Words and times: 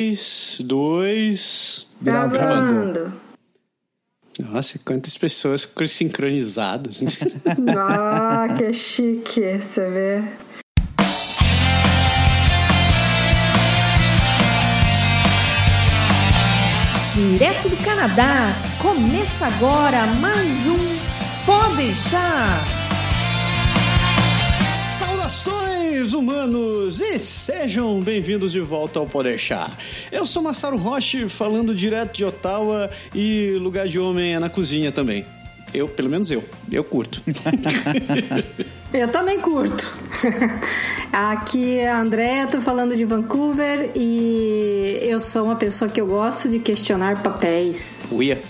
3, 0.00 0.60
2. 0.60 1.86
Gravando. 2.00 3.12
Nossa, 4.38 4.78
quantas 4.78 5.18
pessoas 5.18 5.66
sincronizadas. 5.88 7.00
Ah, 7.76 8.46
que 8.56 8.72
chique, 8.72 9.60
você 9.60 9.90
vê. 9.90 10.22
Direto 17.12 17.68
do 17.68 17.76
Canadá, 17.78 18.52
começa 18.80 19.46
agora 19.46 20.06
mais 20.06 20.64
um 20.68 20.98
Pode 21.44 21.76
deixar. 21.78 22.77
Saudações, 25.28 26.14
humanos, 26.14 27.00
e 27.00 27.18
sejam 27.18 28.00
bem-vindos 28.00 28.50
de 28.50 28.60
volta 28.60 28.98
ao 28.98 29.06
Podeixar. 29.06 29.76
Eu 30.10 30.24
sou 30.24 30.42
Massaro 30.42 30.78
Roche, 30.78 31.28
falando 31.28 31.74
direto 31.74 32.16
de 32.16 32.24
Ottawa 32.24 32.88
e 33.14 33.58
lugar 33.60 33.86
de 33.86 33.98
homem 33.98 34.34
é 34.34 34.38
na 34.38 34.48
cozinha 34.48 34.90
também. 34.90 35.26
Eu, 35.74 35.86
pelo 35.86 36.08
menos 36.08 36.30
eu, 36.30 36.42
eu 36.72 36.82
curto. 36.82 37.22
Eu 38.90 39.06
também 39.08 39.38
curto. 39.38 39.86
Aqui 41.12 41.76
é 41.76 41.90
a 41.90 42.00
Andréa, 42.00 42.46
tô 42.46 42.62
falando 42.62 42.96
de 42.96 43.04
Vancouver 43.04 43.90
e 43.94 44.98
eu 45.02 45.18
sou 45.18 45.44
uma 45.44 45.56
pessoa 45.56 45.90
que 45.90 46.00
eu 46.00 46.06
gosto 46.06 46.48
de 46.48 46.58
questionar 46.58 47.22
papéis. 47.22 48.08
Uia. 48.10 48.40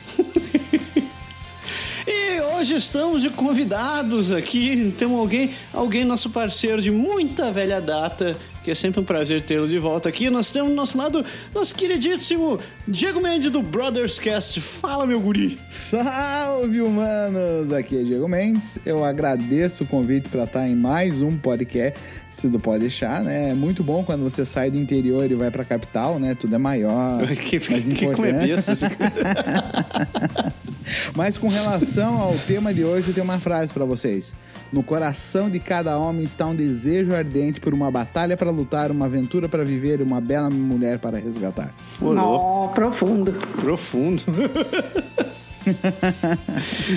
E 2.39 2.41
hoje 2.41 2.77
estamos 2.77 3.21
de 3.21 3.31
convidados 3.31 4.31
aqui. 4.31 4.95
Temos 4.97 5.19
alguém, 5.19 5.51
alguém 5.75 6.05
nosso 6.05 6.31
parceiro 6.31 6.81
de 6.81 6.89
muita 6.89 7.51
velha 7.51 7.81
data, 7.81 8.37
que 8.63 8.71
é 8.71 8.77
sempre 8.77 9.01
um 9.01 9.05
prazer 9.05 9.43
tê-lo 9.43 9.67
de 9.67 9.77
volta 9.77 10.09
aqui. 10.09 10.31
Nós 10.31 10.49
temos 10.53 10.71
do 10.71 10.77
nosso 10.77 10.97
lado 10.97 11.25
nosso 11.53 11.75
queridíssimo 11.75 12.61
Diego 12.87 13.21
Mendes 13.21 13.51
do 13.51 13.61
Brothers 13.61 14.21
Cast. 14.21 14.61
Fala, 14.61 15.05
meu 15.05 15.19
guri. 15.19 15.59
Salve, 15.69 16.81
humanos! 16.81 17.73
Aqui 17.73 17.99
é 17.99 18.03
Diego 18.05 18.29
Mendes. 18.29 18.79
Eu 18.87 19.05
agradeço 19.05 19.83
o 19.83 19.87
convite 19.89 20.29
para 20.29 20.45
estar 20.45 20.69
em 20.69 20.77
mais 20.77 21.21
um 21.21 21.37
podcast 21.37 21.99
do 22.47 22.61
Pode 22.61 22.83
Deixar, 22.83 23.25
né? 23.25 23.51
É 23.51 23.55
muito 23.55 23.83
bom 23.83 24.05
quando 24.05 24.23
você 24.23 24.47
sai 24.47 24.71
do 24.71 24.79
interior 24.79 25.29
e 25.29 25.35
vai 25.35 25.51
para 25.51 25.63
a 25.63 25.65
capital, 25.67 26.21
né? 26.21 26.37
Tudo 26.37 26.55
é 26.55 26.59
maior, 26.59 27.19
Que, 27.35 27.59
mais 27.69 27.89
que, 27.89 28.07
como 28.07 28.25
é 28.25 28.31
importante. 28.31 28.47
besta 28.47 28.73
esse 28.73 28.87
Mas 31.15 31.39
com 31.39 31.49
relação 31.49 32.21
ao 32.21 32.35
tema 32.35 32.73
de 32.73 32.85
hoje, 32.85 33.09
eu 33.09 33.15
tenho 33.15 33.25
uma 33.25 33.39
frase 33.39 33.73
para 33.73 33.85
vocês. 33.85 34.35
No 34.73 34.83
coração 34.83 35.49
de 35.49 35.59
cada 35.59 35.99
homem 35.99 36.25
está 36.25 36.47
um 36.47 36.55
desejo 36.55 37.15
ardente 37.15 37.61
por 37.61 37.73
uma 37.73 37.91
batalha 37.91 38.37
para 38.37 38.51
lutar, 38.51 38.91
uma 38.91 39.07
aventura 39.07 39.49
para 39.49 39.65
viver 39.65 40.01
e 40.01 40.03
uma 40.03 40.21
bela 40.21 40.51
mulher 40.51 40.99
para 40.99 41.19
resgatar. 41.19 41.75
Nó, 42.01 42.69
profundo. 42.69 43.33
Profundo. 43.61 44.23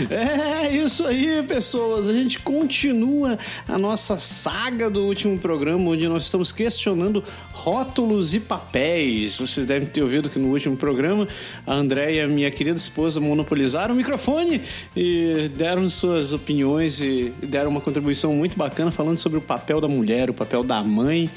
é 0.10 0.76
isso 0.76 1.06
aí, 1.06 1.44
pessoas. 1.44 2.08
A 2.08 2.14
gente 2.14 2.40
continua 2.40 3.38
a 3.68 3.78
nossa 3.78 4.18
saga 4.18 4.90
do 4.90 5.06
último 5.06 5.38
programa, 5.38 5.90
onde 5.90 6.08
nós 6.08 6.24
estamos 6.24 6.52
questionando 6.52 7.24
rótulos 7.52 8.34
e 8.34 8.40
papéis. 8.40 9.38
Vocês 9.38 9.66
devem 9.66 9.88
ter 9.88 10.02
ouvido 10.02 10.30
que 10.30 10.40
no 10.40 10.50
último 10.50 10.76
programa 10.78 11.28
a 11.66 11.74
Andréia, 11.74 12.28
minha 12.28 12.52
querida 12.52 12.78
esposa, 12.78 13.20
monopolizaram 13.20 13.94
o 13.94 13.98
microfone 13.98 14.62
e 14.96 15.50
deram 15.56 15.88
suas 15.90 16.34
opiniões 16.34 17.02
e 17.02 17.34
deram 17.44 17.72
uma 17.72 17.82
contribuição 17.82 18.34
muito 18.34 18.58
bacana 18.58 18.92
falando 18.92 19.18
sobre 19.18 19.38
o 19.38 19.42
papel 19.42 19.82
da 19.82 19.88
mulher, 19.88 20.30
o 20.30 20.34
papel 20.34 20.64
da 20.64 20.84
mãe 20.84 21.30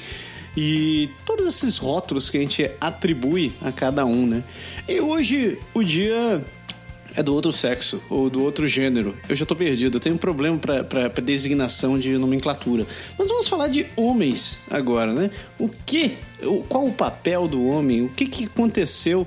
e 0.57 1.09
todos 1.25 1.45
esses 1.45 1.77
rótulos 1.77 2.29
que 2.29 2.37
a 2.37 2.39
gente 2.39 2.71
atribui 2.79 3.53
a 3.61 3.71
cada 3.71 4.05
um, 4.05 4.25
né? 4.25 4.43
E 4.87 5.01
hoje 5.01 5.59
o 5.73 5.83
dia 5.83 6.43
é 7.15 7.23
do 7.23 7.33
outro 7.33 7.51
sexo 7.51 8.01
ou 8.09 8.29
do 8.29 8.43
outro 8.43 8.67
gênero. 8.67 9.15
Eu 9.29 9.35
já 9.35 9.45
tô 9.45 9.55
perdido, 9.55 9.95
eu 9.97 9.99
tenho 10.01 10.15
um 10.15 10.17
problema 10.19 10.57
pra- 10.57 11.07
designação 11.23 11.97
de 11.97 12.17
nomenclatura. 12.17 12.85
Mas 13.17 13.27
vamos 13.27 13.47
falar 13.47 13.67
de 13.67 13.85
homens 13.95 14.61
agora, 14.69 15.13
né? 15.13 15.31
O 15.57 15.69
que, 15.69 16.17
qual 16.67 16.85
o 16.85 16.91
papel 16.93 17.47
do 17.47 17.65
homem? 17.65 18.01
O 18.03 18.09
que 18.09 18.25
que 18.25 18.43
aconteceu? 18.45 19.25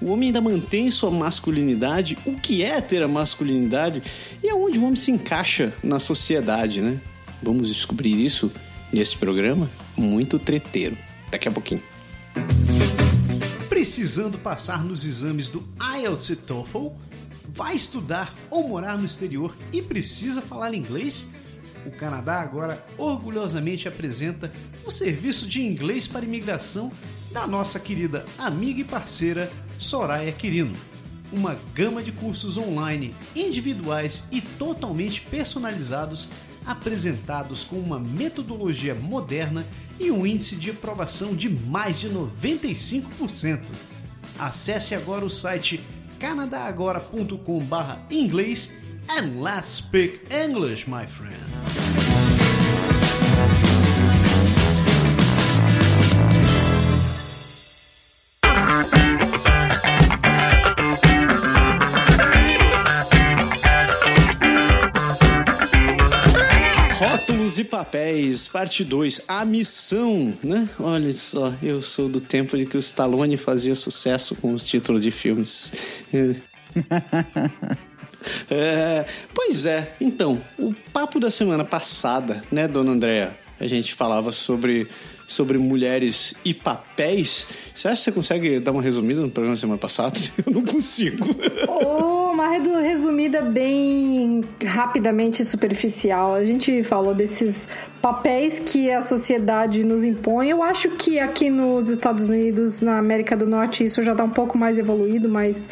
O 0.00 0.12
homem 0.12 0.28
ainda 0.28 0.40
mantém 0.40 0.90
sua 0.90 1.10
masculinidade? 1.10 2.16
O 2.24 2.34
que 2.34 2.62
é 2.62 2.80
ter 2.80 3.02
a 3.02 3.08
masculinidade? 3.08 4.02
E 4.42 4.48
aonde 4.48 4.78
o 4.78 4.84
homem 4.84 4.96
se 4.96 5.10
encaixa 5.10 5.72
na 5.82 5.98
sociedade, 5.98 6.80
né? 6.80 7.00
Vamos 7.42 7.68
descobrir 7.68 8.14
isso 8.24 8.50
nesse 8.92 9.16
programa 9.16 9.70
muito 9.96 10.38
treteiro. 10.38 10.96
Daqui 11.30 11.48
a 11.48 11.50
pouquinho. 11.52 11.82
Precisando 13.68 14.38
passar 14.38 14.84
nos 14.84 15.04
exames 15.04 15.50
do 15.50 15.62
IELTS 16.00 16.30
e 16.30 16.36
TOEFL? 16.36 16.88
Vai 17.50 17.74
estudar 17.74 18.34
ou 18.50 18.68
morar 18.68 18.98
no 18.98 19.06
exterior 19.06 19.56
e 19.72 19.80
precisa 19.80 20.42
falar 20.42 20.74
inglês? 20.74 21.26
O 21.86 21.90
Canadá 21.90 22.40
agora 22.42 22.84
orgulhosamente 22.98 23.88
apresenta 23.88 24.52
o 24.84 24.90
serviço 24.90 25.46
de 25.46 25.62
inglês 25.62 26.06
para 26.06 26.26
imigração 26.26 26.92
da 27.32 27.46
nossa 27.46 27.80
querida 27.80 28.26
amiga 28.36 28.82
e 28.82 28.84
parceira 28.84 29.50
Soraya 29.78 30.30
Quirino. 30.30 30.76
Uma 31.32 31.58
gama 31.74 32.02
de 32.02 32.12
cursos 32.12 32.58
online, 32.58 33.14
individuais 33.34 34.24
e 34.30 34.42
totalmente 34.42 35.22
personalizados, 35.22 36.28
apresentados 36.66 37.64
com 37.64 37.76
uma 37.76 37.98
metodologia 37.98 38.94
moderna 38.94 39.66
e 39.98 40.10
um 40.10 40.26
índice 40.26 40.54
de 40.54 40.70
aprovação 40.70 41.34
de 41.34 41.48
mais 41.48 41.98
de 41.98 42.10
95%. 42.10 43.60
Acesse 44.38 44.94
agora 44.94 45.24
o 45.24 45.30
site 45.30 45.80
canadagora.com 46.18 47.98
inglês 48.10 48.74
and 49.08 49.42
let's 49.42 49.68
speak 49.68 50.20
English, 50.30 50.86
my 50.86 51.06
friend. 51.06 51.87
E 67.58 67.64
papéis, 67.64 68.46
parte 68.46 68.84
2, 68.84 69.22
a 69.26 69.44
missão, 69.44 70.32
né? 70.44 70.70
Olha 70.78 71.10
só, 71.10 71.52
eu 71.60 71.82
sou 71.82 72.08
do 72.08 72.20
tempo 72.20 72.56
de 72.56 72.64
que 72.64 72.76
o 72.76 72.78
Stallone 72.78 73.36
fazia 73.36 73.74
sucesso 73.74 74.36
com 74.36 74.52
os 74.54 74.62
títulos 74.62 75.02
de 75.02 75.10
filmes. 75.10 75.72
É, 78.50 79.06
pois 79.32 79.64
é, 79.64 79.94
então, 80.00 80.42
o 80.58 80.74
papo 80.92 81.20
da 81.20 81.30
semana 81.30 81.64
passada, 81.64 82.42
né, 82.50 82.66
dona 82.66 82.90
Andréa? 82.90 83.38
A 83.60 83.66
gente 83.66 83.94
falava 83.94 84.32
sobre, 84.32 84.88
sobre 85.28 85.58
mulheres 85.58 86.34
e 86.42 86.54
papéis. 86.54 87.46
Você 87.74 87.86
acha 87.86 87.96
que 87.96 88.04
você 88.04 88.12
consegue 88.12 88.58
dar 88.58 88.72
uma 88.72 88.82
resumida 88.82 89.20
no 89.20 89.30
programa 89.30 89.54
da 89.54 89.60
semana 89.60 89.78
passada? 89.78 90.18
Eu 90.44 90.52
não 90.52 90.64
consigo. 90.64 91.24
Ou 91.68 92.32
uma 92.32 92.48
resumida 92.80 93.42
bem 93.42 94.40
rapidamente 94.64 95.44
superficial. 95.44 96.34
A 96.34 96.44
gente 96.44 96.82
falou 96.82 97.14
desses 97.14 97.68
papéis 98.00 98.58
que 98.58 98.90
a 98.90 99.00
sociedade 99.00 99.84
nos 99.84 100.02
impõe. 100.02 100.48
Eu 100.48 100.62
acho 100.62 100.90
que 100.90 101.18
aqui 101.18 101.50
nos 101.50 101.88
Estados 101.90 102.28
Unidos, 102.28 102.80
na 102.80 102.98
América 102.98 103.36
do 103.36 103.46
Norte, 103.46 103.84
isso 103.84 104.02
já 104.02 104.12
está 104.12 104.24
um 104.24 104.30
pouco 104.30 104.56
mais 104.56 104.78
evoluído, 104.78 105.28
mas 105.28 105.68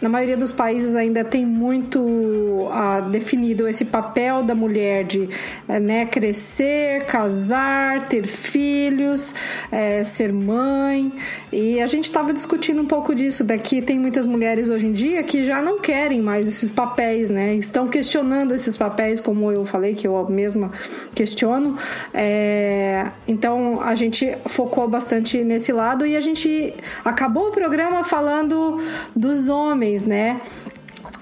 na 0.00 0.08
maioria 0.08 0.36
dos 0.36 0.52
países 0.52 0.96
ainda 0.96 1.24
tem 1.24 1.44
muito 1.44 2.68
ah, 2.72 3.00
definido 3.00 3.68
esse 3.68 3.84
papel 3.84 4.42
da 4.42 4.54
mulher 4.54 5.04
de 5.04 5.28
eh, 5.68 5.80
né, 5.80 6.06
crescer, 6.06 7.04
casar, 7.06 8.06
ter 8.08 8.26
filhos, 8.26 9.34
eh, 9.70 10.02
ser 10.04 10.32
mãe. 10.32 11.12
E 11.52 11.80
a 11.80 11.86
gente 11.86 12.04
estava 12.04 12.32
discutindo 12.32 12.80
um 12.80 12.86
pouco 12.86 13.14
disso. 13.14 13.44
Daqui 13.44 13.82
tem 13.82 13.98
muitas 13.98 14.24
mulheres 14.24 14.68
hoje 14.68 14.86
em 14.86 14.92
dia 14.92 15.22
que 15.22 15.44
já 15.44 15.60
não 15.60 15.80
querem 15.80 16.20
mais 16.20 16.48
esses 16.48 16.70
papéis, 16.70 17.28
né? 17.28 17.54
Estão 17.54 17.88
questionando 17.88 18.54
esses 18.54 18.76
papéis, 18.76 19.20
como 19.20 19.50
eu 19.50 19.66
falei, 19.66 19.94
que 19.94 20.06
eu 20.06 20.26
mesma 20.28 20.70
questiono. 21.14 21.76
É, 22.14 23.08
então 23.26 23.80
a 23.82 23.94
gente 23.94 24.36
focou 24.46 24.88
bastante 24.88 25.42
nesse 25.44 25.72
lado 25.72 26.06
e 26.06 26.16
a 26.16 26.20
gente 26.20 26.74
acabou 27.04 27.48
o 27.48 27.50
programa 27.50 28.04
falando 28.04 28.80
dos 29.14 29.48
homens, 29.48 29.89
né? 30.06 30.40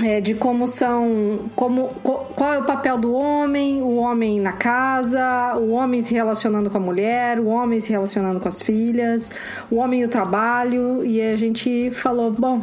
É, 0.02 0.20
de 0.20 0.34
como 0.34 0.68
são, 0.68 1.50
como 1.56 1.88
co- 2.04 2.26
qual 2.36 2.54
é 2.54 2.58
o 2.58 2.64
papel 2.64 2.96
do 2.96 3.12
homem, 3.12 3.82
o 3.82 3.96
homem 3.96 4.40
na 4.40 4.52
casa, 4.52 5.56
o 5.56 5.70
homem 5.70 6.02
se 6.02 6.14
relacionando 6.14 6.70
com 6.70 6.76
a 6.76 6.80
mulher, 6.80 7.40
o 7.40 7.46
homem 7.46 7.80
se 7.80 7.90
relacionando 7.90 8.38
com 8.38 8.46
as 8.46 8.62
filhas, 8.62 9.28
o 9.68 9.76
homem 9.76 10.02
no 10.02 10.08
trabalho 10.08 11.04
e 11.04 11.20
a 11.20 11.36
gente 11.36 11.90
falou, 11.90 12.30
bom, 12.30 12.62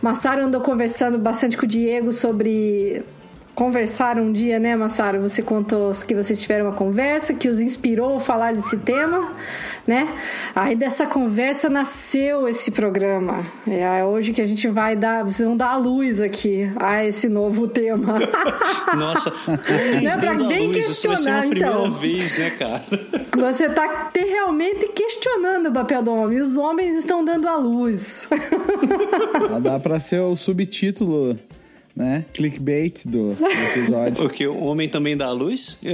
Massaro 0.00 0.42
andou 0.44 0.62
conversando 0.62 1.18
bastante 1.18 1.54
com 1.54 1.66
o 1.66 1.68
Diego 1.68 2.12
sobre 2.12 3.04
conversaram 3.54 4.22
um 4.22 4.32
dia, 4.32 4.58
né, 4.58 4.74
Massaro? 4.74 5.20
Você 5.20 5.42
contou 5.42 5.92
que 6.06 6.14
vocês 6.14 6.40
tiveram 6.40 6.64
uma 6.64 6.74
conversa 6.74 7.34
que 7.34 7.46
os 7.46 7.60
inspirou 7.60 8.16
a 8.16 8.20
falar 8.20 8.54
desse 8.54 8.78
tema, 8.78 9.32
né? 9.90 10.08
Aí 10.54 10.76
dessa 10.76 11.04
conversa 11.04 11.68
nasceu 11.68 12.46
esse 12.48 12.70
programa. 12.70 13.44
É 13.66 14.04
hoje 14.04 14.32
que 14.32 14.40
a 14.40 14.46
gente 14.46 14.68
vai 14.68 14.94
dar, 14.94 15.24
vocês 15.24 15.44
vão 15.46 15.56
dar 15.56 15.70
a 15.70 15.76
luz 15.76 16.20
aqui 16.20 16.70
a 16.76 17.04
esse 17.04 17.28
novo 17.28 17.66
tema. 17.66 18.18
Nossa, 18.96 19.32
Não 19.46 20.10
é 20.10 20.16
pra 20.16 20.32
dando 20.34 20.44
a 20.44 20.48
bem 20.48 20.68
luz, 20.68 20.76
isso 20.76 21.08
vai 21.08 21.16
ser 21.16 21.22
questionar, 21.24 21.38
a 21.38 21.40
primeira 21.48 21.68
então. 21.70 21.92
vez, 21.92 22.38
né, 22.38 22.50
cara? 22.50 22.84
Você 23.50 23.68
tá 23.70 24.10
te- 24.12 24.20
realmente 24.24 24.86
questionando 24.88 25.66
o 25.70 25.72
papel 25.72 26.02
do 26.04 26.12
homem. 26.12 26.40
Os 26.40 26.56
homens 26.56 26.94
estão 26.96 27.24
dando 27.24 27.48
a 27.48 27.56
luz. 27.56 28.28
Ela 29.34 29.60
dá 29.60 29.80
pra 29.80 29.98
ser 29.98 30.20
o 30.20 30.36
subtítulo, 30.36 31.36
né? 31.94 32.24
Clickbait 32.32 33.06
do, 33.06 33.34
do 33.34 33.46
episódio. 33.46 34.14
Porque 34.22 34.46
o 34.46 34.64
homem 34.64 34.88
também 34.88 35.16
dá 35.16 35.26
a 35.26 35.32
luz? 35.32 35.78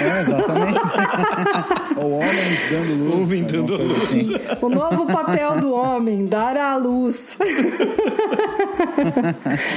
É, 0.00 0.20
exatamente. 0.20 0.78
Ou 1.96 2.12
homens 2.12 2.70
dando 2.70 2.94
luz. 2.94 3.14
Homem 3.14 3.42
dando 3.44 3.76
luz. 3.76 4.02
assim. 4.02 4.32
O 4.60 4.68
novo 4.68 5.06
papel 5.06 5.60
do 5.60 5.72
homem, 5.72 6.26
dar 6.26 6.56
a 6.56 6.76
luz. 6.76 7.36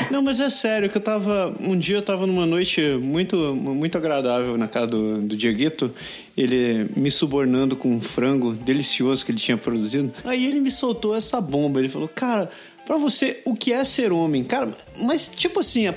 Não, 0.09 0.21
mas 0.21 0.39
é 0.39 0.49
sério, 0.49 0.89
que 0.89 0.97
eu 0.97 1.01
tava. 1.01 1.53
Um 1.59 1.77
dia 1.77 1.97
eu 1.97 2.01
tava 2.01 2.25
numa 2.25 2.45
noite 2.45 2.81
muito, 3.01 3.55
muito 3.55 3.97
agradável 3.97 4.57
na 4.57 4.67
casa 4.67 4.87
do, 4.87 5.21
do 5.21 5.35
Dieguito. 5.35 5.91
Ele 6.35 6.89
me 6.95 7.11
subornando 7.11 7.75
com 7.75 7.89
um 7.89 8.01
frango 8.01 8.53
delicioso 8.53 9.25
que 9.25 9.31
ele 9.31 9.39
tinha 9.39 9.57
produzido. 9.57 10.11
Aí 10.23 10.45
ele 10.45 10.59
me 10.59 10.71
soltou 10.71 11.15
essa 11.15 11.39
bomba. 11.39 11.79
Ele 11.79 11.89
falou, 11.89 12.07
cara, 12.07 12.49
pra 12.85 12.97
você, 12.97 13.41
o 13.45 13.55
que 13.55 13.71
é 13.71 13.83
ser 13.85 14.11
homem? 14.11 14.43
Cara, 14.43 14.69
mas 14.97 15.29
tipo 15.29 15.59
assim, 15.59 15.87
a, 15.87 15.95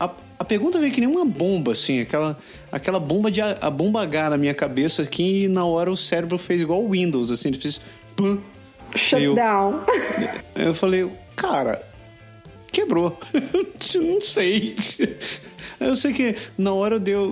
a, 0.00 0.14
a, 0.38 0.44
pergunta 0.44 0.78
veio 0.78 0.92
que 0.92 1.00
nem 1.00 1.08
uma 1.08 1.24
bomba, 1.24 1.72
assim, 1.72 2.00
aquela, 2.00 2.38
aquela 2.70 3.00
bomba 3.00 3.30
de 3.30 3.40
a, 3.40 3.56
a 3.60 3.70
bomba 3.70 4.02
H 4.02 4.30
na 4.30 4.36
minha 4.36 4.54
cabeça 4.54 5.04
que 5.04 5.48
na 5.48 5.64
hora 5.64 5.90
o 5.90 5.96
cérebro 5.96 6.38
fez 6.38 6.62
igual 6.62 6.82
o 6.82 6.90
Windows, 6.90 7.30
assim, 7.30 7.48
ele 7.48 7.58
fez. 7.58 7.80
Pum. 8.16 8.38
Shutdown. 8.94 9.80
Aí 10.54 10.66
eu 10.66 10.74
falei, 10.74 11.10
cara, 11.34 11.82
quebrou. 12.70 13.18
Eu 13.94 14.02
não 14.02 14.20
sei. 14.20 14.76
Eu 15.84 15.96
sei 15.96 16.12
que 16.12 16.36
na 16.56 16.72
hora 16.72 16.98
deu, 16.98 17.22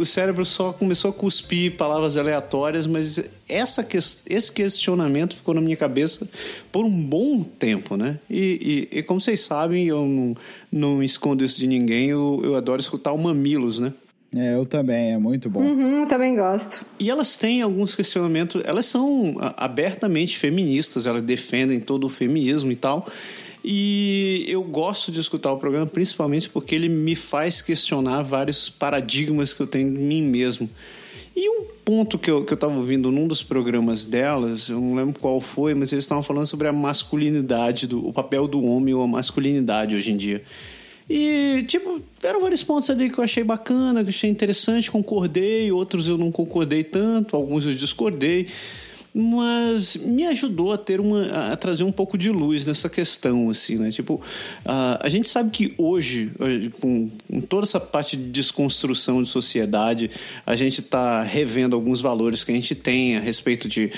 o 0.00 0.04
cérebro 0.06 0.44
só 0.44 0.72
começou 0.72 1.10
a 1.10 1.14
cuspir 1.14 1.76
palavras 1.76 2.16
aleatórias, 2.16 2.86
mas 2.86 3.22
essa, 3.48 3.86
esse 4.28 4.52
questionamento 4.52 5.36
ficou 5.36 5.54
na 5.54 5.60
minha 5.60 5.76
cabeça 5.76 6.28
por 6.70 6.84
um 6.84 6.90
bom 7.02 7.42
tempo, 7.42 7.96
né? 7.96 8.18
E, 8.28 8.88
e- 8.92 8.98
e 8.98 9.02
como 9.02 9.20
vocês 9.20 9.40
sabem, 9.40 9.86
eu 9.86 10.04
não, 10.06 10.34
não 10.70 11.02
escondo 11.02 11.44
isso 11.44 11.58
de 11.58 11.66
ninguém, 11.66 12.08
eu, 12.10 12.40
eu 12.44 12.56
adoro 12.56 12.80
escutar 12.80 13.12
o 13.12 13.18
Mamilos, 13.18 13.80
né? 13.80 13.92
É, 14.34 14.54
eu 14.54 14.64
também, 14.64 15.12
é 15.12 15.18
muito 15.18 15.50
bom. 15.50 15.60
Uhum, 15.60 16.06
também 16.06 16.34
gosto. 16.34 16.86
E 16.98 17.10
elas 17.10 17.36
têm 17.36 17.60
alguns 17.60 17.94
questionamentos, 17.94 18.62
elas 18.64 18.86
são 18.86 19.36
abertamente 19.58 20.38
feministas, 20.38 21.04
elas 21.04 21.22
defendem 21.22 21.78
todo 21.80 22.04
o 22.04 22.08
feminismo 22.08 22.72
e 22.72 22.76
tal. 22.76 23.06
E 23.64 24.44
eu 24.48 24.62
gosto 24.62 25.12
de 25.12 25.20
escutar 25.20 25.52
o 25.52 25.56
programa 25.56 25.86
principalmente 25.86 26.48
porque 26.48 26.74
ele 26.74 26.88
me 26.88 27.14
faz 27.14 27.62
questionar 27.62 28.22
vários 28.22 28.68
paradigmas 28.68 29.52
que 29.52 29.60
eu 29.62 29.66
tenho 29.66 29.88
em 29.88 29.92
mim 29.92 30.22
mesmo. 30.22 30.68
E 31.34 31.48
um 31.48 31.64
ponto 31.84 32.18
que 32.18 32.30
eu, 32.30 32.44
que 32.44 32.52
eu 32.52 32.56
tava 32.56 32.74
ouvindo 32.74 33.10
num 33.10 33.26
dos 33.26 33.42
programas 33.42 34.04
delas, 34.04 34.68
eu 34.68 34.80
não 34.80 34.94
lembro 34.94 35.18
qual 35.18 35.40
foi, 35.40 35.74
mas 35.74 35.92
eles 35.92 36.04
estavam 36.04 36.22
falando 36.22 36.46
sobre 36.46 36.68
a 36.68 36.72
masculinidade, 36.72 37.86
do, 37.86 38.06
o 38.06 38.12
papel 38.12 38.46
do 38.46 38.62
homem 38.62 38.92
ou 38.92 39.02
a 39.02 39.06
masculinidade 39.06 39.96
hoje 39.96 40.10
em 40.10 40.16
dia. 40.16 40.42
E, 41.08 41.64
tipo, 41.66 42.00
eram 42.22 42.40
vários 42.40 42.62
pontos 42.62 42.88
ali 42.90 43.10
que 43.10 43.18
eu 43.18 43.24
achei 43.24 43.42
bacana, 43.42 44.02
que 44.02 44.08
eu 44.08 44.14
achei 44.14 44.30
interessante, 44.30 44.90
concordei, 44.90 45.72
outros 45.72 46.06
eu 46.06 46.18
não 46.18 46.30
concordei 46.30 46.84
tanto, 46.84 47.34
alguns 47.34 47.66
eu 47.66 47.74
discordei. 47.74 48.46
Mas 49.14 49.94
me 49.96 50.26
ajudou 50.26 50.72
a 50.72 50.78
ter 50.78 50.98
uma. 50.98 51.52
a 51.52 51.56
trazer 51.56 51.84
um 51.84 51.92
pouco 51.92 52.16
de 52.16 52.30
luz 52.30 52.64
nessa 52.64 52.88
questão, 52.88 53.50
assim, 53.50 53.76
né? 53.76 53.90
Tipo, 53.90 54.18
ah, 54.64 54.98
a 55.02 55.08
gente 55.10 55.28
sabe 55.28 55.50
que 55.50 55.74
hoje, 55.76 56.32
com, 56.80 57.10
com 57.28 57.40
toda 57.42 57.64
essa 57.64 57.78
parte 57.78 58.16
de 58.16 58.30
desconstrução 58.30 59.20
de 59.20 59.28
sociedade, 59.28 60.10
a 60.46 60.56
gente 60.56 60.80
está 60.80 61.22
revendo 61.22 61.76
alguns 61.76 62.00
valores 62.00 62.42
que 62.42 62.52
a 62.52 62.54
gente 62.54 62.74
tem 62.74 63.18
a 63.18 63.20
respeito 63.20 63.68
de, 63.68 63.92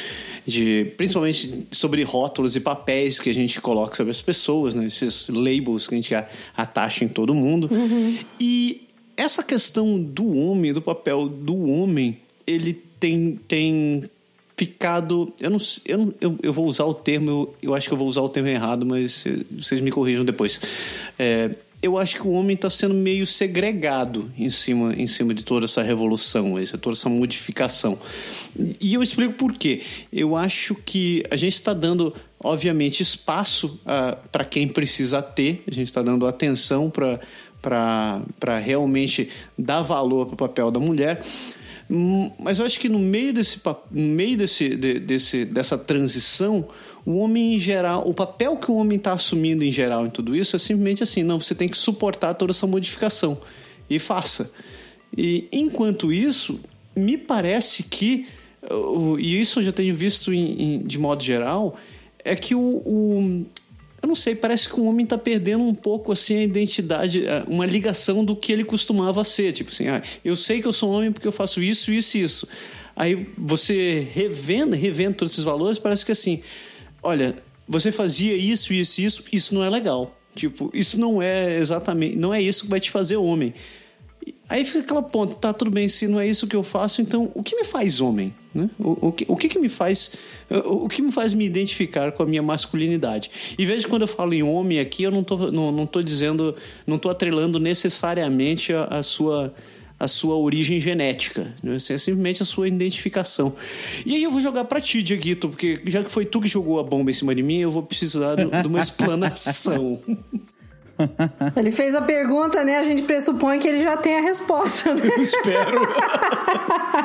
de. 0.44 0.92
principalmente 0.96 1.64
sobre 1.70 2.02
rótulos 2.02 2.56
e 2.56 2.60
papéis 2.60 3.20
que 3.20 3.30
a 3.30 3.34
gente 3.34 3.60
coloca 3.60 3.94
sobre 3.94 4.10
as 4.10 4.20
pessoas, 4.20 4.74
né? 4.74 4.86
Esses 4.86 5.28
labels 5.28 5.86
que 5.86 5.94
a 5.94 5.98
gente 5.98 6.12
atacha 6.56 7.04
em 7.04 7.08
todo 7.08 7.32
mundo. 7.32 7.70
E 8.40 8.82
essa 9.16 9.44
questão 9.44 10.02
do 10.02 10.36
homem, 10.36 10.72
do 10.72 10.82
papel 10.82 11.28
do 11.28 11.70
homem, 11.70 12.18
ele 12.44 12.72
tem, 12.98 13.38
tem 13.46 14.10
ficado. 14.56 15.32
Eu 15.40 15.50
não 15.50 15.58
eu, 15.84 15.98
não- 15.98 16.14
eu, 16.20 16.38
eu 16.42 16.52
vou 16.52 16.66
usar 16.66 16.84
o 16.84 16.94
termo, 16.94 17.30
eu, 17.30 17.54
eu 17.62 17.74
acho 17.74 17.88
que 17.88 17.94
eu 17.94 17.98
vou 17.98 18.08
usar 18.08 18.22
o 18.22 18.28
termo 18.28 18.48
errado, 18.48 18.84
mas 18.86 19.24
vocês 19.50 19.80
me 19.80 19.90
corrijam 19.90 20.24
depois. 20.24 20.60
É, 21.18 21.50
eu 21.82 21.98
acho 21.98 22.16
que 22.16 22.26
o 22.26 22.30
homem 22.30 22.54
está 22.54 22.70
sendo 22.70 22.94
meio 22.94 23.26
segregado 23.26 24.32
em 24.38 24.48
cima, 24.48 24.94
em 24.96 25.06
cima 25.06 25.34
de 25.34 25.44
toda 25.44 25.66
essa 25.66 25.82
revolução, 25.82 26.58
essa, 26.58 26.78
toda 26.78 26.96
essa 26.96 27.10
modificação. 27.10 27.98
E 28.80 28.94
eu 28.94 29.02
explico 29.02 29.34
por 29.34 29.52
quê. 29.52 29.82
Eu 30.10 30.34
acho 30.34 30.74
que 30.76 31.22
a 31.30 31.36
gente 31.36 31.52
está 31.52 31.74
dando, 31.74 32.14
obviamente, 32.42 33.02
espaço 33.02 33.78
para 34.32 34.46
quem 34.46 34.66
precisa 34.66 35.20
ter, 35.20 35.62
a 35.70 35.74
gente 35.74 35.88
está 35.88 36.00
dando 36.00 36.26
atenção 36.26 36.90
para 36.90 38.58
realmente 38.60 39.28
dar 39.58 39.82
valor 39.82 40.24
para 40.24 40.34
o 40.34 40.38
papel 40.38 40.70
da 40.70 40.80
mulher. 40.80 41.22
Hum, 41.90 42.30
Mas 42.38 42.58
eu 42.58 42.64
acho 42.66 42.80
que 42.80 42.88
no 42.88 42.98
meio, 42.98 43.32
desse, 43.32 43.60
no 43.90 44.02
meio 44.08 44.36
desse, 44.36 44.74
de- 44.76 44.98
desse, 44.98 45.44
dessa 45.44 45.76
transição, 45.76 46.66
o 47.04 47.16
homem 47.18 47.54
em 47.54 47.58
geral, 47.58 48.08
o 48.08 48.14
papel 48.14 48.56
que 48.56 48.70
o 48.70 48.74
homem 48.74 48.96
está 48.96 49.12
assumindo 49.12 49.62
em 49.64 49.70
geral 49.70 50.06
em 50.06 50.10
tudo 50.10 50.34
isso 50.34 50.56
é 50.56 50.58
simplesmente 50.58 51.02
assim: 51.02 51.22
não, 51.22 51.38
você 51.38 51.54
tem 51.54 51.68
que 51.68 51.76
suportar 51.76 52.34
toda 52.34 52.52
essa 52.52 52.66
modificação 52.66 53.38
e 53.88 53.98
faça. 53.98 54.50
E 55.16 55.46
enquanto 55.52 56.10
isso, 56.12 56.58
me 56.96 57.18
parece 57.18 57.82
que, 57.82 58.26
uh, 58.70 59.18
e 59.20 59.40
isso 59.40 59.58
eu 59.58 59.62
já 59.64 59.72
tenho 59.72 59.94
visto 59.94 60.32
em- 60.32 60.62
em- 60.76 60.78
de 60.82 60.98
modo 60.98 61.22
geral, 61.22 61.76
é 62.24 62.34
que 62.34 62.54
o, 62.54 62.60
o- 62.60 63.44
eu 64.04 64.06
não 64.06 64.14
sei, 64.14 64.34
parece 64.34 64.68
que 64.68 64.78
o 64.78 64.84
homem 64.84 65.06
tá 65.06 65.16
perdendo 65.16 65.64
um 65.64 65.74
pouco 65.74 66.12
assim 66.12 66.36
a 66.36 66.42
identidade, 66.42 67.26
eh, 67.26 67.42
uma 67.48 67.64
ligação 67.64 68.22
do 68.22 68.36
que 68.36 68.52
ele 68.52 68.62
costumava 68.62 69.24
ser. 69.24 69.50
Tipo 69.52 69.70
assim, 69.70 69.88
ah, 69.88 70.02
eu 70.22 70.36
sei 70.36 70.60
que 70.60 70.68
eu 70.68 70.74
sou 70.74 70.90
homem 70.90 71.10
porque 71.10 71.26
eu 71.26 71.32
faço 71.32 71.62
isso, 71.62 71.90
isso 71.90 72.18
e 72.18 72.20
isso. 72.20 72.46
Aí 72.94 73.26
você 73.36 74.06
revendo, 74.12 74.76
revendo 74.76 75.16
todos 75.16 75.32
esses 75.32 75.42
valores, 75.42 75.78
parece 75.78 76.04
que 76.04 76.12
assim, 76.12 76.42
olha, 77.02 77.34
você 77.66 77.90
fazia 77.90 78.36
isso, 78.36 78.74
isso 78.74 79.00
e 79.00 79.04
isso, 79.06 79.24
isso 79.32 79.54
não 79.54 79.64
é 79.64 79.70
legal. 79.70 80.14
Tipo, 80.34 80.70
isso 80.74 81.00
não 81.00 81.22
é 81.22 81.56
exatamente, 81.56 82.14
não 82.14 82.34
é 82.34 82.42
isso 82.42 82.64
que 82.64 82.70
vai 82.70 82.80
te 82.80 82.90
fazer 82.90 83.16
homem. 83.16 83.54
Aí 84.50 84.66
fica 84.66 84.80
aquela 84.80 85.02
ponta, 85.02 85.34
tá, 85.34 85.50
tudo 85.54 85.70
bem, 85.70 85.88
se 85.88 86.06
não 86.06 86.20
é 86.20 86.26
isso 86.26 86.46
que 86.46 86.56
eu 86.56 86.62
faço, 86.62 87.00
então 87.00 87.32
o 87.34 87.42
que 87.42 87.56
me 87.56 87.64
faz 87.64 88.02
homem? 88.02 88.34
Né? 88.54 88.70
O, 88.78 89.08
o, 89.08 89.12
que, 89.12 89.24
o 89.26 89.36
que 89.36 89.48
que 89.48 89.58
me 89.58 89.68
faz 89.68 90.12
o, 90.48 90.84
o 90.84 90.88
que 90.88 91.02
me 91.02 91.10
faz 91.10 91.34
me 91.34 91.44
identificar 91.44 92.12
com 92.12 92.22
a 92.22 92.26
minha 92.26 92.42
masculinidade? 92.42 93.30
E 93.58 93.66
veja 93.66 93.88
quando 93.88 94.02
eu 94.02 94.08
falo 94.08 94.32
em 94.32 94.42
homem 94.44 94.78
aqui, 94.78 95.02
eu 95.02 95.10
não 95.10 95.24
tô, 95.24 95.50
não, 95.50 95.72
não 95.72 95.86
tô 95.86 96.00
dizendo, 96.02 96.54
não 96.86 96.98
tô 96.98 97.08
atrelando 97.10 97.58
necessariamente 97.58 98.72
a, 98.72 98.84
a 98.84 99.02
sua 99.02 99.52
a 99.98 100.08
sua 100.08 100.34
origem 100.36 100.80
genética, 100.80 101.54
né? 101.62 101.76
Assim, 101.76 101.94
é 101.94 101.98
simplesmente 101.98 102.42
a 102.42 102.44
sua 102.44 102.66
identificação. 102.66 103.54
E 104.04 104.14
aí 104.16 104.22
eu 104.24 104.30
vou 104.30 104.40
jogar 104.40 104.64
pra 104.64 104.80
ti, 104.80 105.02
Dieguito, 105.04 105.48
porque 105.48 105.80
já 105.86 106.02
que 106.02 106.10
foi 106.10 106.26
tu 106.26 106.40
que 106.40 106.48
jogou 106.48 106.80
a 106.80 106.82
bomba 106.82 107.12
em 107.12 107.14
cima 107.14 107.32
de 107.34 107.42
mim, 107.44 107.58
eu 107.60 107.70
vou 107.70 107.82
precisar 107.82 108.34
do- 108.34 108.50
de 108.50 108.66
uma 108.66 108.80
explanação. 108.82 110.00
Ele 111.56 111.72
fez 111.72 111.94
a 111.94 112.02
pergunta, 112.02 112.64
né? 112.64 112.78
A 112.78 112.84
gente 112.84 113.02
pressupõe 113.02 113.58
que 113.58 113.68
ele 113.68 113.82
já 113.82 113.96
tem 113.96 114.18
a 114.18 114.20
resposta, 114.20 114.94
né? 114.94 115.10
Espero. 115.18 115.80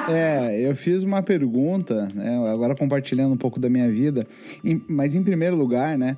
É, 0.08 0.60
eu 0.62 0.76
fiz 0.76 1.04
uma 1.04 1.22
pergunta, 1.22 2.08
né, 2.16 2.38
agora 2.52 2.76
compartilhando 2.76 3.34
um 3.34 3.38
pouco 3.38 3.60
da 3.60 3.70
minha 3.70 3.90
vida, 3.92 4.26
mas 4.88 5.14
em 5.14 5.24
primeiro 5.24 5.56
lugar, 5.56 5.98
né, 5.98 6.18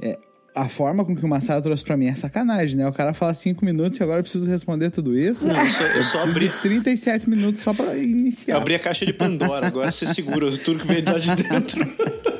é, 0.00 0.18
a 0.54 0.68
forma 0.68 1.04
com 1.04 1.14
que 1.14 1.24
o 1.24 1.28
Massaro 1.28 1.62
trouxe 1.62 1.84
pra 1.84 1.96
mim 1.96 2.06
é 2.06 2.14
sacanagem, 2.16 2.76
né? 2.76 2.88
O 2.88 2.92
cara 2.92 3.14
fala 3.14 3.32
cinco 3.34 3.64
minutos 3.64 3.98
e 3.98 4.02
agora 4.02 4.18
eu 4.18 4.22
preciso 4.22 4.50
responder 4.50 4.90
tudo 4.90 5.16
isso. 5.16 5.46
Não, 5.46 5.56
eu 5.56 5.66
só, 5.66 5.84
eu 5.84 6.04
só 6.04 6.22
abri, 6.24 6.48
de 6.48 6.60
37 6.62 7.30
minutos 7.30 7.62
só 7.62 7.72
pra 7.72 7.96
iniciar. 7.96 8.54
Eu 8.54 8.58
abri 8.58 8.74
a 8.74 8.78
caixa 8.78 9.06
de 9.06 9.12
Pandora, 9.12 9.66
agora 9.66 9.92
você 9.92 10.06
segura 10.06 10.50
tudo 10.58 10.80
que 10.80 10.86
veio 10.86 11.04
lá 11.04 11.18
de 11.18 11.36
dentro. 11.36 12.37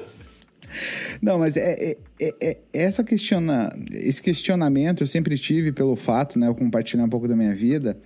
Não, 1.20 1.38
mas 1.38 1.56
é, 1.56 1.72
é- 1.72 1.96
é- 2.20 2.34
é- 2.40 2.56
essa 2.72 3.02
questiona, 3.02 3.68
esse 3.92 4.22
questionamento 4.22 5.02
eu 5.02 5.06
sempre 5.06 5.36
tive 5.36 5.72
pelo 5.72 5.96
fato, 5.96 6.38
né, 6.38 6.46
eu 6.48 6.54
compartilhar 6.54 7.04
um 7.04 7.08
pouco 7.08 7.26
da 7.26 7.34
minha 7.36 7.54
vida 7.54 7.98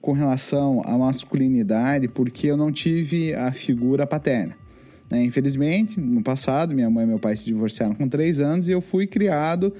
com 0.00 0.12
relação 0.12 0.82
à 0.84 0.98
masculinidade, 0.98 2.08
porque 2.08 2.48
eu 2.48 2.56
não 2.56 2.72
tive 2.72 3.34
a 3.34 3.52
figura 3.52 4.06
paterna. 4.06 4.56
né? 5.10 5.22
Infelizmente, 5.22 6.00
no 6.00 6.22
passado, 6.22 6.74
minha 6.74 6.88
mãe 6.88 7.04
e 7.04 7.06
meu 7.06 7.18
pai 7.18 7.36
se 7.36 7.44
divorciaram 7.44 7.94
com 7.94 8.08
três 8.08 8.40
anos 8.40 8.66
e 8.66 8.72
eu 8.72 8.80
fui 8.80 9.06
criado 9.06 9.72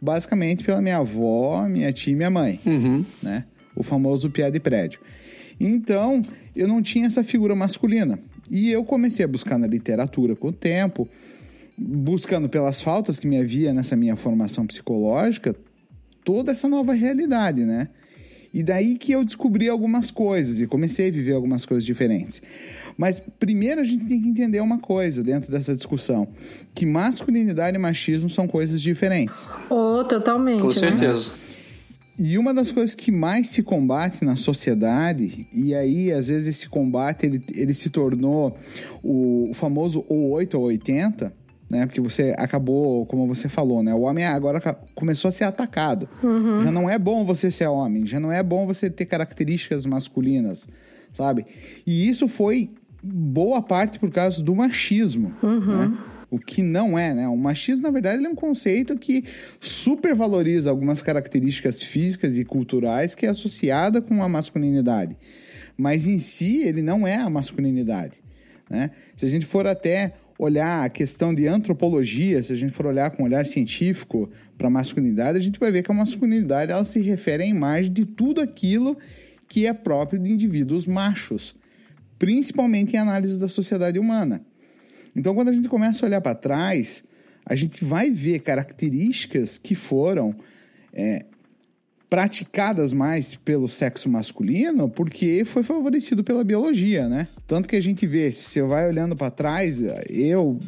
basicamente 0.00 0.62
pela 0.62 0.80
minha 0.80 0.98
avó, 0.98 1.66
minha 1.68 1.92
tia 1.92 2.12
e 2.12 2.16
minha 2.16 2.30
mãe. 2.30 2.60
Né? 3.22 3.44
o 3.74 3.82
famoso 3.84 4.28
piada 4.30 4.50
de 4.52 4.58
prédio. 4.60 4.98
Então, 5.60 6.22
eu 6.54 6.66
não 6.66 6.82
tinha 6.82 7.06
essa 7.06 7.22
figura 7.22 7.54
masculina. 7.54 8.18
E 8.50 8.72
eu 8.72 8.84
comecei 8.84 9.24
a 9.24 9.28
buscar 9.28 9.56
na 9.58 9.66
literatura 9.68 10.34
com 10.34 10.48
o 10.48 10.52
tempo, 10.52 11.08
buscando 11.78 12.48
pelas 12.48 12.82
faltas 12.82 13.20
que 13.20 13.26
me 13.26 13.38
havia 13.38 13.72
nessa 13.72 13.94
minha 13.94 14.16
formação 14.16 14.66
psicológica, 14.66 15.54
toda 16.24 16.52
essa 16.52 16.68
nova 16.68 16.92
realidade, 16.92 17.64
né? 17.64 17.88
E 18.52 18.62
daí 18.62 18.96
que 18.96 19.12
eu 19.12 19.24
descobri 19.24 19.68
algumas 19.68 20.10
coisas 20.10 20.60
e 20.60 20.66
comecei 20.66 21.08
a 21.08 21.10
viver 21.10 21.34
algumas 21.34 21.66
coisas 21.66 21.84
diferentes. 21.84 22.42
Mas 22.96 23.20
primeiro 23.38 23.80
a 23.80 23.84
gente 23.84 24.06
tem 24.06 24.20
que 24.20 24.28
entender 24.28 24.60
uma 24.60 24.78
coisa 24.78 25.22
dentro 25.22 25.52
dessa 25.52 25.74
discussão: 25.74 26.26
que 26.74 26.86
masculinidade 26.86 27.76
e 27.76 27.80
machismo 27.80 28.28
são 28.28 28.48
coisas 28.48 28.80
diferentes. 28.80 29.48
Oh, 29.70 30.02
totalmente. 30.04 30.62
Com 30.62 30.68
né? 30.68 30.74
certeza. 30.74 31.32
E 32.18 32.36
uma 32.36 32.52
das 32.52 32.72
coisas 32.72 32.96
que 32.96 33.12
mais 33.12 33.48
se 33.48 33.62
combate 33.62 34.24
na 34.24 34.34
sociedade, 34.34 35.46
e 35.54 35.72
aí 35.72 36.10
às 36.10 36.26
vezes 36.26 36.48
esse 36.48 36.68
combate 36.68 37.26
ele, 37.26 37.40
ele 37.54 37.72
se 37.72 37.90
tornou 37.90 38.58
o, 39.04 39.50
o 39.50 39.54
famoso 39.54 40.04
ou 40.08 40.30
8 40.30 40.58
ou 40.58 40.64
80, 40.64 41.32
né? 41.70 41.86
Porque 41.86 42.00
você 42.00 42.34
acabou, 42.38 43.04
como 43.06 43.26
você 43.26 43.48
falou, 43.48 43.82
né? 43.82 43.94
O 43.94 44.00
homem 44.00 44.24
agora 44.24 44.60
começou 44.94 45.28
a 45.28 45.32
ser 45.32 45.44
atacado. 45.44 46.08
Uhum. 46.22 46.60
Já 46.60 46.72
não 46.72 46.88
é 46.88 46.98
bom 46.98 47.24
você 47.24 47.50
ser 47.50 47.66
homem, 47.66 48.06
já 48.06 48.18
não 48.18 48.32
é 48.32 48.42
bom 48.42 48.66
você 48.66 48.88
ter 48.88 49.06
características 49.06 49.84
masculinas, 49.84 50.68
sabe? 51.12 51.44
E 51.86 52.08
isso 52.08 52.26
foi 52.26 52.70
boa 53.02 53.62
parte 53.62 53.98
por 53.98 54.10
causa 54.10 54.42
do 54.42 54.54
machismo, 54.54 55.34
uhum. 55.42 55.76
né? 55.76 55.98
O 56.30 56.38
que 56.38 56.62
não 56.62 56.98
é, 56.98 57.14
né? 57.14 57.26
O 57.26 57.36
machismo, 57.36 57.82
na 57.82 57.90
verdade, 57.90 58.24
é 58.24 58.28
um 58.28 58.34
conceito 58.34 58.98
que 58.98 59.24
supervaloriza 59.60 60.68
algumas 60.68 61.00
características 61.00 61.82
físicas 61.82 62.36
e 62.36 62.44
culturais 62.44 63.14
que 63.14 63.24
é 63.24 63.30
associada 63.30 64.02
com 64.02 64.22
a 64.22 64.28
masculinidade. 64.28 65.16
Mas 65.76 66.06
em 66.06 66.18
si, 66.18 66.62
ele 66.64 66.82
não 66.82 67.06
é 67.06 67.16
a 67.16 67.30
masculinidade. 67.30 68.20
Né? 68.68 68.90
Se 69.16 69.24
a 69.24 69.28
gente 69.28 69.46
for 69.46 69.66
até 69.66 70.12
olhar 70.38 70.84
a 70.84 70.88
questão 70.88 71.34
de 71.34 71.48
antropologia, 71.48 72.40
se 72.42 72.52
a 72.52 72.56
gente 72.56 72.72
for 72.72 72.86
olhar 72.86 73.10
com 73.10 73.24
um 73.24 73.26
olhar 73.26 73.44
científico 73.44 74.30
para 74.56 74.68
a 74.68 74.70
masculinidade, 74.70 75.36
a 75.36 75.40
gente 75.40 75.58
vai 75.58 75.72
ver 75.72 75.82
que 75.82 75.90
a 75.90 75.94
masculinidade 75.94 76.70
ela 76.70 76.84
se 76.84 77.00
refere 77.00 77.42
à 77.42 77.46
imagem 77.46 77.92
de 77.92 78.06
tudo 78.06 78.40
aquilo 78.40 78.96
que 79.48 79.66
é 79.66 79.72
próprio 79.72 80.20
de 80.20 80.30
indivíduos 80.30 80.86
machos, 80.86 81.56
principalmente 82.18 82.94
em 82.94 82.98
análise 82.98 83.40
da 83.40 83.48
sociedade 83.48 83.98
humana. 83.98 84.40
Então, 85.16 85.34
quando 85.34 85.48
a 85.48 85.52
gente 85.52 85.68
começa 85.68 86.04
a 86.04 86.08
olhar 86.08 86.20
para 86.20 86.34
trás, 86.36 87.02
a 87.44 87.56
gente 87.56 87.84
vai 87.84 88.08
ver 88.08 88.40
características 88.40 89.58
que 89.58 89.74
foram 89.74 90.36
é, 90.92 91.24
praticadas 92.08 92.92
mais 92.92 93.34
pelo 93.34 93.68
sexo 93.68 94.08
masculino 94.08 94.88
porque 94.88 95.44
foi 95.44 95.62
favorecido 95.62 96.24
pela 96.24 96.42
biologia, 96.42 97.08
né? 97.08 97.28
Tanto 97.46 97.68
que 97.68 97.76
a 97.76 97.82
gente 97.82 98.06
vê, 98.06 98.32
se 98.32 98.50
você 98.50 98.62
vai 98.62 98.88
olhando 98.88 99.14
para 99.14 99.30
trás, 99.30 99.82
eu 100.08 100.58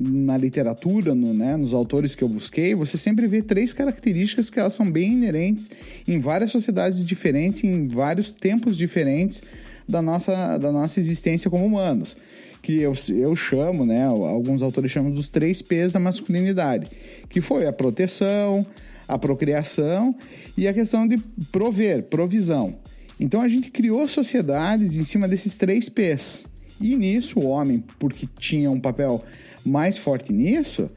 na 0.00 0.34
literatura, 0.38 1.14
no, 1.14 1.34
né, 1.34 1.58
nos 1.58 1.74
autores 1.74 2.14
que 2.14 2.24
eu 2.24 2.28
busquei, 2.28 2.74
você 2.74 2.96
sempre 2.96 3.26
vê 3.26 3.42
três 3.42 3.74
características 3.74 4.48
que 4.48 4.58
elas 4.58 4.72
são 4.72 4.90
bem 4.90 5.12
inerentes 5.12 5.70
em 6.08 6.18
várias 6.18 6.50
sociedades 6.50 7.04
diferentes, 7.04 7.64
em 7.64 7.86
vários 7.86 8.32
tempos 8.32 8.78
diferentes 8.78 9.42
da 9.86 10.00
nossa, 10.00 10.56
da 10.56 10.72
nossa 10.72 10.98
existência 10.98 11.50
como 11.50 11.66
humanos. 11.66 12.16
Que 12.62 12.80
eu, 12.80 12.94
eu 13.10 13.36
chamo, 13.36 13.84
né, 13.84 14.06
alguns 14.06 14.62
autores 14.62 14.90
chamam 14.90 15.10
dos 15.10 15.30
três 15.30 15.60
P's 15.60 15.92
da 15.92 16.00
masculinidade, 16.00 16.88
que 17.28 17.42
foi 17.42 17.66
a 17.66 17.72
proteção, 17.72 18.66
a 19.10 19.18
procriação 19.18 20.14
e 20.56 20.68
a 20.68 20.72
questão 20.72 21.06
de 21.06 21.18
prover, 21.50 22.04
provisão. 22.04 22.76
Então 23.18 23.40
a 23.40 23.48
gente 23.48 23.70
criou 23.70 24.06
sociedades 24.06 24.96
em 24.96 25.04
cima 25.04 25.28
desses 25.28 25.58
três 25.58 25.88
P's. 25.88 26.46
E 26.80 26.96
nisso 26.96 27.40
o 27.40 27.46
homem, 27.46 27.84
porque 27.98 28.26
tinha 28.38 28.70
um 28.70 28.80
papel 28.80 29.22
mais 29.64 29.98
forte 29.98 30.32
nisso, 30.32 30.88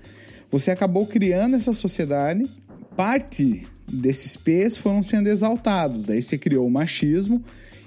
você 0.50 0.72
acabou 0.72 1.06
criando 1.06 1.56
essa 1.56 1.74
sociedade. 1.74 2.48
Parte 2.96 3.68
desses 3.92 4.38
P's 4.38 4.78
foram 4.78 5.02
sendo 5.02 5.28
exaltados. 5.28 6.06
Daí 6.06 6.22
você 6.22 6.38
criou 6.38 6.68
o 6.68 6.72
machismo 6.72 7.44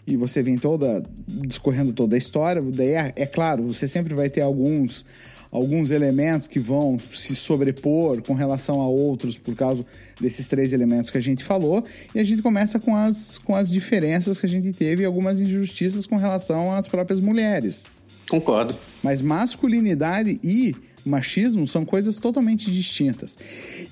e 0.07 0.17
você 0.17 0.43
vem 0.43 0.59
toda 0.59 1.03
discorrendo 1.27 1.93
toda 1.93 2.17
a 2.17 2.19
história. 2.19 2.61
Daí 2.61 2.91
é, 2.91 3.13
é 3.17 3.27
claro, 3.27 3.63
você 3.63 3.87
sempre 3.89 4.15
vai 4.15 4.29
ter 4.29 4.43
alguns 4.43 5.05
alguns 5.51 5.91
elementos 5.91 6.49
que 6.49 6.59
vão 6.59 6.99
se 7.15 7.35
sobrepor 7.35 8.23
com 8.23 8.35
relação 8.35 8.81
a 8.81 8.89
outros 8.89 9.39
por 9.39 9.55
causa 9.55 9.85
desses 10.21 10.49
três 10.49 10.73
elementos 10.73 11.11
que 11.11 11.19
a 11.19 11.23
gente 11.23 11.45
falou, 11.45 11.85
e 12.15 12.21
a 12.21 12.25
gente 12.25 12.43
começa 12.43 12.79
com 12.79 12.95
as, 12.95 13.39
com 13.39 13.55
as 13.55 13.71
diferenças 13.71 14.41
que 14.41 14.47
a 14.47 14.49
gente 14.49 14.73
teve 14.73 15.03
e 15.03 15.07
algumas 15.07 15.41
injustiças 15.41 16.07
com 16.07 16.17
relação 16.17 16.73
às 16.73 16.87
próprias 16.89 17.21
mulheres. 17.21 17.87
Concordo. 18.29 18.75
Mas 19.03 19.23
masculinidade 19.23 20.39
e 20.43 20.75
machismo 21.05 21.67
são 21.67 21.85
coisas 21.85 22.19
totalmente 22.19 22.71
distintas. 22.71 23.39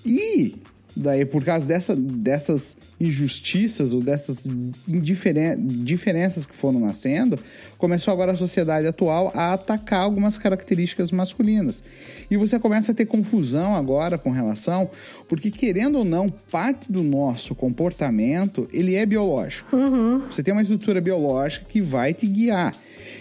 E 0.04 0.54
Daí, 0.96 1.24
por 1.24 1.44
causa 1.44 1.66
dessa, 1.66 1.96
dessas 1.96 2.76
injustiças 3.00 3.92
ou 3.92 4.00
dessas 4.00 4.48
diferenças 4.86 6.46
que 6.46 6.54
foram 6.54 6.78
nascendo, 6.78 7.38
começou 7.76 8.12
agora 8.12 8.32
a 8.32 8.36
sociedade 8.36 8.86
atual 8.86 9.32
a 9.34 9.52
atacar 9.52 10.02
algumas 10.02 10.38
características 10.38 11.10
masculinas. 11.10 11.82
E 12.30 12.36
você 12.36 12.58
começa 12.60 12.92
a 12.92 12.94
ter 12.94 13.06
confusão 13.06 13.74
agora 13.74 14.16
com 14.16 14.30
relação, 14.30 14.88
porque 15.28 15.50
querendo 15.50 15.98
ou 15.98 16.04
não, 16.04 16.28
parte 16.28 16.92
do 16.92 17.02
nosso 17.02 17.54
comportamento 17.56 18.68
ele 18.72 18.94
é 18.94 19.04
biológico. 19.04 19.76
Uhum. 19.76 20.22
Você 20.30 20.42
tem 20.42 20.52
uma 20.52 20.62
estrutura 20.62 21.00
biológica 21.00 21.66
que 21.68 21.80
vai 21.80 22.14
te 22.14 22.26
guiar. 22.26 22.74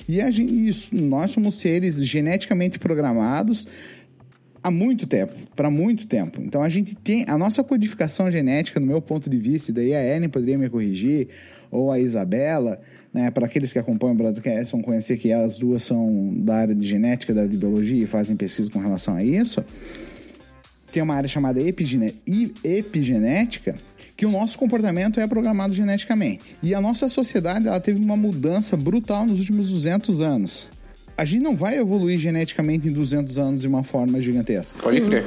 E 0.07 0.21
a 0.21 0.29
gente, 0.29 0.67
isso, 0.67 0.95
nós 0.95 1.31
somos 1.31 1.59
seres 1.59 2.03
geneticamente 2.05 2.77
programados 2.77 3.67
há 4.63 4.71
muito 4.71 5.05
tempo, 5.05 5.33
para 5.55 5.69
muito 5.69 6.07
tempo. 6.07 6.41
Então 6.41 6.63
a 6.63 6.69
gente 6.69 6.95
tem 6.95 7.25
a 7.27 7.37
nossa 7.37 7.63
codificação 7.63 8.31
genética, 8.31 8.79
no 8.79 8.87
meu 8.87 9.01
ponto 9.01 9.29
de 9.29 9.37
vista, 9.37 9.71
e 9.71 9.73
daí 9.73 9.93
a 9.93 10.15
Ellen 10.15 10.29
poderia 10.29 10.57
me 10.57 10.69
corrigir, 10.69 11.27
ou 11.69 11.91
a 11.91 11.99
Isabela, 11.99 12.79
né, 13.13 13.29
para 13.29 13.45
aqueles 13.45 13.73
que 13.73 13.79
acompanham 13.79 14.13
o 14.13 14.17
Broadcast 14.17 14.71
vão 14.71 14.81
conhecer 14.81 15.17
que 15.17 15.29
elas 15.29 15.57
duas 15.57 15.83
são 15.83 16.33
da 16.37 16.55
área 16.55 16.73
de 16.73 16.87
genética, 16.87 17.33
da 17.33 17.41
área 17.41 17.51
de 17.51 17.57
biologia 17.57 18.01
e 18.03 18.07
fazem 18.07 18.33
pesquisa 18.35 18.71
com 18.71 18.79
relação 18.79 19.15
a 19.15 19.23
isso. 19.23 19.63
Tem 20.91 21.03
uma 21.03 21.15
área 21.15 21.27
chamada 21.27 21.59
epigenética, 21.59 23.75
que 24.15 24.27
o 24.27 24.31
nosso 24.31 24.59
comportamento 24.59 25.19
é 25.19 25.25
programado 25.25 25.73
geneticamente. 25.73 26.55
E 26.61 26.75
a 26.75 26.79
nossa 26.79 27.09
sociedade 27.09 27.67
ela 27.67 27.79
teve 27.79 27.99
uma 27.99 28.15
mudança 28.15 28.77
brutal 28.77 29.25
nos 29.25 29.39
últimos 29.39 29.71
200 29.71 30.21
anos 30.21 30.69
a 31.17 31.25
gente 31.25 31.43
não 31.43 31.55
vai 31.55 31.77
evoluir 31.77 32.17
geneticamente 32.17 32.87
em 32.87 32.91
200 32.91 33.37
anos 33.37 33.61
de 33.61 33.67
uma 33.67 33.83
forma 33.83 34.19
gigantesca. 34.19 34.81
Pode 34.81 35.01
crer. 35.01 35.25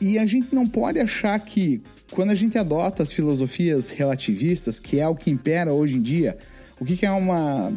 E 0.00 0.18
a 0.18 0.24
gente 0.24 0.54
não 0.54 0.66
pode 0.66 0.98
achar 0.98 1.38
que 1.38 1.82
quando 2.10 2.30
a 2.30 2.34
gente 2.34 2.56
adota 2.58 3.02
as 3.02 3.12
filosofias 3.12 3.90
relativistas, 3.90 4.80
que 4.80 4.98
é 4.98 5.06
o 5.06 5.14
que 5.14 5.30
impera 5.30 5.72
hoje 5.72 5.96
em 5.96 6.02
dia, 6.02 6.36
o 6.80 6.84
que, 6.84 6.96
que 6.96 7.04
é 7.04 7.10
uma, 7.10 7.70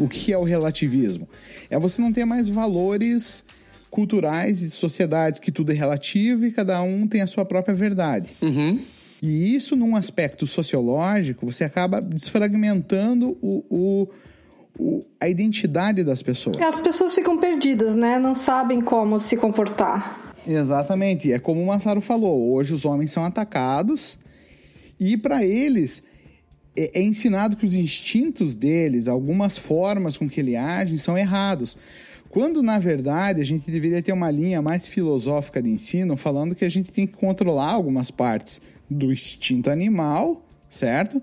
o 0.00 0.06
que 0.06 0.32
é 0.32 0.38
o 0.38 0.44
relativismo? 0.44 1.26
É 1.70 1.78
você 1.78 2.02
não 2.02 2.12
ter 2.12 2.26
mais 2.26 2.48
valores 2.48 3.44
culturais 3.90 4.62
e 4.62 4.70
sociedades 4.70 5.40
que 5.40 5.50
tudo 5.50 5.72
é 5.72 5.74
relativo 5.74 6.44
e 6.44 6.52
cada 6.52 6.80
um 6.82 7.06
tem 7.06 7.22
a 7.22 7.26
sua 7.26 7.44
própria 7.44 7.74
verdade. 7.74 8.36
Uhum. 8.40 8.78
E 9.22 9.54
isso, 9.54 9.74
num 9.74 9.96
aspecto 9.96 10.46
sociológico, 10.46 11.50
você 11.50 11.64
acaba 11.64 12.00
desfragmentando 12.00 13.36
o, 13.42 13.64
o 13.68 14.08
o, 14.80 15.04
a 15.20 15.28
identidade 15.28 16.02
das 16.02 16.22
pessoas. 16.22 16.56
As 16.60 16.80
pessoas 16.80 17.14
ficam 17.14 17.38
perdidas, 17.38 17.94
né? 17.94 18.18
Não 18.18 18.34
sabem 18.34 18.80
como 18.80 19.18
se 19.18 19.36
comportar. 19.36 20.34
Exatamente. 20.46 21.30
É 21.30 21.38
como 21.38 21.62
o 21.62 21.66
Massaro 21.66 22.00
falou: 22.00 22.52
hoje 22.54 22.72
os 22.72 22.86
homens 22.86 23.12
são 23.12 23.22
atacados 23.22 24.18
e 24.98 25.16
para 25.16 25.44
eles 25.44 26.02
é, 26.76 26.98
é, 26.98 27.02
ensinado 27.02 27.56
que 27.56 27.66
os 27.66 27.74
instintos 27.74 28.56
deles, 28.56 29.06
algumas 29.06 29.58
formas 29.58 30.16
com 30.16 30.28
que 30.28 30.40
ele 30.40 30.56
age, 30.56 30.98
são 30.98 31.16
errados. 31.16 31.76
Quando, 32.30 32.62
na 32.62 32.78
verdade, 32.78 33.40
a 33.40 33.44
gente 33.44 33.70
deveria 33.70 34.00
ter 34.00 34.12
uma 34.12 34.30
linha 34.30 34.62
mais 34.62 34.86
filosófica 34.86 35.60
de 35.60 35.68
ensino 35.68 36.16
falando 36.16 36.54
que 36.54 36.64
a 36.64 36.68
gente 36.70 36.92
tem 36.92 37.06
que 37.06 37.14
controlar 37.14 37.72
algumas 37.72 38.10
partes 38.10 38.62
do 38.88 39.12
instinto 39.12 39.68
animal, 39.68 40.40
certo? 40.68 41.20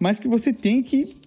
Mas 0.00 0.18
que 0.18 0.26
você 0.26 0.52
tem 0.52 0.82
que 0.82 1.21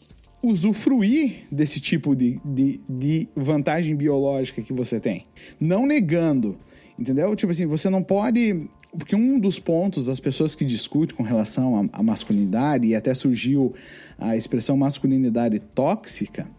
usufruir 0.48 1.44
desse 1.52 1.80
tipo 1.80 2.16
de, 2.16 2.40
de, 2.46 2.80
de 2.88 3.30
vantagem 3.36 3.96
biológica 3.96 4.62
que 4.62 4.74
você 4.74 5.00
tem. 5.00 5.24
Não 5.60 5.86
negando, 5.86 6.58
entendeu? 6.98 7.36
Tipo 7.36 7.52
assim, 7.52 7.66
você 7.66 7.90
não 7.90 8.04
pode 8.04 8.68
porque 8.98 9.16
um 9.16 9.40
dos 9.40 9.60
pontos 9.60 10.06
das 10.06 10.20
pessoas 10.20 10.56
que 10.56 10.64
discutem 10.64 11.16
com 11.16 11.24
relação 11.24 11.90
à, 11.92 12.02
masculinidade, 12.02 12.88
e 12.88 12.96
até 12.96 13.14
surgiu 13.14 13.74
a 14.18 14.36
expressão 14.36 14.78
masculinidade 14.78 15.60
tóxica, 15.60 16.50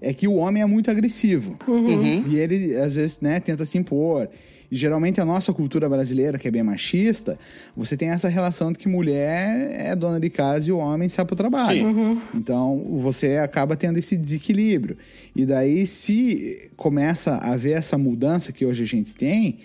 é 0.00 0.12
que 0.12 0.26
o 0.26 0.34
homem 0.34 0.62
é 0.62 0.66
muito 0.66 0.90
agressivo. 0.90 1.56
Uhum. 1.68 2.26
E 2.26 2.36
ele, 2.36 2.74
às 2.76 2.96
vezes, 2.96 3.20
né, 3.20 3.38
tenta 3.38 3.64
se 3.64 3.78
impor. 3.78 4.28
E 4.70 4.76
geralmente 4.76 5.20
a 5.20 5.24
nossa 5.24 5.52
cultura 5.52 5.88
brasileira, 5.88 6.38
que 6.38 6.46
é 6.46 6.50
bem 6.50 6.62
machista, 6.62 7.38
você 7.76 7.96
tem 7.96 8.10
essa 8.10 8.28
relação 8.28 8.72
de 8.72 8.78
que 8.78 8.88
mulher 8.88 9.72
é 9.72 9.96
dona 9.96 10.20
de 10.20 10.30
casa 10.30 10.68
e 10.68 10.72
o 10.72 10.78
homem 10.78 11.08
sai 11.08 11.24
para 11.24 11.34
o 11.34 11.36
trabalho. 11.36 11.86
Uhum. 11.86 12.22
Então 12.34 12.84
você 12.98 13.36
acaba 13.38 13.76
tendo 13.76 13.98
esse 13.98 14.16
desequilíbrio. 14.16 14.96
E 15.34 15.44
daí, 15.44 15.86
se 15.86 16.70
começa 16.76 17.32
a 17.32 17.52
haver 17.52 17.76
essa 17.76 17.98
mudança 17.98 18.52
que 18.52 18.64
hoje 18.64 18.84
a 18.84 18.86
gente 18.86 19.14
tem, 19.14 19.58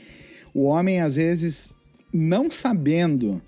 o 0.54 0.64
homem 0.64 1.02
às 1.02 1.18
vezes 1.18 1.76
não 2.12 2.50
sabendo 2.50 3.42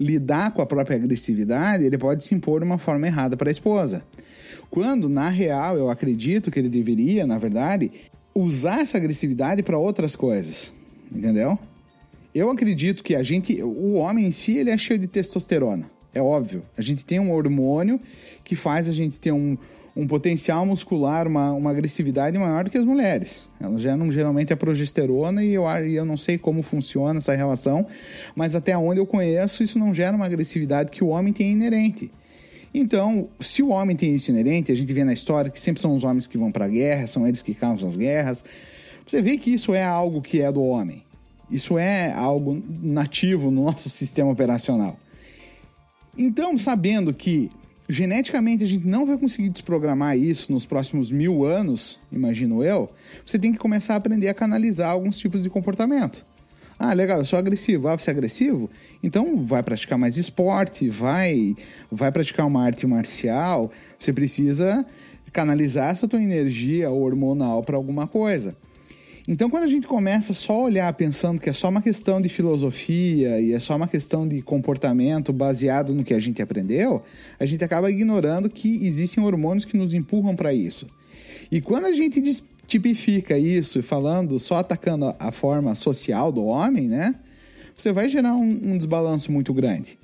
lidar 0.00 0.52
com 0.52 0.62
a 0.62 0.66
própria 0.66 0.96
agressividade, 0.96 1.84
ele 1.84 1.98
pode 1.98 2.24
se 2.24 2.34
impor 2.34 2.60
de 2.60 2.66
uma 2.66 2.78
forma 2.78 3.06
errada 3.06 3.36
para 3.36 3.50
a 3.50 3.52
esposa. 3.52 4.04
Quando, 4.70 5.08
na 5.08 5.28
real, 5.28 5.76
eu 5.76 5.90
acredito 5.90 6.50
que 6.50 6.58
ele 6.58 6.68
deveria, 6.68 7.26
na 7.26 7.38
verdade, 7.38 7.90
usar 8.34 8.80
essa 8.80 8.96
agressividade 8.96 9.62
para 9.62 9.78
outras 9.78 10.14
coisas. 10.14 10.72
Entendeu? 11.10 11.58
Eu 12.34 12.50
acredito 12.50 13.02
que 13.02 13.14
a 13.14 13.22
gente, 13.22 13.62
o 13.62 13.94
homem 13.94 14.26
em 14.26 14.30
si, 14.30 14.56
ele 14.56 14.70
é 14.70 14.78
cheio 14.78 14.98
de 14.98 15.06
testosterona. 15.06 15.90
É 16.14 16.20
óbvio. 16.20 16.62
A 16.76 16.82
gente 16.82 17.04
tem 17.04 17.18
um 17.18 17.32
hormônio 17.32 18.00
que 18.44 18.54
faz 18.54 18.88
a 18.88 18.92
gente 18.92 19.18
ter 19.18 19.32
um, 19.32 19.56
um 19.96 20.06
potencial 20.06 20.64
muscular, 20.64 21.26
uma, 21.26 21.52
uma 21.52 21.70
agressividade 21.70 22.38
maior 22.38 22.64
do 22.64 22.70
que 22.70 22.78
as 22.78 22.84
mulheres. 22.84 23.48
Elas 23.60 23.80
geram 23.80 24.10
geralmente 24.12 24.52
a 24.52 24.56
progesterona 24.56 25.42
e 25.42 25.54
eu, 25.54 25.64
e 25.84 25.94
eu 25.94 26.04
não 26.04 26.16
sei 26.16 26.38
como 26.38 26.62
funciona 26.62 27.18
essa 27.18 27.34
relação, 27.34 27.86
mas 28.36 28.54
até 28.54 28.76
onde 28.76 29.00
eu 29.00 29.06
conheço, 29.06 29.62
isso 29.62 29.78
não 29.78 29.92
gera 29.92 30.14
uma 30.14 30.24
agressividade 30.24 30.90
que 30.90 31.02
o 31.02 31.08
homem 31.08 31.32
tem 31.32 31.52
inerente. 31.52 32.12
Então, 32.72 33.28
se 33.40 33.62
o 33.62 33.70
homem 33.70 33.96
tem 33.96 34.14
isso 34.14 34.30
inerente, 34.30 34.70
a 34.70 34.76
gente 34.76 34.92
vê 34.92 35.02
na 35.02 35.12
história 35.12 35.50
que 35.50 35.60
sempre 35.60 35.80
são 35.80 35.94
os 35.94 36.04
homens 36.04 36.26
que 36.26 36.38
vão 36.38 36.52
para 36.52 36.66
a 36.66 36.68
guerra, 36.68 37.06
são 37.06 37.26
eles 37.26 37.42
que 37.42 37.54
causam 37.54 37.88
as 37.88 37.96
guerras. 37.96 38.44
Você 39.08 39.22
vê 39.22 39.38
que 39.38 39.50
isso 39.50 39.74
é 39.74 39.82
algo 39.82 40.20
que 40.20 40.42
é 40.42 40.52
do 40.52 40.62
homem. 40.62 41.02
Isso 41.50 41.78
é 41.78 42.12
algo 42.12 42.62
nativo 42.82 43.50
no 43.50 43.64
nosso 43.64 43.88
sistema 43.90 44.30
operacional. 44.30 44.98
Então, 46.16 46.58
sabendo 46.58 47.14
que 47.14 47.50
geneticamente 47.88 48.62
a 48.62 48.66
gente 48.66 48.86
não 48.86 49.06
vai 49.06 49.16
conseguir 49.16 49.48
desprogramar 49.48 50.18
isso 50.18 50.52
nos 50.52 50.66
próximos 50.66 51.10
mil 51.10 51.46
anos, 51.46 51.98
imagino 52.12 52.62
eu, 52.62 52.90
você 53.24 53.38
tem 53.38 53.50
que 53.50 53.58
começar 53.58 53.94
a 53.94 53.96
aprender 53.96 54.28
a 54.28 54.34
canalizar 54.34 54.90
alguns 54.90 55.16
tipos 55.16 55.42
de 55.42 55.48
comportamento. 55.48 56.26
Ah, 56.78 56.92
legal, 56.92 57.18
eu 57.18 57.24
sou 57.24 57.38
agressivo. 57.38 57.88
Ah, 57.88 57.96
você 57.96 58.10
é 58.10 58.12
agressivo? 58.12 58.68
Então 59.02 59.42
vai 59.42 59.62
praticar 59.62 59.96
mais 59.96 60.18
esporte, 60.18 60.90
vai, 60.90 61.56
vai 61.90 62.12
praticar 62.12 62.46
uma 62.46 62.62
arte 62.62 62.86
marcial. 62.86 63.70
Você 63.98 64.12
precisa 64.12 64.84
canalizar 65.32 65.90
essa 65.90 66.06
tua 66.06 66.22
energia 66.22 66.90
hormonal 66.90 67.62
para 67.62 67.76
alguma 67.76 68.06
coisa. 68.06 68.54
Então, 69.30 69.50
quando 69.50 69.64
a 69.64 69.68
gente 69.68 69.86
começa 69.86 70.32
só 70.32 70.54
a 70.54 70.62
olhar 70.62 70.92
pensando 70.94 71.38
que 71.38 71.50
é 71.50 71.52
só 71.52 71.68
uma 71.68 71.82
questão 71.82 72.18
de 72.18 72.30
filosofia 72.30 73.38
e 73.38 73.52
é 73.52 73.58
só 73.58 73.76
uma 73.76 73.86
questão 73.86 74.26
de 74.26 74.40
comportamento 74.40 75.34
baseado 75.34 75.92
no 75.92 76.02
que 76.02 76.14
a 76.14 76.18
gente 76.18 76.40
aprendeu, 76.40 77.02
a 77.38 77.44
gente 77.44 77.62
acaba 77.62 77.90
ignorando 77.90 78.48
que 78.48 78.86
existem 78.86 79.22
hormônios 79.22 79.66
que 79.66 79.76
nos 79.76 79.92
empurram 79.92 80.34
para 80.34 80.54
isso. 80.54 80.86
E 81.52 81.60
quando 81.60 81.84
a 81.84 81.92
gente 81.92 82.22
tipifica 82.66 83.36
isso 83.36 83.82
falando, 83.82 84.38
só 84.38 84.56
atacando 84.56 85.14
a 85.18 85.30
forma 85.30 85.74
social 85.74 86.32
do 86.32 86.46
homem, 86.46 86.88
né? 86.88 87.14
Você 87.76 87.92
vai 87.92 88.08
gerar 88.08 88.34
um, 88.34 88.72
um 88.72 88.78
desbalanço 88.78 89.30
muito 89.30 89.52
grande. 89.52 89.98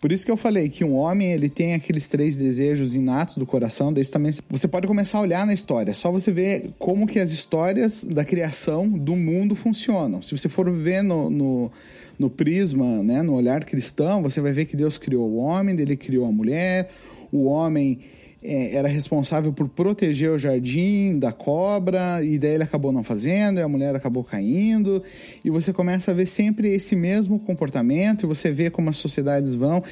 Por 0.00 0.12
isso 0.12 0.24
que 0.24 0.30
eu 0.30 0.36
falei 0.36 0.68
que 0.68 0.84
um 0.84 0.94
homem 0.94 1.32
ele 1.32 1.48
tem 1.48 1.74
aqueles 1.74 2.08
três 2.08 2.38
desejos 2.38 2.94
inatos 2.94 3.36
do 3.36 3.44
coração, 3.44 3.92
daí 3.92 4.04
também 4.04 4.32
você 4.48 4.68
pode 4.68 4.86
começar 4.86 5.18
a 5.18 5.22
olhar 5.22 5.44
na 5.44 5.52
história, 5.52 5.92
só 5.92 6.10
você 6.12 6.30
ver 6.30 6.70
como 6.78 7.06
que 7.06 7.18
as 7.18 7.32
histórias 7.32 8.04
da 8.04 8.24
criação 8.24 8.88
do 8.88 9.16
mundo 9.16 9.56
funcionam. 9.56 10.22
Se 10.22 10.36
você 10.36 10.48
for 10.48 10.70
ver 10.70 11.02
no, 11.02 11.28
no, 11.28 11.72
no 12.16 12.30
prisma, 12.30 13.02
né, 13.02 13.22
no 13.22 13.34
olhar 13.34 13.64
cristão, 13.64 14.22
você 14.22 14.40
vai 14.40 14.52
ver 14.52 14.66
que 14.66 14.76
Deus 14.76 14.98
criou 14.98 15.28
o 15.28 15.36
homem, 15.38 15.74
ele 15.78 15.96
criou 15.96 16.26
a 16.26 16.32
mulher, 16.32 16.90
o 17.32 17.44
homem 17.44 17.98
é, 18.42 18.74
era 18.76 18.88
responsável 18.88 19.52
por 19.52 19.68
proteger 19.68 20.30
o 20.30 20.38
jardim 20.38 21.18
da 21.18 21.32
cobra, 21.32 22.22
e 22.22 22.38
daí 22.38 22.54
ele 22.54 22.62
acabou 22.62 22.92
não 22.92 23.02
fazendo, 23.02 23.58
e 23.58 23.62
a 23.62 23.68
mulher 23.68 23.94
acabou 23.94 24.22
caindo, 24.22 25.02
e 25.44 25.50
você 25.50 25.72
começa 25.72 26.10
a 26.10 26.14
ver 26.14 26.26
sempre 26.26 26.68
esse 26.68 26.94
mesmo 26.94 27.38
comportamento, 27.38 28.24
e 28.24 28.26
você 28.26 28.50
vê 28.50 28.70
como 28.70 28.90
as 28.90 28.96
sociedades 28.96 29.54
vão. 29.54 29.82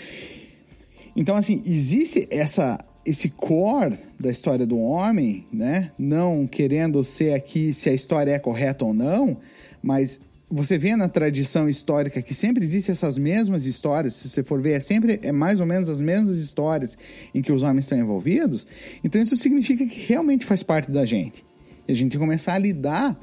Então, 1.16 1.34
assim, 1.34 1.62
existe 1.64 2.28
essa 2.30 2.78
esse 3.04 3.30
core 3.30 3.96
da 4.18 4.30
história 4.32 4.66
do 4.66 4.78
homem, 4.80 5.46
né? 5.52 5.92
Não 5.96 6.44
querendo 6.44 7.04
ser 7.04 7.34
aqui 7.34 7.72
se 7.72 7.88
a 7.88 7.94
história 7.94 8.32
é 8.32 8.38
correta 8.38 8.84
ou 8.84 8.92
não, 8.92 9.36
mas 9.80 10.20
você 10.48 10.78
vê 10.78 10.94
na 10.94 11.08
tradição 11.08 11.68
histórica 11.68 12.22
que 12.22 12.32
sempre 12.32 12.62
existem 12.62 12.92
essas 12.92 13.18
mesmas 13.18 13.66
histórias, 13.66 14.14
se 14.14 14.28
você 14.28 14.44
for 14.44 14.60
ver, 14.60 14.72
é 14.72 14.80
sempre 14.80 15.18
é 15.22 15.32
mais 15.32 15.58
ou 15.58 15.66
menos 15.66 15.88
as 15.88 16.00
mesmas 16.00 16.36
histórias 16.36 16.96
em 17.34 17.42
que 17.42 17.50
os 17.50 17.62
homens 17.62 17.84
estão 17.84 17.98
envolvidos. 17.98 18.66
Então 19.02 19.20
isso 19.20 19.36
significa 19.36 19.84
que 19.84 20.06
realmente 20.06 20.44
faz 20.44 20.62
parte 20.62 20.90
da 20.90 21.04
gente. 21.04 21.44
E 21.88 21.92
a 21.92 21.94
gente 21.94 22.12
tem 22.12 22.20
que 22.20 22.24
começar 22.24 22.54
a 22.54 22.58
lidar 22.58 23.18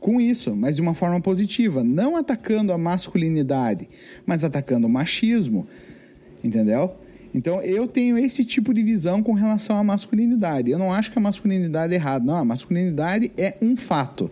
com 0.00 0.20
isso, 0.20 0.54
mas 0.56 0.76
de 0.76 0.82
uma 0.82 0.94
forma 0.94 1.20
positiva, 1.20 1.84
não 1.84 2.16
atacando 2.16 2.72
a 2.72 2.78
masculinidade, 2.78 3.88
mas 4.24 4.42
atacando 4.42 4.86
o 4.86 4.90
machismo. 4.90 5.66
Entendeu? 6.42 6.94
Então 7.34 7.60
eu 7.60 7.86
tenho 7.86 8.16
esse 8.16 8.44
tipo 8.44 8.72
de 8.72 8.82
visão 8.82 9.22
com 9.22 9.32
relação 9.32 9.76
à 9.76 9.84
masculinidade. 9.84 10.70
Eu 10.70 10.78
não 10.78 10.92
acho 10.92 11.12
que 11.12 11.18
a 11.18 11.22
masculinidade 11.22 11.92
é 11.92 11.96
errada. 11.96 12.24
Não, 12.24 12.36
a 12.36 12.44
masculinidade 12.44 13.32
é 13.36 13.56
um 13.60 13.76
fato. 13.76 14.30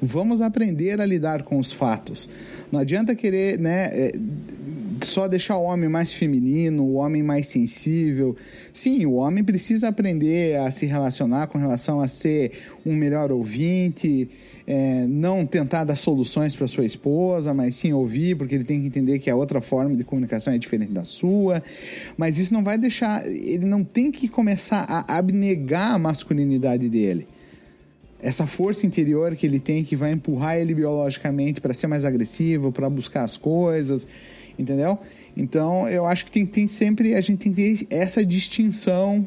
Vamos 0.00 0.40
aprender 0.40 1.00
a 1.00 1.06
lidar 1.06 1.42
com 1.42 1.58
os 1.58 1.72
fatos. 1.72 2.28
Não 2.70 2.78
adianta 2.78 3.14
querer, 3.16 3.58
né, 3.58 3.88
é, 3.92 4.12
só 5.02 5.26
deixar 5.26 5.56
o 5.56 5.64
homem 5.64 5.88
mais 5.88 6.12
feminino, 6.12 6.84
o 6.84 6.94
homem 6.94 7.22
mais 7.22 7.48
sensível. 7.48 8.36
Sim, 8.72 9.06
o 9.06 9.14
homem 9.14 9.42
precisa 9.42 9.88
aprender 9.88 10.56
a 10.56 10.70
se 10.70 10.86
relacionar 10.86 11.48
com 11.48 11.58
relação 11.58 12.00
a 12.00 12.06
ser 12.06 12.52
um 12.86 12.94
melhor 12.94 13.32
ouvinte, 13.32 14.28
é, 14.66 15.06
não 15.08 15.44
tentar 15.44 15.82
dar 15.82 15.96
soluções 15.96 16.54
para 16.54 16.68
sua 16.68 16.84
esposa, 16.84 17.52
mas 17.52 17.74
sim 17.74 17.92
ouvir, 17.92 18.36
porque 18.36 18.54
ele 18.54 18.64
tem 18.64 18.80
que 18.80 18.86
entender 18.86 19.18
que 19.18 19.30
a 19.30 19.34
outra 19.34 19.60
forma 19.60 19.96
de 19.96 20.04
comunicação 20.04 20.52
é 20.52 20.58
diferente 20.58 20.92
da 20.92 21.04
sua. 21.04 21.60
Mas 22.16 22.38
isso 22.38 22.54
não 22.54 22.62
vai 22.62 22.78
deixar, 22.78 23.26
ele 23.26 23.66
não 23.66 23.82
tem 23.82 24.12
que 24.12 24.28
começar 24.28 24.84
a 24.88 25.18
abnegar 25.18 25.94
a 25.94 25.98
masculinidade 25.98 26.88
dele 26.88 27.26
essa 28.20 28.46
força 28.46 28.86
interior 28.86 29.34
que 29.36 29.46
ele 29.46 29.60
tem 29.60 29.84
que 29.84 29.94
vai 29.94 30.12
empurrar 30.12 30.56
ele 30.56 30.74
biologicamente 30.74 31.60
para 31.60 31.72
ser 31.72 31.86
mais 31.86 32.04
agressivo, 32.04 32.72
para 32.72 32.88
buscar 32.90 33.22
as 33.22 33.36
coisas, 33.36 34.06
entendeu? 34.58 34.98
Então, 35.36 35.88
eu 35.88 36.04
acho 36.04 36.24
que 36.24 36.30
tem, 36.30 36.44
tem 36.44 36.66
sempre 36.66 37.14
a 37.14 37.20
gente 37.20 37.38
tem 37.38 37.52
que 37.52 37.86
ter 37.86 37.94
essa 37.94 38.24
distinção 38.24 39.26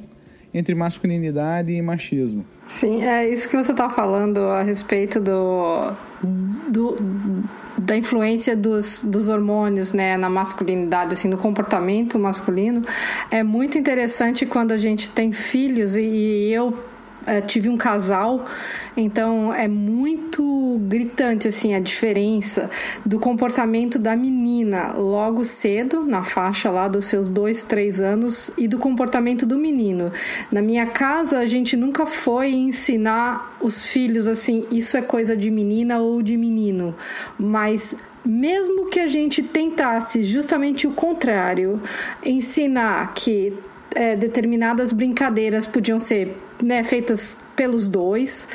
entre 0.53 0.75
masculinidade 0.75 1.71
e 1.71 1.81
machismo. 1.81 2.45
Sim, 2.67 3.03
é 3.03 3.29
isso 3.29 3.47
que 3.47 3.55
você 3.55 3.71
está 3.71 3.89
falando 3.89 4.39
a 4.39 4.61
respeito 4.61 5.19
do, 5.19 5.93
do 6.69 6.95
da 7.77 7.97
influência 7.97 8.55
dos, 8.55 9.01
dos 9.03 9.27
hormônios 9.27 9.91
né, 9.91 10.15
na 10.17 10.29
masculinidade, 10.29 11.13
assim, 11.13 11.27
no 11.27 11.37
comportamento 11.37 12.19
masculino. 12.19 12.85
É 13.31 13.41
muito 13.43 13.77
interessante 13.77 14.45
quando 14.45 14.71
a 14.71 14.77
gente 14.77 15.09
tem 15.09 15.33
filhos 15.33 15.95
e, 15.95 16.01
e 16.01 16.53
eu 16.53 16.77
é, 17.25 17.41
tive 17.41 17.69
um 17.69 17.77
casal, 17.77 18.45
então 18.95 19.53
é 19.53 19.67
muito 19.67 20.79
gritante 20.87 21.47
assim 21.47 21.73
a 21.73 21.79
diferença 21.79 22.69
do 23.05 23.19
comportamento 23.19 23.99
da 23.99 24.15
menina 24.15 24.93
logo 24.93 25.45
cedo, 25.45 26.05
na 26.05 26.23
faixa 26.23 26.69
lá 26.69 26.87
dos 26.87 27.05
seus 27.05 27.29
dois, 27.29 27.63
três 27.63 28.01
anos, 28.01 28.51
e 28.57 28.67
do 28.67 28.77
comportamento 28.77 29.45
do 29.45 29.57
menino. 29.57 30.11
Na 30.51 30.61
minha 30.61 30.85
casa, 30.85 31.39
a 31.39 31.45
gente 31.45 31.75
nunca 31.75 32.05
foi 32.05 32.51
ensinar 32.51 33.57
os 33.61 33.87
filhos 33.87 34.27
assim, 34.27 34.65
isso 34.71 34.97
é 34.97 35.01
coisa 35.01 35.35
de 35.35 35.49
menina 35.49 35.99
ou 35.99 36.21
de 36.21 36.35
menino, 36.35 36.95
mas 37.37 37.95
mesmo 38.23 38.89
que 38.89 38.99
a 38.99 39.07
gente 39.07 39.41
tentasse 39.41 40.23
justamente 40.23 40.85
o 40.85 40.91
contrário, 40.91 41.81
ensinar 42.23 43.13
que 43.13 43.53
é, 43.95 44.15
determinadas 44.15 44.91
brincadeiras 44.91 45.65
podiam 45.65 45.99
ser 45.99 46.35
né, 46.61 46.83
feitas 46.83 47.37
pelos 47.55 47.87
dois. 47.87 48.47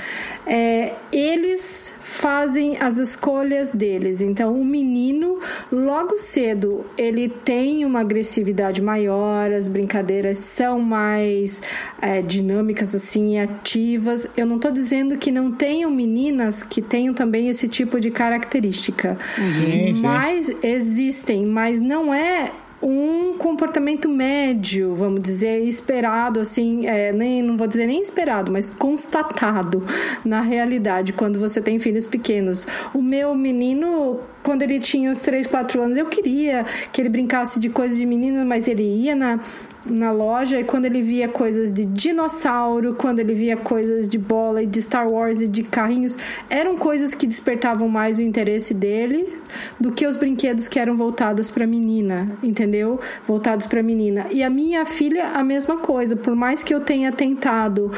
É, 0.47 0.93
eles 1.13 1.93
fazem 2.01 2.79
as 2.79 2.97
escolhas 2.97 3.73
deles. 3.73 4.23
Então, 4.23 4.59
o 4.59 4.65
menino, 4.65 5.41
logo 5.71 6.17
cedo, 6.19 6.87
ele 6.97 7.29
tem 7.29 7.85
uma 7.85 8.01
agressividade 8.01 8.81
maior, 8.81 9.53
as 9.53 9.67
brincadeiras 9.67 10.39
são 10.39 10.79
mais 10.81 11.61
é, 12.01 12.23
dinâmicas, 12.23 12.95
assim, 12.95 13.39
ativas. 13.39 14.27
Eu 14.37 14.47
não 14.47 14.57
estou 14.57 14.71
dizendo 14.71 15.19
que 15.19 15.31
não 15.31 15.53
tenham 15.53 15.91
meninas 15.91 16.63
que 16.63 16.81
tenham 16.81 17.13
também 17.13 17.49
esse 17.49 17.69
tipo 17.69 18.01
de 18.01 18.11
característica. 18.11 19.19
Sim, 19.37 19.95
mas 20.01 20.51
existem, 20.63 21.45
mas 21.45 21.81
não 21.81 22.15
é 22.15 22.53
um 22.83 23.39
comportamento 23.39 24.09
médio, 24.09 24.95
vamos 24.95 25.21
dizer, 25.23 25.61
esperado, 25.65 26.41
assim, 26.41 26.87
é, 26.87 27.13
nem, 27.13 27.43
não 27.43 27.57
vou 27.57 27.67
dizer 27.67 27.87
nem 27.87 28.01
esperado, 28.01 28.53
mas 28.53 28.69
constatado 28.71 29.83
na 30.25 30.41
realidade 30.41 31.13
quando 31.13 31.39
você 31.41 31.61
tem 31.61 31.79
filhos 31.79 32.07
pequenos. 32.07 32.67
O 32.95 33.01
meu 33.01 33.35
menino, 33.35 34.21
quando 34.47 34.63
ele 34.63 34.79
tinha 34.79 35.11
uns 35.11 35.19
3, 35.19 35.45
4 35.49 35.83
anos, 35.83 35.99
eu 35.99 36.07
queria 36.07 36.65
que 36.93 37.03
ele 37.03 37.09
brincasse 37.09 37.59
de 37.59 37.69
coisas 37.69 37.99
de 37.99 38.07
menina, 38.07 38.45
mas 38.45 38.69
ele 38.69 38.85
ia 38.85 39.17
na, 39.17 39.41
na 39.85 40.13
loja 40.13 40.61
e 40.61 40.63
quando 40.63 40.85
ele 40.85 41.03
via 41.03 41.27
coisas 41.27 41.73
de 41.73 41.85
dinossauro, 41.85 42.95
quando 42.95 43.19
ele 43.19 43.35
via 43.35 43.57
coisas 43.57 44.09
de 44.09 44.17
bola 44.17 44.63
e 44.63 44.67
de 44.67 44.81
Star 44.81 45.11
Wars 45.11 45.41
e 45.41 45.49
de 45.49 45.65
carrinhos, 45.65 46.17
eram 46.49 46.77
coisas 46.77 47.13
que 47.13 47.27
despertavam 47.27 47.89
mais 47.89 48.21
o 48.21 48.23
interesse 48.23 48.73
dele 48.73 49.37
do 49.81 49.91
que 49.91 50.07
os 50.07 50.15
brinquedos 50.15 50.69
que 50.69 50.79
eram 50.79 50.97
voltados 50.97 51.51
para 51.51 51.67
menina, 51.67 52.31
entendeu? 52.41 53.01
Voltados 53.27 53.67
para 53.67 53.83
menina. 53.83 54.27
E 54.31 54.45
a 54.45 54.49
minha 54.49 54.87
filha 54.87 55.31
a 55.35 55.43
mesma 55.43 55.79
coisa, 55.79 56.15
por 56.15 56.37
mais 56.37 56.63
que 56.63 56.73
eu 56.73 56.81
tenha 56.81 57.11
tentado 57.11 57.91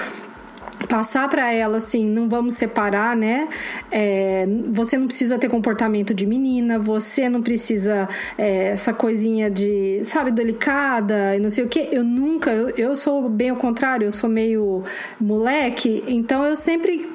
passar 0.86 1.28
para 1.28 1.52
ela 1.52 1.78
assim, 1.78 2.04
não 2.04 2.28
vamos 2.28 2.54
separar, 2.54 3.16
né? 3.16 3.48
É, 3.90 4.46
você 4.70 4.96
não 4.96 5.06
precisa 5.06 5.38
ter 5.38 5.48
comportamento 5.48 6.14
de 6.14 6.26
menina, 6.26 6.78
você 6.78 7.28
não 7.28 7.42
precisa 7.42 8.08
é, 8.36 8.68
essa 8.68 8.92
coisinha 8.92 9.50
de, 9.50 10.02
sabe, 10.04 10.30
delicada 10.30 11.34
e 11.36 11.40
não 11.40 11.50
sei 11.50 11.64
o 11.64 11.68
que. 11.68 11.88
Eu 11.90 12.04
nunca, 12.04 12.50
eu, 12.50 12.70
eu 12.70 12.96
sou 12.96 13.28
bem 13.28 13.50
ao 13.50 13.56
contrário, 13.56 14.04
eu 14.04 14.12
sou 14.12 14.30
meio 14.30 14.84
moleque, 15.20 16.04
então 16.06 16.44
eu 16.44 16.54
sempre 16.54 17.08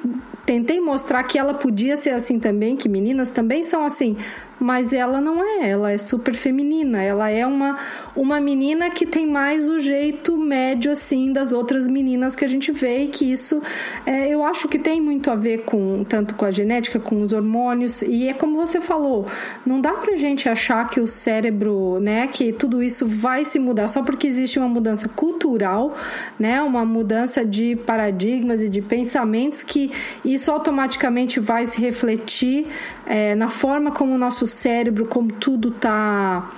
tentei 0.44 0.80
mostrar 0.80 1.22
que 1.24 1.38
ela 1.38 1.54
podia 1.54 1.96
ser 1.96 2.10
assim 2.10 2.38
também, 2.38 2.76
que 2.76 2.88
meninas 2.88 3.30
também 3.30 3.64
são 3.64 3.84
assim 3.84 4.16
mas 4.58 4.92
ela 4.92 5.20
não 5.20 5.42
é, 5.42 5.70
ela 5.70 5.92
é 5.92 5.98
super 5.98 6.34
feminina, 6.34 7.02
ela 7.02 7.28
é 7.28 7.46
uma, 7.46 7.78
uma 8.14 8.40
menina 8.40 8.90
que 8.90 9.06
tem 9.06 9.26
mais 9.26 9.68
o 9.68 9.80
jeito 9.80 10.36
médio 10.36 10.92
assim 10.92 11.32
das 11.32 11.52
outras 11.52 11.88
meninas 11.88 12.36
que 12.36 12.44
a 12.44 12.48
gente 12.48 12.72
vê 12.72 13.04
e 13.04 13.08
que 13.08 13.30
isso 13.30 13.62
é, 14.06 14.28
eu 14.28 14.44
acho 14.44 14.68
que 14.68 14.78
tem 14.78 15.00
muito 15.00 15.30
a 15.30 15.34
ver 15.34 15.62
com 15.64 16.04
tanto 16.04 16.34
com 16.34 16.44
a 16.44 16.50
genética, 16.50 16.98
com 16.98 17.20
os 17.20 17.32
hormônios. 17.32 18.02
E 18.02 18.28
é 18.28 18.32
como 18.32 18.56
você 18.56 18.80
falou, 18.80 19.26
não 19.64 19.80
dá 19.80 19.92
pra 19.92 20.16
gente 20.16 20.48
achar 20.48 20.88
que 20.88 21.00
o 21.00 21.06
cérebro, 21.06 21.98
né, 22.00 22.26
que 22.26 22.52
tudo 22.52 22.82
isso 22.82 23.06
vai 23.06 23.44
se 23.44 23.58
mudar 23.58 23.88
só 23.88 24.02
porque 24.02 24.26
existe 24.26 24.58
uma 24.58 24.68
mudança 24.68 25.08
cultural, 25.08 25.96
né, 26.38 26.62
uma 26.62 26.84
mudança 26.84 27.44
de 27.44 27.76
paradigmas 27.76 28.62
e 28.62 28.68
de 28.68 28.80
pensamentos 28.80 29.62
que 29.62 29.90
isso 30.24 30.50
automaticamente 30.50 31.40
vai 31.40 31.66
se 31.66 31.80
refletir 31.80 32.66
é, 33.06 33.34
na 33.34 33.48
forma 33.48 33.90
como 33.90 34.14
o 34.14 34.18
nosso 34.18 34.43
cérebro, 34.46 35.06
como 35.06 35.32
tudo 35.32 35.68
está 35.68 36.50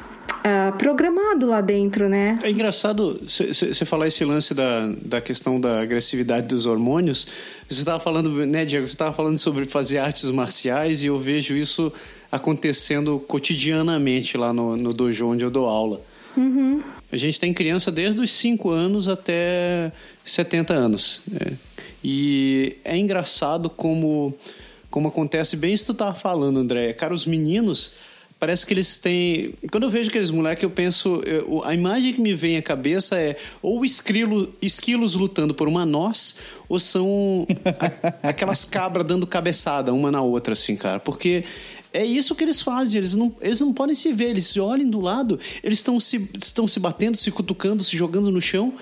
é, 0.43 0.71
programado 0.73 1.47
lá 1.47 1.61
dentro, 1.61 2.09
né? 2.09 2.39
É 2.43 2.51
engraçado 2.51 3.21
você 3.27 3.85
falar 3.85 4.07
esse 4.07 4.25
lance 4.25 4.55
da, 4.55 4.89
da 5.03 5.21
questão 5.21 5.61
da 5.61 5.81
agressividade 5.81 6.47
dos 6.47 6.67
hormônios. 6.67 7.27
Você 7.69 7.81
estava 7.81 7.99
falando, 7.99 8.31
né, 8.47 8.65
Diego? 8.65 8.87
Você 8.87 8.95
estava 8.95 9.13
falando 9.13 9.39
sobre 9.39 9.65
fazer 9.65 9.99
artes 9.99 10.31
marciais 10.31 11.03
e 11.03 11.07
eu 11.07 11.19
vejo 11.19 11.57
isso 11.57 11.93
acontecendo 12.31 13.19
cotidianamente 13.27 14.37
lá 14.37 14.53
no, 14.53 14.77
no 14.77 14.93
dojo 14.93 15.27
onde 15.27 15.45
eu 15.45 15.51
dou 15.51 15.67
aula. 15.67 16.01
Uhum. 16.37 16.83
A 17.11 17.17
gente 17.17 17.41
tem 17.41 17.53
criança 17.53 17.91
desde 17.91 18.21
os 18.21 18.31
5 18.31 18.71
anos 18.71 19.09
até 19.09 19.91
70 20.25 20.75
anos. 20.75 21.23
Né? 21.27 21.57
E 22.05 22.77
é 22.85 22.97
engraçado 22.97 23.71
como 23.71 24.33
como 24.97 25.09
acontece 25.09 25.59
bem 25.59 25.75
isso 25.75 25.93
tu 25.93 25.95
tava 25.95 26.15
falando, 26.15 26.59
André. 26.59 26.91
Cara, 26.95 27.13
os 27.13 27.27
meninos, 27.27 27.97
parece 28.41 28.65
que 28.65 28.73
eles 28.73 28.97
têm. 28.97 29.53
Quando 29.71 29.83
eu 29.83 29.91
vejo 29.91 30.09
aqueles 30.09 30.31
moleques, 30.31 30.63
eu 30.63 30.71
penso. 30.71 31.21
Eu, 31.27 31.63
a 31.67 31.75
imagem 31.75 32.15
que 32.15 32.21
me 32.23 32.35
vem 32.35 32.57
à 32.57 32.63
cabeça 32.63 33.21
é 33.21 33.37
ou 33.61 33.85
esquilo, 33.85 34.51
esquilos 34.63 35.15
lutando 35.15 35.53
por 35.53 35.69
uma 35.69 35.85
noz, 35.85 36.37
ou 36.67 36.81
são 36.81 37.47
a, 38.23 38.29
aquelas 38.31 38.65
cabras 38.65 39.07
dando 39.07 39.27
cabeçada 39.27 39.93
uma 39.93 40.11
na 40.11 40.23
outra, 40.23 40.55
assim, 40.55 40.77
cara. 40.77 40.99
Porque 40.99 41.45
é 41.93 42.03
isso 42.03 42.35
que 42.35 42.43
eles 42.43 42.63
fazem. 42.63 42.97
Eles 42.97 43.15
não, 43.15 43.37
eles 43.43 43.61
não 43.61 43.75
podem 43.75 43.95
se 43.95 44.15
ver, 44.15 44.31
eles 44.31 44.47
se 44.47 44.59
olhem 44.59 44.89
do 44.89 45.03
lado, 45.03 45.39
eles 45.63 45.81
estão 45.81 46.01
se, 46.01 46.27
estão 46.43 46.67
se 46.67 46.81
batendo, 46.81 47.19
se 47.19 47.31
cutucando, 47.31 47.85
se 47.85 47.95
jogando 47.95 48.31
no 48.31 48.41
chão. 48.41 48.73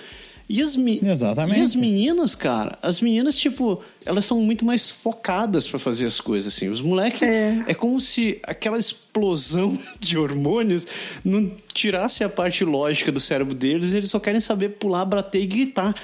E 0.46 0.60
as, 0.60 0.76
Exatamente. 0.76 1.58
e 1.58 1.62
as 1.62 1.74
meninas, 1.74 2.34
cara, 2.34 2.78
as 2.82 3.00
meninas, 3.00 3.36
tipo, 3.36 3.82
elas 4.04 4.26
são 4.26 4.42
muito 4.42 4.62
mais 4.64 4.90
focadas 4.90 5.66
para 5.66 5.78
fazer 5.78 6.04
as 6.04 6.20
coisas, 6.20 6.52
assim. 6.54 6.68
Os 6.68 6.82
moleques, 6.82 7.22
é. 7.22 7.64
é. 7.66 7.74
como 7.74 7.98
se 7.98 8.40
aquela 8.42 8.78
explosão 8.78 9.78
de 9.98 10.18
hormônios 10.18 10.86
não 11.24 11.50
tirasse 11.72 12.22
a 12.22 12.28
parte 12.28 12.62
lógica 12.62 13.10
do 13.10 13.20
cérebro 13.20 13.54
deles, 13.54 13.94
eles 13.94 14.10
só 14.10 14.20
querem 14.20 14.40
saber 14.40 14.70
pular, 14.70 15.06
bater 15.06 15.40
e 15.40 15.46
gritar. 15.46 15.94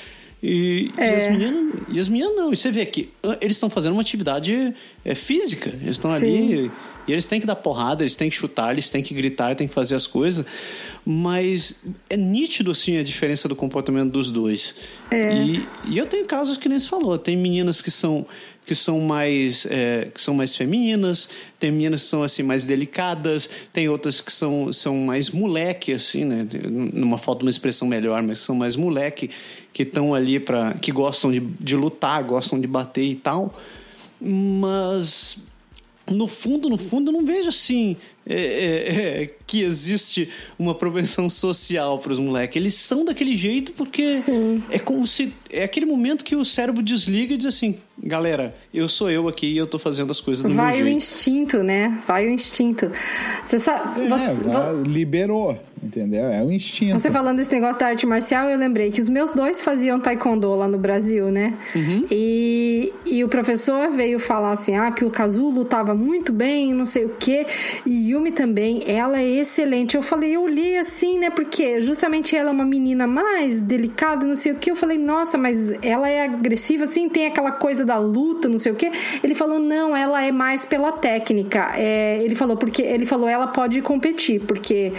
E, 0.42 0.90
é. 0.96 1.12
e, 1.12 1.14
as 1.16 1.26
meninas, 1.26 1.74
e 1.88 2.00
as 2.00 2.09
meninas 2.09 2.35
não. 2.35 2.50
E 2.50 2.57
você 2.57 2.70
vê 2.70 2.87
que 2.87 3.11
eles 3.42 3.57
estão 3.57 3.68
fazendo 3.68 3.92
uma 3.92 4.00
atividade 4.00 4.74
é, 5.05 5.14
física. 5.14 5.68
Eles 5.68 5.96
estão 5.96 6.11
ali 6.11 6.70
e 7.07 7.12
eles 7.12 7.26
têm 7.26 7.40
que 7.40 7.46
dar 7.46 7.57
porrada, 7.57 8.03
eles 8.03 8.16
têm 8.16 8.31
que 8.31 8.37
chutar, 8.37 8.72
eles 8.72 8.88
têm 8.88 9.03
que 9.03 9.12
gritar, 9.12 9.55
têm 9.55 9.68
que 9.68 9.74
fazer 9.74 9.96
as 9.96 10.07
coisas 10.07 10.46
mas 11.05 11.77
é 12.09 12.17
nítido 12.17 12.71
assim 12.71 12.99
a 12.99 13.03
diferença 13.03 13.49
do 13.49 13.57
comportamento 13.57 14.11
dos 14.11 14.31
dois. 14.31 14.77
É. 15.11 15.35
E, 15.35 15.67
e 15.89 15.99
eu 15.99 16.07
tenho 16.07 16.25
casos 16.27 16.57
que 16.57 16.69
nem 16.69 16.79
se 16.79 16.89
falou, 16.89 17.19
tem 17.19 17.37
meninas 17.37 17.81
que 17.81 17.91
são 17.91 18.27
que 18.67 18.75
são 18.75 19.01
mais 19.01 19.67
é, 19.67 20.11
que 20.15 20.21
são 20.21 20.33
mais 20.33 20.55
femininas, 20.55 21.29
tem 21.59 21.73
meninas 21.73 22.03
que 22.03 22.09
são 22.09 22.23
assim 22.23 22.43
mais 22.45 22.69
delicadas, 22.69 23.51
tem 23.73 23.89
outras 23.89 24.21
que 24.21 24.33
são, 24.33 24.73
são 24.73 24.97
mais 24.97 25.31
moleque 25.31 25.93
assim, 25.93 26.25
né? 26.25 26.47
Numa 26.71 27.19
falta 27.19 27.41
de 27.41 27.47
uma 27.47 27.51
expressão 27.51 27.89
melhor, 27.89 28.23
mas 28.23 28.39
são 28.39 28.55
mais 28.55 28.77
moleque 28.77 29.31
que 29.73 29.83
estão 29.83 30.15
ali 30.15 30.39
para 30.39 30.75
que 30.75 30.93
gostam 30.93 31.33
de, 31.33 31.41
de 31.41 31.75
lutar, 31.75 32.23
gostam 32.23 32.61
de 32.61 32.69
bater 32.69 33.03
e 33.03 33.17
tal. 33.17 33.53
Mas 34.21 35.39
no 36.11 36.27
fundo, 36.27 36.69
no 36.69 36.77
fundo, 36.77 37.11
eu 37.11 37.13
não 37.13 37.25
vejo 37.25 37.49
assim 37.49 37.97
é, 38.33 38.37
é, 38.37 39.23
é, 39.23 39.31
que 39.45 39.62
existe 39.62 40.31
uma 40.57 40.73
propensão 40.73 41.29
social 41.29 41.99
para 41.99 42.12
os 42.12 42.19
moleques. 42.21 42.55
Eles 42.55 42.75
são 42.75 43.05
daquele 43.05 43.37
jeito 43.37 43.73
porque 43.73 44.23
Sim. 44.23 44.62
é 44.71 44.79
como 44.79 45.05
se. 45.05 45.33
É 45.51 45.64
aquele 45.64 45.85
momento 45.85 46.25
que 46.25 46.37
o 46.37 46.45
cérebro 46.45 46.81
desliga 46.81 47.35
e 47.35 47.37
diz 47.37 47.47
assim: 47.47 47.79
galera, 48.01 48.57
eu 48.73 48.88
sou 48.88 49.11
eu 49.11 49.27
aqui 49.27 49.47
e 49.47 49.57
eu 49.57 49.66
tô 49.66 49.81
fazendo 49.81 50.12
as 50.12 50.21
coisas 50.21 50.45
do 50.45 50.55
Vai 50.55 50.66
meu 50.66 50.75
jeito. 50.75 50.85
Vai 50.85 50.93
o 50.93 50.97
instinto, 50.97 51.62
né? 51.64 52.03
Vai 52.07 52.27
o 52.27 52.31
instinto. 52.31 52.93
Você 53.43 53.59
sabe. 53.59 54.07
É, 54.07 54.09
você, 54.09 54.88
liberou, 54.88 55.59
entendeu? 55.83 56.27
É 56.27 56.43
o 56.43 56.51
instinto. 56.51 56.99
Você 56.99 57.11
falando 57.11 57.38
desse 57.38 57.53
negócio 57.53 57.79
da 57.79 57.87
arte 57.87 58.07
marcial, 58.07 58.49
eu 58.49 58.59
lembrei 58.59 58.90
que 58.90 59.01
os 59.01 59.09
meus 59.09 59.31
dois 59.33 59.62
faziam 59.62 59.99
taekwondo 59.99 60.55
lá 60.55 60.69
no 60.69 60.79
Brasil, 60.79 61.31
né? 61.31 61.55
Uhum. 61.75 62.05
E, 62.11 62.93
e 63.07 63.25
o 63.25 63.29
professor 63.29 63.90
veio 63.90 64.19
falar 64.19 64.53
assim: 64.53 64.77
ah, 64.77 64.90
que 64.90 65.05
o 65.05 65.11
Kazu 65.11 65.49
lutava 65.49 65.95
muito 65.95 66.33
bem, 66.33 66.75
não 66.75 66.85
sei 66.85 67.05
o 67.05 67.11
quê. 67.19 67.47
E 67.87 68.11
Yumi 68.11 68.33
também, 68.33 68.83
ela 68.87 69.21
é 69.21 69.25
excelente. 69.25 69.97
Eu 69.97 70.03
falei, 70.03 70.37
eu 70.37 70.47
li 70.47 70.77
assim, 70.77 71.19
né? 71.19 71.31
Porque 71.31 71.81
justamente 71.81 72.37
ela 72.37 72.51
é 72.51 72.53
uma 72.53 72.64
menina 72.64 73.07
mais 73.07 73.61
delicada, 73.61 74.27
não 74.27 74.37
sei 74.37 74.53
o 74.53 74.57
que. 74.57 74.71
Eu 74.71 74.77
falei, 74.77 74.99
nossa, 74.99 75.38
mas 75.38 75.73
ela 75.83 76.09
é 76.09 76.25
agressiva, 76.25 76.85
assim, 76.85 77.09
tem 77.09 77.27
aquela 77.27 77.53
coisa 77.53 77.85
da 77.85 77.99
luta, 77.99 78.49
não 78.49 78.59
sei 78.59 78.73
o 78.73 78.75
que. 78.75 78.90
Ele 79.23 79.35
falou, 79.35 79.59
não, 79.59 79.97
ela 79.97 80.25
é 80.25 80.33
mais 80.33 80.64
pela 80.64 80.93
técnica. 80.93 81.73
É, 81.75 82.23
ele 82.23 82.35
falou, 82.35 82.57
porque 82.57 82.83
ele 82.83 83.07
falou, 83.07 83.29
ela 83.29 83.47
pode 83.47 83.81
competir, 83.83 84.40
porque 84.40 84.93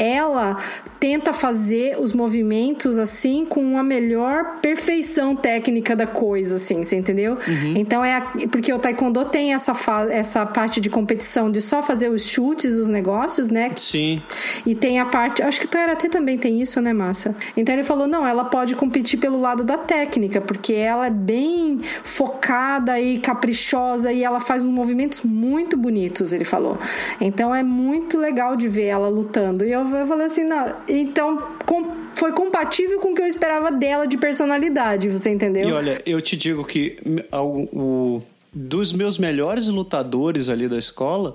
ela 0.00 0.56
tenta 0.98 1.32
fazer 1.32 1.98
os 1.98 2.12
movimentos 2.12 2.98
assim 2.98 3.44
com 3.44 3.78
a 3.78 3.82
melhor 3.82 4.58
perfeição 4.60 5.36
técnica 5.36 5.94
da 5.94 6.06
coisa, 6.06 6.56
assim, 6.56 6.82
você 6.82 6.96
entendeu? 6.96 7.38
Uhum. 7.46 7.74
Então 7.76 8.04
é 8.04 8.16
a, 8.16 8.20
porque 8.50 8.72
o 8.72 8.78
taekwondo 8.78 9.24
tem 9.26 9.54
essa 9.54 9.74
essa 10.10 10.44
parte 10.46 10.80
de 10.80 10.88
competição 10.88 11.50
de 11.50 11.60
só 11.60 11.82
fazer 11.82 12.08
os 12.10 12.26
chutes, 12.26 12.76
os 12.76 12.88
negócios, 12.88 13.48
né? 13.48 13.70
Sim. 13.76 14.22
E 14.64 14.74
tem 14.74 14.98
a 14.98 15.06
parte, 15.06 15.42
acho 15.42 15.60
que 15.60 15.66
o 15.66 15.68
Karatê 15.68 16.08
também 16.08 16.38
tem 16.38 16.60
isso, 16.60 16.80
né, 16.80 16.92
massa? 16.92 17.34
Então 17.56 17.74
ele 17.74 17.84
falou, 17.84 18.06
não, 18.06 18.26
ela 18.26 18.44
pode 18.44 18.74
competir 18.74 19.18
pelo 19.18 19.40
lado 19.40 19.64
da 19.64 19.76
técnica, 19.76 20.40
porque 20.40 20.72
ela 20.72 21.06
é 21.06 21.10
bem 21.10 21.80
focada 22.04 23.00
e 23.00 23.18
caprichosa 23.18 24.12
e 24.12 24.24
ela 24.24 24.40
faz 24.40 24.64
uns 24.64 24.70
movimentos 24.70 25.22
muito 25.22 25.76
bonitos, 25.76 26.32
ele 26.32 26.44
falou. 26.44 26.78
Então 27.20 27.54
é 27.54 27.62
muito 27.62 28.18
legal 28.18 28.56
de 28.56 28.68
ver 28.68 28.86
ela 28.86 29.08
lutando. 29.08 29.64
E 29.64 29.72
eu 29.72 29.89
eu 29.96 30.06
falei 30.06 30.26
assim, 30.26 30.44
não, 30.44 30.74
então 30.88 31.42
com, 31.66 31.90
foi 32.14 32.32
compatível 32.32 32.98
com 33.00 33.12
o 33.12 33.14
que 33.14 33.22
eu 33.22 33.26
esperava 33.26 33.70
dela 33.70 34.06
de 34.06 34.16
personalidade, 34.16 35.08
você 35.08 35.30
entendeu? 35.30 35.68
E 35.68 35.72
olha, 35.72 36.02
eu 36.04 36.20
te 36.20 36.36
digo 36.36 36.64
que 36.64 36.98
o, 37.32 38.16
o 38.16 38.22
dos 38.52 38.92
meus 38.92 39.18
melhores 39.18 39.66
lutadores 39.68 40.48
ali 40.48 40.68
da 40.68 40.78
escola, 40.78 41.34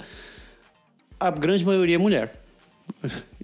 a 1.20 1.32
grande 1.32 1.66
maioria 1.66 1.96
é 1.96 2.00
mulher. 2.00 2.42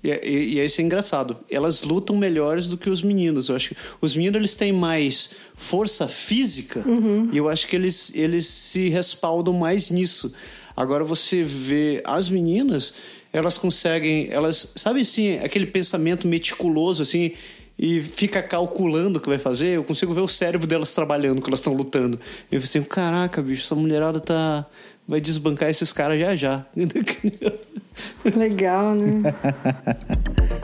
E, 0.03 0.09
e, 0.09 0.59
e 0.59 0.65
isso 0.65 0.81
é 0.81 0.83
engraçado. 0.83 1.37
Elas 1.49 1.83
lutam 1.83 2.17
melhores 2.17 2.67
do 2.67 2.77
que 2.77 2.89
os 2.89 3.01
meninos. 3.01 3.49
Eu 3.49 3.55
acho 3.55 3.69
que 3.69 3.77
os 4.01 4.15
meninos 4.15 4.37
eles 4.37 4.55
têm 4.55 4.71
mais 4.71 5.31
força 5.55 6.07
física 6.07 6.83
uhum. 6.85 7.29
e 7.31 7.37
eu 7.37 7.47
acho 7.47 7.67
que 7.67 7.75
eles, 7.75 8.11
eles 8.15 8.47
se 8.47 8.89
respaldam 8.89 9.53
mais 9.53 9.89
nisso. 9.89 10.33
Agora 10.75 11.03
você 11.03 11.43
vê 11.43 12.01
as 12.05 12.29
meninas, 12.29 12.93
elas 13.33 13.57
conseguem, 13.57 14.27
elas, 14.29 14.73
sabe 14.75 15.01
assim, 15.01 15.39
aquele 15.39 15.65
pensamento 15.65 16.27
meticuloso 16.27 17.03
assim, 17.03 17.31
e 17.77 18.01
fica 18.01 18.43
calculando 18.43 19.17
o 19.17 19.21
que 19.21 19.29
vai 19.29 19.39
fazer, 19.39 19.77
eu 19.77 19.83
consigo 19.83 20.13
ver 20.13 20.21
o 20.21 20.27
cérebro 20.27 20.67
delas 20.67 20.93
trabalhando 20.93 21.41
quando 21.41 21.47
elas 21.49 21.59
estão 21.59 21.73
lutando. 21.73 22.19
Eu 22.51 22.61
fico 22.61 22.79
assim, 22.79 22.83
caraca, 22.83 23.41
bicho, 23.41 23.63
essa 23.63 23.75
mulherada 23.75 24.19
tá 24.19 24.65
vai 25.07 25.19
desbancar 25.19 25.69
esses 25.69 25.91
caras 25.91 26.19
já 26.19 26.35
já. 26.35 26.65
Legal, 28.35 28.95
né? 28.95 29.21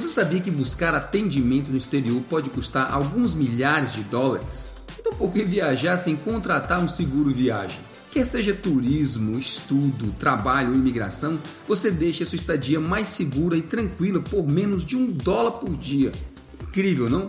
Você 0.00 0.08
sabia 0.08 0.40
que 0.40 0.50
buscar 0.50 0.94
atendimento 0.94 1.70
no 1.70 1.76
exterior 1.76 2.22
pode 2.22 2.48
custar 2.48 2.90
alguns 2.90 3.34
milhares 3.34 3.92
de 3.92 4.02
dólares? 4.02 4.72
Então 4.98 5.12
por 5.12 5.30
que 5.30 5.44
viajar 5.44 5.98
sem 5.98 6.16
contratar 6.16 6.82
um 6.82 6.88
seguro 6.88 7.30
viagem? 7.30 7.78
Quer 8.10 8.24
seja 8.24 8.54
turismo, 8.54 9.38
estudo, 9.38 10.10
trabalho 10.12 10.70
ou 10.70 10.74
imigração, 10.74 11.38
você 11.68 11.90
deixa 11.90 12.24
a 12.24 12.26
sua 12.26 12.36
estadia 12.36 12.80
mais 12.80 13.08
segura 13.08 13.58
e 13.58 13.60
tranquila 13.60 14.22
por 14.22 14.48
menos 14.48 14.86
de 14.86 14.96
um 14.96 15.12
dólar 15.12 15.58
por 15.58 15.76
dia. 15.76 16.12
Incrível, 16.62 17.10
não? 17.10 17.28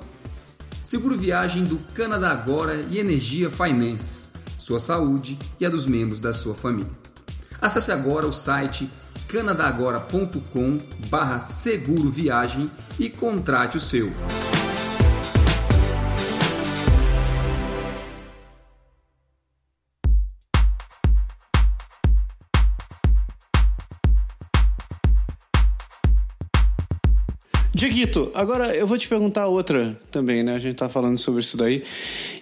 Seguro 0.81 1.17
viagem 1.17 1.65
do 1.65 1.77
Canadá 1.93 2.31
Agora 2.31 2.85
e 2.89 2.99
Energia 2.99 3.49
Finances. 3.49 4.31
Sua 4.57 4.79
saúde 4.79 5.37
e 5.59 5.65
a 5.65 5.69
dos 5.69 5.85
membros 5.85 6.21
da 6.21 6.31
sua 6.31 6.55
família. 6.55 7.01
Acesse 7.61 7.91
agora 7.91 8.25
o 8.25 8.31
site 8.31 8.89
canadagora.com 9.27 10.77
barra 11.09 11.39
seguro 11.39 12.09
viagem 12.09 12.69
e 12.99 13.09
contrate 13.09 13.77
o 13.77 13.79
seu. 13.79 14.11
Dieguito, 27.81 28.31
agora 28.35 28.75
eu 28.75 28.85
vou 28.85 28.95
te 28.95 29.07
perguntar 29.07 29.47
outra 29.47 29.99
também, 30.11 30.43
né? 30.43 30.53
A 30.53 30.59
gente 30.59 30.75
tá 30.75 30.87
falando 30.87 31.17
sobre 31.17 31.41
isso 31.41 31.57
daí. 31.57 31.83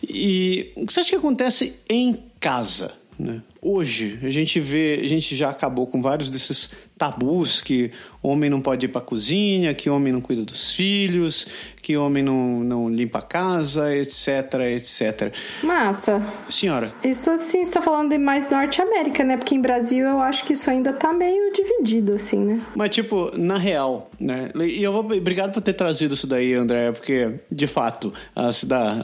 E 0.04 0.74
o 0.76 0.86
que 0.86 0.92
você 0.92 1.00
acha 1.00 1.12
que 1.12 1.16
acontece 1.16 1.80
em 1.90 2.26
casa? 2.42 2.99
Né? 3.20 3.42
Hoje, 3.62 4.18
a 4.24 4.30
gente 4.30 4.62
vê, 4.62 5.02
a 5.04 5.08
gente 5.08 5.36
já 5.36 5.50
acabou 5.50 5.86
com 5.86 6.02
vários 6.02 6.30
desses 6.30 6.70
tabus 7.00 7.62
que 7.62 7.92
homem 8.22 8.50
não 8.50 8.60
pode 8.60 8.86
ir 8.86 8.90
para 8.90 9.00
cozinha, 9.00 9.74
que 9.74 9.90
homem 9.90 10.12
não 10.12 10.20
cuida 10.20 10.44
dos 10.44 10.76
filhos, 10.76 11.48
que 11.82 11.96
homem 11.96 12.22
não, 12.22 12.60
não 12.60 12.90
limpa 12.90 13.20
a 13.20 13.22
casa, 13.22 13.96
etc, 13.96 14.54
etc. 14.76 15.34
Massa. 15.64 16.22
Senhora. 16.50 16.94
Isso 17.04 17.32
assim, 17.32 17.64
você 17.64 17.72
tá 17.72 17.82
falando 17.82 18.10
de 18.10 18.18
mais 18.18 18.50
Norte 18.50 18.82
América, 18.82 19.24
né? 19.24 19.38
Porque 19.38 19.56
em 19.56 19.62
Brasil 19.62 20.06
eu 20.06 20.20
acho 20.20 20.44
que 20.44 20.54
isso 20.54 20.70
ainda 20.70 20.92
tá 20.92 21.14
meio 21.14 21.54
dividido, 21.54 22.14
assim, 22.14 22.40
né? 22.40 22.62
Mas, 22.76 22.90
tipo, 22.94 23.32
na 23.38 23.58
real, 23.58 24.12
né? 24.20 24.50
E 24.56 24.84
eu 24.84 24.92
vou. 24.92 25.00
Obrigado 25.00 25.54
por 25.54 25.62
ter 25.62 25.74
trazido 25.74 26.14
isso 26.14 26.28
daí, 26.28 26.54
André, 26.54 26.92
porque, 26.92 27.40
de 27.50 27.68
fato, 27.68 28.14
a, 28.36 28.50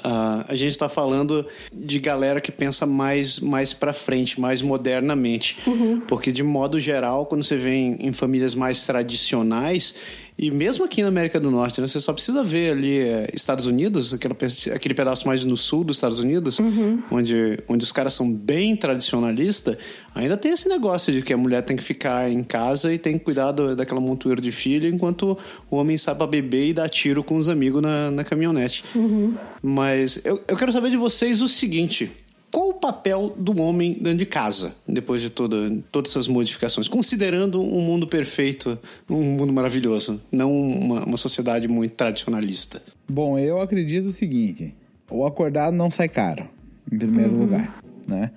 a, 0.04 0.46
a 0.50 0.56
gente 0.56 0.78
tá 0.78 0.90
falando 0.90 1.48
de 1.74 2.00
galera 2.00 2.42
que 2.42 2.52
pensa 2.52 2.86
mais, 2.86 3.40
mais 3.40 3.74
pra 3.74 3.94
frente, 3.94 4.40
mais 4.40 4.62
modernamente. 4.62 5.58
Uhum. 5.66 6.02
Porque, 6.02 6.32
de 6.32 6.44
modo 6.44 6.80
geral, 6.80 7.26
quando 7.26 7.44
você 7.44 7.56
vem 7.56 7.85
em 7.94 8.14
famílias 8.14 8.56
mais 8.56 8.84
tradicionais, 8.84 9.96
e 10.38 10.52
mesmo 10.52 10.84
aqui 10.84 11.02
na 11.02 11.08
América 11.08 11.40
do 11.40 11.50
Norte, 11.50 11.80
né, 11.80 11.88
você 11.88 12.02
só 12.02 12.12
precisa 12.12 12.44
ver 12.44 12.72
ali 12.72 13.00
é, 13.00 13.30
Estados 13.34 13.66
Unidos, 13.66 14.14
aquele, 14.14 14.36
aquele 14.74 14.94
pedaço 14.94 15.26
mais 15.26 15.46
no 15.46 15.56
sul 15.56 15.86
dos 15.86 15.96
Estados 15.96 16.20
Unidos, 16.20 16.60
uhum. 16.60 17.02
onde, 17.10 17.58
onde 17.70 17.86
os 17.86 17.92
caras 17.92 18.14
são 18.14 18.30
bem 18.30 18.76
tradicionalistas, 18.76 19.78
ainda 20.14 20.36
tem 20.36 20.52
esse 20.52 20.68
negócio 20.68 21.14
de 21.14 21.22
que 21.22 21.32
a 21.32 21.38
mulher 21.38 21.62
tem 21.62 21.78
que 21.78 21.84
ficar 21.84 22.30
em 22.30 22.44
casa 22.44 22.94
e 22.94 22.98
tem 22.98 23.18
que 23.18 23.24
cuidar 23.24 23.54
do, 23.54 23.78
daquela 23.78 24.02
montoeira 24.02 24.42
de 24.42 24.52
filho, 24.52 24.90
enquanto 24.90 25.38
o 25.72 25.78
homem 25.78 25.98
sai 25.98 26.16
pra 26.16 26.28
beber 26.28 26.68
e 26.68 26.74
dá 26.74 26.90
tiro 26.90 27.24
com 27.24 27.38
os 27.38 27.48
amigos 27.48 27.82
na, 27.82 28.12
na 28.12 28.24
caminhonete. 28.26 28.84
Uhum. 28.94 29.36
Mas 29.64 30.20
eu, 30.26 30.44
eu 30.50 30.58
quero 30.58 30.72
saber 30.74 30.90
de 30.90 30.98
vocês 30.98 31.42
o 31.42 31.48
seguinte 31.48 32.12
qual 32.56 32.70
o 32.70 32.74
papel 32.74 33.36
do 33.38 33.60
homem 33.60 33.98
dentro 34.00 34.20
de 34.20 34.26
casa, 34.26 34.74
depois 34.88 35.22
de 35.22 35.30
toda, 35.30 35.58
todas 35.92 36.12
essas 36.12 36.26
modificações, 36.26 36.88
considerando 36.88 37.62
um 37.62 37.82
mundo 37.82 38.08
perfeito, 38.08 38.80
um 39.10 39.22
mundo 39.22 39.52
maravilhoso, 39.52 40.22
não 40.32 40.56
uma, 40.56 41.04
uma 41.04 41.18
sociedade 41.18 41.68
muito 41.68 41.92
tradicionalista? 41.96 42.82
Bom, 43.10 43.38
eu 43.38 43.60
acredito 43.60 44.06
o 44.06 44.12
seguinte: 44.14 44.74
o 45.12 45.26
acordado 45.26 45.74
não 45.74 45.92
sai 45.92 46.08
caro, 46.08 46.48
em 46.90 46.98
primeiro 46.98 47.34
uhum. 47.34 47.42
lugar, 47.42 47.84
né? 48.08 48.32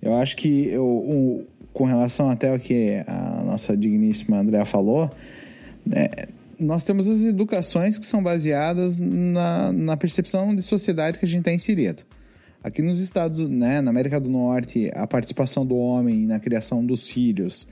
Eu 0.00 0.14
acho 0.14 0.36
que 0.36 0.68
eu, 0.68 0.86
um, 0.86 1.44
com 1.72 1.84
relação 1.84 2.30
até 2.30 2.52
ao 2.52 2.60
que 2.60 3.02
a 3.08 3.42
nossa 3.44 3.76
digníssima 3.76 4.38
Andrea 4.38 4.64
falou, 4.64 5.10
é, 5.92 6.28
nós 6.60 6.84
temos 6.84 7.08
as 7.08 7.22
educações 7.22 7.98
que 7.98 8.06
são 8.06 8.22
baseadas 8.22 9.00
na, 9.00 9.72
na 9.72 9.96
percepção 9.96 10.54
de 10.54 10.62
sociedade 10.62 11.18
que 11.18 11.24
a 11.24 11.28
gente 11.28 11.40
está 11.40 11.52
inserido. 11.52 12.04
Aqui 12.68 12.82
nos 12.82 13.00
Estados, 13.00 13.38
né, 13.48 13.80
na 13.80 13.90
América 13.90 14.20
do 14.20 14.28
Norte, 14.28 14.90
a 14.94 15.06
participação 15.06 15.64
do 15.64 15.74
homem 15.74 16.26
na 16.26 16.38
criação 16.38 16.84
dos 16.84 17.10
filhos 17.10 17.66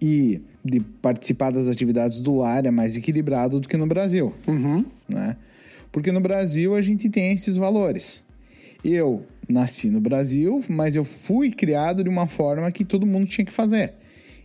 e 0.00 0.42
de 0.62 0.80
participar 0.80 1.50
das 1.50 1.68
atividades 1.68 2.20
do 2.20 2.36
lar 2.36 2.66
é 2.66 2.70
mais 2.70 2.98
equilibrado 2.98 3.58
do 3.58 3.66
que 3.66 3.78
no 3.78 3.86
Brasil, 3.86 4.34
uhum. 4.46 4.84
né? 5.08 5.36
Porque 5.90 6.12
no 6.12 6.20
Brasil 6.20 6.74
a 6.74 6.82
gente 6.82 7.08
tem 7.08 7.32
esses 7.32 7.56
valores. 7.56 8.22
Eu 8.84 9.24
nasci 9.48 9.88
no 9.88 10.02
Brasil, 10.02 10.62
mas 10.68 10.94
eu 10.94 11.04
fui 11.04 11.50
criado 11.50 12.04
de 12.04 12.10
uma 12.10 12.26
forma 12.26 12.70
que 12.70 12.84
todo 12.84 13.06
mundo 13.06 13.26
tinha 13.26 13.44
que 13.44 13.52
fazer. 13.52 13.94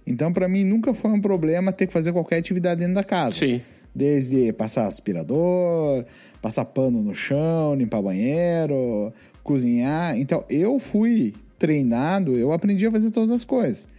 Então, 0.07 0.31
para 0.31 0.47
mim, 0.47 0.63
nunca 0.63 0.93
foi 0.93 1.11
um 1.11 1.19
problema 1.19 1.73
ter 1.73 1.85
que 1.85 1.91
fazer 1.91 2.13
qualquer 2.13 2.37
atividade 2.37 2.79
dentro 2.79 2.95
da 2.95 3.03
casa. 3.03 3.35
Sim. 3.35 3.61
Desde 3.93 4.53
passar 4.53 4.85
aspirador, 4.85 6.05
passar 6.41 6.65
pano 6.65 7.01
no 7.01 7.13
chão, 7.13 7.75
limpar 7.75 8.01
banheiro, 8.01 9.13
cozinhar. 9.43 10.17
Então, 10.17 10.45
eu 10.49 10.79
fui 10.79 11.33
treinado, 11.59 12.37
eu 12.37 12.51
aprendi 12.51 12.87
a 12.87 12.91
fazer 12.91 13.11
todas 13.11 13.31
as 13.31 13.43
coisas. 13.43 13.89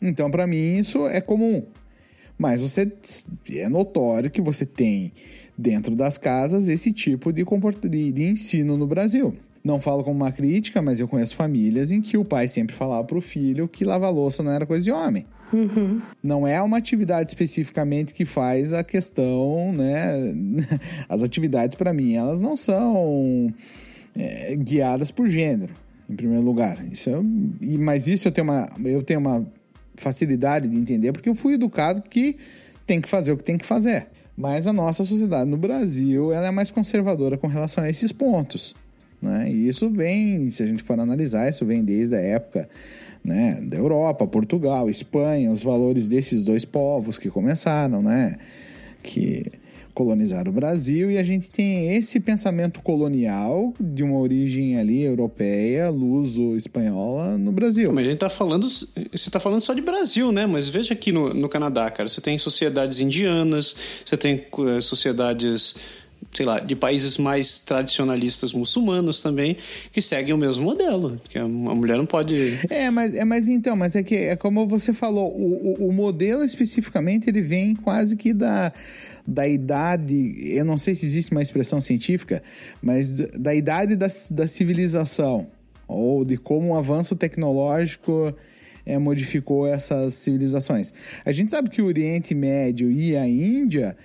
Então, 0.00 0.30
para 0.30 0.46
mim, 0.46 0.76
isso 0.76 1.06
é 1.06 1.20
comum. 1.20 1.64
Mas 2.38 2.60
você 2.60 2.90
é 3.54 3.68
notório 3.68 4.30
que 4.30 4.40
você 4.40 4.66
tem 4.66 5.12
dentro 5.56 5.94
das 5.94 6.18
casas 6.18 6.68
esse 6.68 6.92
tipo 6.92 7.32
de, 7.32 7.44
de, 7.88 8.12
de 8.12 8.24
ensino 8.24 8.76
no 8.76 8.86
Brasil. 8.86 9.34
Não 9.62 9.80
falo 9.80 10.02
como 10.02 10.16
uma 10.16 10.32
crítica, 10.32 10.82
mas 10.82 10.98
eu 10.98 11.06
conheço 11.06 11.36
famílias 11.36 11.92
em 11.92 12.00
que 12.00 12.18
o 12.18 12.24
pai 12.24 12.48
sempre 12.48 12.74
falava 12.74 13.04
para 13.04 13.18
o 13.18 13.20
filho 13.20 13.68
que 13.68 13.84
lavar 13.84 14.12
louça 14.12 14.42
não 14.42 14.50
era 14.50 14.66
coisa 14.66 14.82
de 14.82 14.90
homem. 14.90 15.24
Uhum. 15.52 16.00
Não 16.22 16.46
é 16.46 16.60
uma 16.62 16.78
atividade 16.78 17.30
especificamente 17.30 18.14
que 18.14 18.24
faz 18.24 18.72
a 18.72 18.82
questão, 18.82 19.72
né? 19.72 20.34
As 21.08 21.22
atividades, 21.22 21.76
para 21.76 21.92
mim, 21.92 22.14
elas 22.14 22.40
não 22.40 22.56
são 22.56 23.52
é, 24.16 24.56
guiadas 24.56 25.10
por 25.10 25.28
gênero, 25.28 25.74
em 26.08 26.16
primeiro 26.16 26.42
lugar. 26.42 26.82
Isso 26.90 27.10
é, 27.10 27.78
mas 27.78 28.06
isso 28.06 28.28
eu 28.28 28.32
tenho, 28.32 28.46
uma, 28.46 28.66
eu 28.84 29.02
tenho 29.02 29.20
uma 29.20 29.46
facilidade 29.96 30.68
de 30.68 30.76
entender 30.76 31.12
porque 31.12 31.28
eu 31.28 31.34
fui 31.34 31.54
educado 31.54 32.02
que 32.02 32.36
tem 32.86 33.00
que 33.00 33.08
fazer 33.08 33.32
o 33.32 33.36
que 33.36 33.44
tem 33.44 33.58
que 33.58 33.66
fazer. 33.66 34.08
Mas 34.36 34.66
a 34.66 34.72
nossa 34.72 35.04
sociedade 35.04 35.50
no 35.50 35.58
Brasil 35.58 36.32
ela 36.32 36.48
é 36.48 36.50
mais 36.50 36.70
conservadora 36.70 37.36
com 37.36 37.46
relação 37.46 37.84
a 37.84 37.90
esses 37.90 38.10
pontos. 38.10 38.74
Né? 39.20 39.52
E 39.52 39.68
isso 39.68 39.90
vem, 39.90 40.50
se 40.50 40.62
a 40.62 40.66
gente 40.66 40.82
for 40.82 40.98
analisar, 40.98 41.48
isso 41.48 41.64
vem 41.64 41.84
desde 41.84 42.16
a 42.16 42.20
época 42.20 42.68
né, 43.24 43.60
da 43.62 43.76
Europa, 43.76 44.26
Portugal, 44.26 44.90
Espanha, 44.90 45.50
os 45.50 45.62
valores 45.62 46.08
desses 46.08 46.44
dois 46.44 46.64
povos 46.64 47.18
que 47.18 47.30
começaram, 47.30 48.02
né? 48.02 48.36
Que 49.02 49.44
colonizar 49.94 50.48
o 50.48 50.52
Brasil 50.52 51.10
e 51.10 51.18
a 51.18 51.22
gente 51.22 51.50
tem 51.50 51.94
esse 51.94 52.18
pensamento 52.18 52.80
colonial 52.80 53.74
de 53.78 54.02
uma 54.02 54.18
origem 54.18 54.78
ali 54.78 55.02
europeia, 55.02 55.90
luso-espanhola 55.90 57.36
no 57.36 57.52
Brasil. 57.52 57.92
Mas 57.92 58.06
a 58.06 58.10
gente 58.10 58.18
tá 58.18 58.30
falando, 58.30 58.68
você 58.68 58.88
está 59.14 59.38
falando 59.38 59.60
só 59.60 59.74
de 59.74 59.82
Brasil, 59.82 60.32
né? 60.32 60.46
Mas 60.46 60.68
veja 60.68 60.94
aqui 60.94 61.12
no, 61.12 61.34
no 61.34 61.48
Canadá, 61.48 61.90
cara, 61.90 62.08
você 62.08 62.20
tem 62.20 62.38
sociedades 62.38 63.00
indianas, 63.00 63.76
você 64.04 64.16
tem 64.16 64.46
uh, 64.56 64.80
sociedades 64.80 65.74
sei 66.30 66.46
lá, 66.46 66.60
de 66.60 66.76
países 66.76 67.18
mais 67.18 67.58
tradicionalistas 67.58 68.52
muçulmanos 68.52 69.20
também, 69.20 69.56
que 69.90 70.00
seguem 70.00 70.32
o 70.32 70.38
mesmo 70.38 70.64
modelo, 70.64 71.20
que 71.28 71.38
a 71.38 71.46
mulher 71.46 71.98
não 71.98 72.06
pode... 72.06 72.58
É, 72.70 72.90
mas, 72.90 73.14
é, 73.14 73.24
mas 73.24 73.48
então, 73.48 73.74
mas 73.74 73.96
é 73.96 74.02
que 74.02 74.14
é 74.14 74.36
como 74.36 74.66
você 74.66 74.94
falou, 74.94 75.30
o, 75.30 75.82
o, 75.82 75.88
o 75.88 75.92
modelo 75.92 76.44
especificamente, 76.44 77.28
ele 77.28 77.42
vem 77.42 77.74
quase 77.74 78.16
que 78.16 78.32
da, 78.32 78.72
da 79.26 79.46
idade, 79.48 80.34
eu 80.56 80.64
não 80.64 80.78
sei 80.78 80.94
se 80.94 81.04
existe 81.04 81.32
uma 81.32 81.42
expressão 81.42 81.80
científica, 81.80 82.42
mas 82.80 83.16
da 83.38 83.54
idade 83.54 83.96
da, 83.96 84.06
da 84.30 84.46
civilização, 84.46 85.46
ou 85.88 86.24
de 86.24 86.36
como 86.36 86.68
o 86.68 86.76
avanço 86.76 87.16
tecnológico... 87.16 88.34
É, 88.84 88.98
modificou 88.98 89.64
essas 89.64 90.14
civilizações. 90.14 90.92
A 91.24 91.30
gente 91.30 91.52
sabe 91.52 91.70
que 91.70 91.80
o 91.80 91.86
Oriente 91.86 92.34
Médio 92.34 92.90
e 92.90 93.16
a 93.16 93.28
Índia 93.28 93.96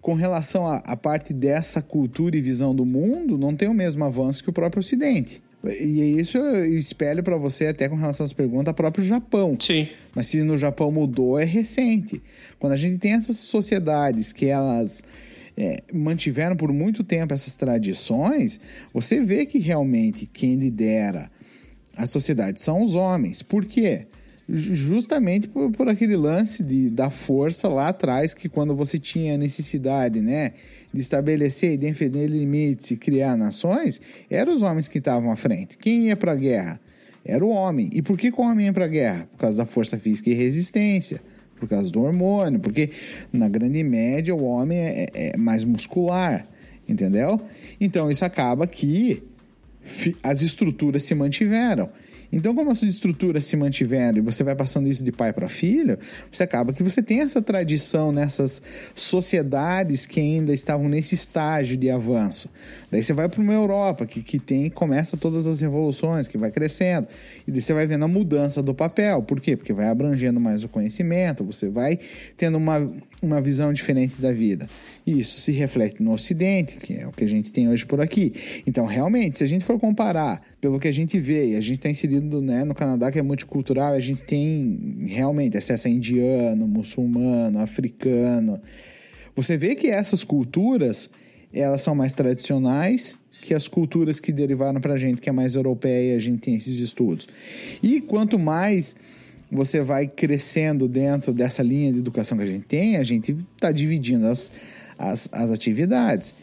com 0.00 0.14
relação 0.14 0.66
à 0.66 0.96
parte 0.96 1.34
dessa 1.34 1.82
cultura 1.82 2.36
e 2.36 2.40
visão 2.40 2.74
do 2.74 2.86
mundo, 2.86 3.36
não 3.36 3.54
tem 3.54 3.68
o 3.68 3.74
mesmo 3.74 4.02
avanço 4.04 4.42
que 4.42 4.50
o 4.50 4.52
próprio 4.52 4.80
Ocidente. 4.80 5.42
E 5.62 6.18
isso 6.18 6.38
eu 6.38 6.78
espelho 6.78 7.22
para 7.22 7.36
você 7.36 7.66
até 7.66 7.86
com 7.86 7.94
relação 7.94 8.24
às 8.24 8.32
perguntas, 8.32 8.74
próprio 8.74 9.04
Japão. 9.04 9.58
Sim. 9.60 9.86
Mas 10.14 10.28
se 10.28 10.42
no 10.42 10.56
Japão 10.56 10.90
mudou, 10.90 11.38
é 11.38 11.44
recente. 11.44 12.22
Quando 12.58 12.72
a 12.72 12.76
gente 12.76 12.96
tem 12.96 13.12
essas 13.12 13.36
sociedades 13.36 14.32
que 14.32 14.46
elas 14.46 15.04
é, 15.58 15.82
mantiveram 15.92 16.56
por 16.56 16.72
muito 16.72 17.04
tempo 17.04 17.34
essas 17.34 17.56
tradições, 17.56 18.58
você 18.92 19.22
vê 19.22 19.44
que 19.44 19.58
realmente 19.58 20.26
quem 20.26 20.54
lidera 20.54 21.30
a 21.94 22.06
sociedade 22.06 22.58
são 22.58 22.82
os 22.82 22.94
homens. 22.94 23.42
Por 23.42 23.66
quê? 23.66 24.06
Justamente 24.52 25.48
por, 25.48 25.70
por 25.70 25.88
aquele 25.88 26.16
lance 26.16 26.64
de, 26.64 26.90
da 26.90 27.08
força 27.08 27.68
lá 27.68 27.88
atrás, 27.88 28.34
que 28.34 28.48
quando 28.48 28.74
você 28.74 28.98
tinha 28.98 29.38
necessidade, 29.38 30.20
né? 30.20 30.52
de 30.92 31.00
estabelecer 31.00 31.72
e 31.72 31.76
defender 31.76 32.26
limites 32.26 32.90
e 32.90 32.96
criar 32.96 33.36
nações, 33.36 34.00
eram 34.28 34.52
os 34.52 34.62
homens 34.62 34.88
que 34.88 34.98
estavam 34.98 35.30
à 35.30 35.36
frente. 35.36 35.78
Quem 35.78 36.08
ia 36.08 36.16
para 36.16 36.32
a 36.32 36.36
guerra? 36.36 36.80
Era 37.24 37.44
o 37.44 37.50
homem. 37.50 37.88
E 37.92 38.02
por 38.02 38.18
que, 38.18 38.32
que 38.32 38.40
o 38.40 38.44
homem 38.44 38.66
ia 38.66 38.72
para 38.72 38.86
a 38.86 38.88
guerra? 38.88 39.28
Por 39.32 39.38
causa 39.38 39.58
da 39.58 39.66
força 39.66 39.98
física 39.98 40.30
e 40.30 40.34
resistência, 40.34 41.20
por 41.58 41.68
causa 41.68 41.90
do 41.90 42.02
hormônio, 42.02 42.58
porque 42.58 42.90
na 43.32 43.48
grande 43.48 43.82
média 43.84 44.34
o 44.34 44.42
homem 44.42 44.78
é, 44.78 45.06
é, 45.14 45.32
é 45.34 45.36
mais 45.36 45.64
muscular, 45.64 46.46
entendeu? 46.88 47.40
Então 47.80 48.10
isso 48.10 48.24
acaba 48.24 48.66
que 48.66 49.22
as 50.22 50.42
estruturas 50.42 51.04
se 51.04 51.14
mantiveram. 51.14 51.88
Então, 52.32 52.54
como 52.54 52.70
essas 52.70 52.88
estruturas 52.88 53.44
se 53.44 53.56
mantiveram 53.56 54.18
e 54.18 54.20
você 54.20 54.44
vai 54.44 54.54
passando 54.54 54.88
isso 54.88 55.02
de 55.02 55.10
pai 55.10 55.32
para 55.32 55.48
filho, 55.48 55.98
você 56.30 56.44
acaba 56.44 56.72
que 56.72 56.82
você 56.82 57.02
tem 57.02 57.20
essa 57.20 57.42
tradição 57.42 58.12
nessas 58.12 58.62
sociedades 58.94 60.06
que 60.06 60.20
ainda 60.20 60.54
estavam 60.54 60.88
nesse 60.88 61.14
estágio 61.14 61.76
de 61.76 61.90
avanço. 61.90 62.48
Daí 62.90 63.02
você 63.02 63.12
vai 63.12 63.28
para 63.28 63.40
uma 63.40 63.52
Europa 63.52 64.06
que, 64.06 64.22
que 64.22 64.38
tem 64.38 64.70
começa 64.70 65.16
todas 65.16 65.46
as 65.46 65.60
revoluções, 65.60 66.28
que 66.28 66.38
vai 66.38 66.50
crescendo. 66.50 67.08
E 67.46 67.50
daí 67.50 67.60
você 67.60 67.72
vai 67.72 67.86
vendo 67.86 68.04
a 68.04 68.08
mudança 68.08 68.62
do 68.62 68.74
papel. 68.74 69.22
Por 69.22 69.40
quê? 69.40 69.56
Porque 69.56 69.72
vai 69.72 69.88
abrangendo 69.88 70.38
mais 70.38 70.62
o 70.62 70.68
conhecimento, 70.68 71.44
você 71.44 71.68
vai 71.68 71.98
tendo 72.36 72.58
uma, 72.58 72.90
uma 73.22 73.40
visão 73.40 73.72
diferente 73.72 74.20
da 74.20 74.32
vida. 74.32 74.66
Isso 75.06 75.40
se 75.40 75.52
reflete 75.52 76.02
no 76.02 76.12
Ocidente, 76.12 76.76
que 76.76 76.94
é 76.94 77.06
o 77.06 77.12
que 77.12 77.24
a 77.24 77.28
gente 77.28 77.52
tem 77.52 77.68
hoje 77.68 77.86
por 77.86 78.00
aqui. 78.00 78.32
Então, 78.66 78.86
realmente, 78.86 79.38
se 79.38 79.44
a 79.44 79.46
gente 79.46 79.64
for 79.64 79.78
comparar 79.78 80.42
pelo 80.60 80.78
que 80.78 80.88
a 80.88 80.92
gente 80.92 81.18
vê, 81.18 81.56
a 81.56 81.60
gente 81.60 81.78
está 81.78 81.90
inserido 81.90 82.40
né, 82.40 82.64
no 82.64 82.74
Canadá, 82.74 83.10
que 83.10 83.18
é 83.18 83.22
multicultural, 83.22 83.94
a 83.94 84.00
gente 84.00 84.24
tem 84.24 85.04
realmente 85.06 85.56
acesso 85.56 85.88
a 85.88 85.90
indiano, 85.90 86.68
muçulmano, 86.68 87.58
africano. 87.58 88.60
Você 89.34 89.56
vê 89.56 89.74
que 89.74 89.88
essas 89.88 90.22
culturas, 90.22 91.08
elas 91.52 91.82
são 91.82 91.94
mais 91.94 92.14
tradicionais 92.14 93.18
que 93.40 93.54
as 93.54 93.66
culturas 93.66 94.20
que 94.20 94.32
derivaram 94.32 94.80
para 94.80 94.94
a 94.94 94.98
gente, 94.98 95.20
que 95.20 95.28
é 95.28 95.32
mais 95.32 95.54
europeia, 95.54 96.14
a 96.14 96.18
gente 96.18 96.40
tem 96.40 96.54
esses 96.54 96.78
estudos. 96.78 97.26
E 97.82 98.00
quanto 98.00 98.38
mais 98.38 98.94
você 99.50 99.80
vai 99.80 100.06
crescendo 100.06 100.86
dentro 100.86 101.32
dessa 101.32 101.62
linha 101.62 101.92
de 101.92 101.98
educação 101.98 102.38
que 102.38 102.44
a 102.44 102.46
gente 102.46 102.66
tem, 102.66 102.96
a 102.96 103.02
gente 103.02 103.36
está 103.56 103.72
dividindo 103.72 104.26
as, 104.26 104.52
as, 105.00 105.28
as 105.32 105.50
atividades. 105.50 106.34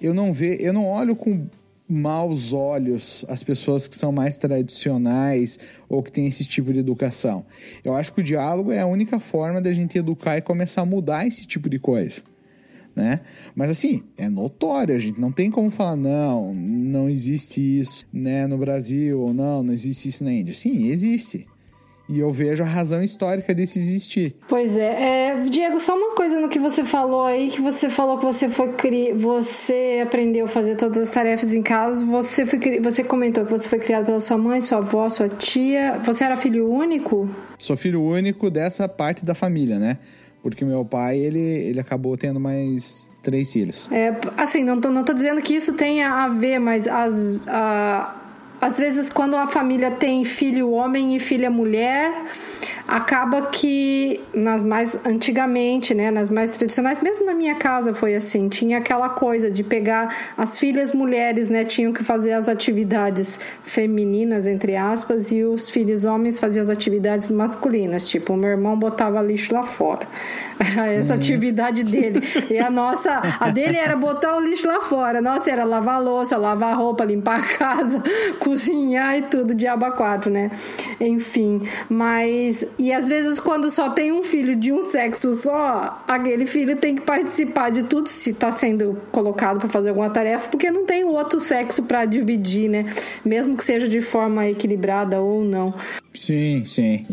Eu 0.00 0.14
não 0.14 0.32
ve, 0.32 0.56
eu 0.60 0.72
não 0.72 0.86
olho 0.86 1.14
com 1.14 1.46
maus 1.88 2.52
olhos 2.52 3.24
as 3.28 3.44
pessoas 3.44 3.86
que 3.86 3.94
são 3.94 4.10
mais 4.10 4.36
tradicionais 4.38 5.58
ou 5.88 6.02
que 6.02 6.10
têm 6.10 6.26
esse 6.26 6.44
tipo 6.44 6.72
de 6.72 6.80
educação. 6.80 7.44
Eu 7.84 7.94
acho 7.94 8.12
que 8.12 8.20
o 8.20 8.24
diálogo 8.24 8.72
é 8.72 8.80
a 8.80 8.86
única 8.86 9.20
forma 9.20 9.60
da 9.60 9.72
gente 9.72 9.98
educar 9.98 10.38
e 10.38 10.40
começar 10.40 10.82
a 10.82 10.86
mudar 10.86 11.26
esse 11.26 11.46
tipo 11.46 11.68
de 11.68 11.78
coisa. 11.78 12.22
Né? 12.94 13.20
Mas 13.54 13.70
assim, 13.70 14.02
é 14.16 14.28
notório, 14.28 14.96
a 14.96 14.98
gente 14.98 15.20
não 15.20 15.30
tem 15.30 15.50
como 15.50 15.70
falar, 15.70 15.96
não, 15.96 16.54
não 16.54 17.10
existe 17.10 17.60
isso 17.60 18.06
né, 18.10 18.46
no 18.46 18.56
Brasil, 18.56 19.20
ou 19.20 19.34
não, 19.34 19.62
não 19.62 19.72
existe 19.72 20.08
isso 20.08 20.24
na 20.24 20.32
Índia. 20.32 20.54
Sim, 20.54 20.86
existe. 20.86 21.46
E 22.08 22.20
eu 22.20 22.30
vejo 22.30 22.62
a 22.62 22.66
razão 22.66 23.02
histórica 23.02 23.52
desse 23.52 23.78
existir. 23.78 24.36
Pois 24.48 24.76
é. 24.76 25.30
é. 25.30 25.40
Diego, 25.48 25.80
só 25.80 25.96
uma 25.96 26.14
coisa 26.14 26.40
no 26.40 26.48
que 26.48 26.58
você 26.58 26.84
falou 26.84 27.24
aí, 27.24 27.50
que 27.50 27.60
você 27.60 27.88
falou 27.88 28.18
que 28.18 28.24
você 28.24 28.48
foi 28.48 28.72
cri... 28.74 29.12
você 29.12 30.00
aprendeu 30.02 30.46
a 30.46 30.48
fazer 30.48 30.76
todas 30.76 31.08
as 31.08 31.12
tarefas 31.12 31.52
em 31.52 31.62
casa, 31.62 32.04
você 32.04 32.46
foi 32.46 32.80
você 32.80 33.02
comentou 33.02 33.44
que 33.44 33.50
você 33.50 33.68
foi 33.68 33.78
criado 33.78 34.06
pela 34.06 34.20
sua 34.20 34.38
mãe, 34.38 34.60
sua 34.60 34.78
avó, 34.78 35.08
sua 35.08 35.28
tia. 35.28 36.00
Você 36.04 36.24
era 36.24 36.36
filho 36.36 36.70
único? 36.70 37.28
Sou 37.58 37.76
filho 37.76 38.02
único 38.02 38.50
dessa 38.50 38.88
parte 38.88 39.24
da 39.24 39.34
família, 39.34 39.78
né? 39.78 39.98
Porque 40.42 40.64
meu 40.64 40.84
pai, 40.84 41.18
ele, 41.18 41.40
ele 41.40 41.80
acabou 41.80 42.16
tendo 42.16 42.38
mais 42.38 43.12
três 43.20 43.52
filhos. 43.52 43.90
É, 43.90 44.14
assim, 44.36 44.62
não 44.62 44.80
tô, 44.80 44.92
não 44.92 45.02
tô 45.02 45.12
dizendo 45.12 45.42
que 45.42 45.54
isso 45.54 45.72
tenha 45.72 46.08
a 46.08 46.28
ver, 46.28 46.60
mas 46.60 46.86
as, 46.86 47.40
a, 47.48 48.14
às 48.66 48.78
vezes 48.78 49.10
quando 49.10 49.36
a 49.36 49.46
família 49.46 49.92
tem 49.92 50.24
filho 50.24 50.72
homem 50.72 51.14
e 51.14 51.20
filha 51.20 51.48
mulher, 51.48 52.12
acaba 52.86 53.42
que 53.42 54.20
nas 54.34 54.64
mais 54.64 54.98
antigamente, 55.06 55.94
né, 55.94 56.10
nas 56.10 56.28
mais 56.30 56.50
tradicionais, 56.56 57.00
mesmo 57.00 57.24
na 57.24 57.32
minha 57.32 57.54
casa 57.54 57.94
foi 57.94 58.16
assim, 58.16 58.48
tinha 58.48 58.78
aquela 58.78 59.08
coisa 59.08 59.48
de 59.48 59.62
pegar 59.62 60.32
as 60.36 60.58
filhas 60.58 60.92
mulheres, 60.92 61.48
né, 61.48 61.64
tinham 61.64 61.92
que 61.92 62.02
fazer 62.02 62.32
as 62.32 62.48
atividades 62.48 63.38
femininas 63.62 64.48
entre 64.48 64.74
aspas 64.74 65.30
e 65.30 65.44
os 65.44 65.70
filhos 65.70 66.04
homens 66.04 66.40
faziam 66.40 66.62
as 66.62 66.68
atividades 66.68 67.30
masculinas, 67.30 68.08
tipo, 68.08 68.32
o 68.32 68.36
meu 68.36 68.50
irmão 68.50 68.76
botava 68.76 69.22
lixo 69.22 69.54
lá 69.54 69.62
fora. 69.62 70.06
Era 70.58 70.92
essa 70.92 71.14
uhum. 71.14 71.20
atividade 71.20 71.84
dele. 71.84 72.20
E 72.48 72.58
a 72.58 72.70
nossa, 72.70 73.20
a 73.38 73.50
dele 73.50 73.76
era 73.76 73.94
botar 73.94 74.36
o 74.36 74.40
lixo 74.40 74.66
lá 74.66 74.80
fora. 74.80 75.18
A 75.18 75.22
nossa 75.22 75.50
era 75.50 75.64
lavar 75.64 76.02
louça, 76.02 76.36
lavar 76.36 76.76
roupa, 76.76 77.04
limpar 77.04 77.40
a 77.40 77.42
casa, 77.42 78.02
cozinhar 78.56 79.18
e 79.18 79.22
tudo 79.22 79.54
de 79.54 79.66
aba 79.66 79.90
4, 79.90 80.30
né? 80.30 80.50
Enfim, 80.98 81.60
mas 81.90 82.64
e 82.78 82.90
às 82.90 83.06
vezes 83.06 83.38
quando 83.38 83.70
só 83.70 83.90
tem 83.90 84.10
um 84.10 84.22
filho 84.22 84.56
de 84.56 84.72
um 84.72 84.90
sexo 84.90 85.36
só, 85.42 86.02
aquele 86.08 86.46
filho 86.46 86.76
tem 86.76 86.94
que 86.96 87.02
participar 87.02 87.70
de 87.70 87.82
tudo 87.82 88.08
se 88.08 88.30
está 88.30 88.50
sendo 88.50 88.98
colocado 89.12 89.60
para 89.60 89.68
fazer 89.68 89.90
alguma 89.90 90.08
tarefa, 90.08 90.48
porque 90.48 90.70
não 90.70 90.86
tem 90.86 91.04
outro 91.04 91.38
sexo 91.38 91.82
para 91.82 92.06
dividir, 92.06 92.70
né? 92.70 92.90
Mesmo 93.22 93.56
que 93.56 93.62
seja 93.62 93.86
de 93.86 94.00
forma 94.00 94.48
equilibrada 94.48 95.20
ou 95.20 95.44
não. 95.44 95.74
Sim, 96.14 96.64
sim. 96.64 97.06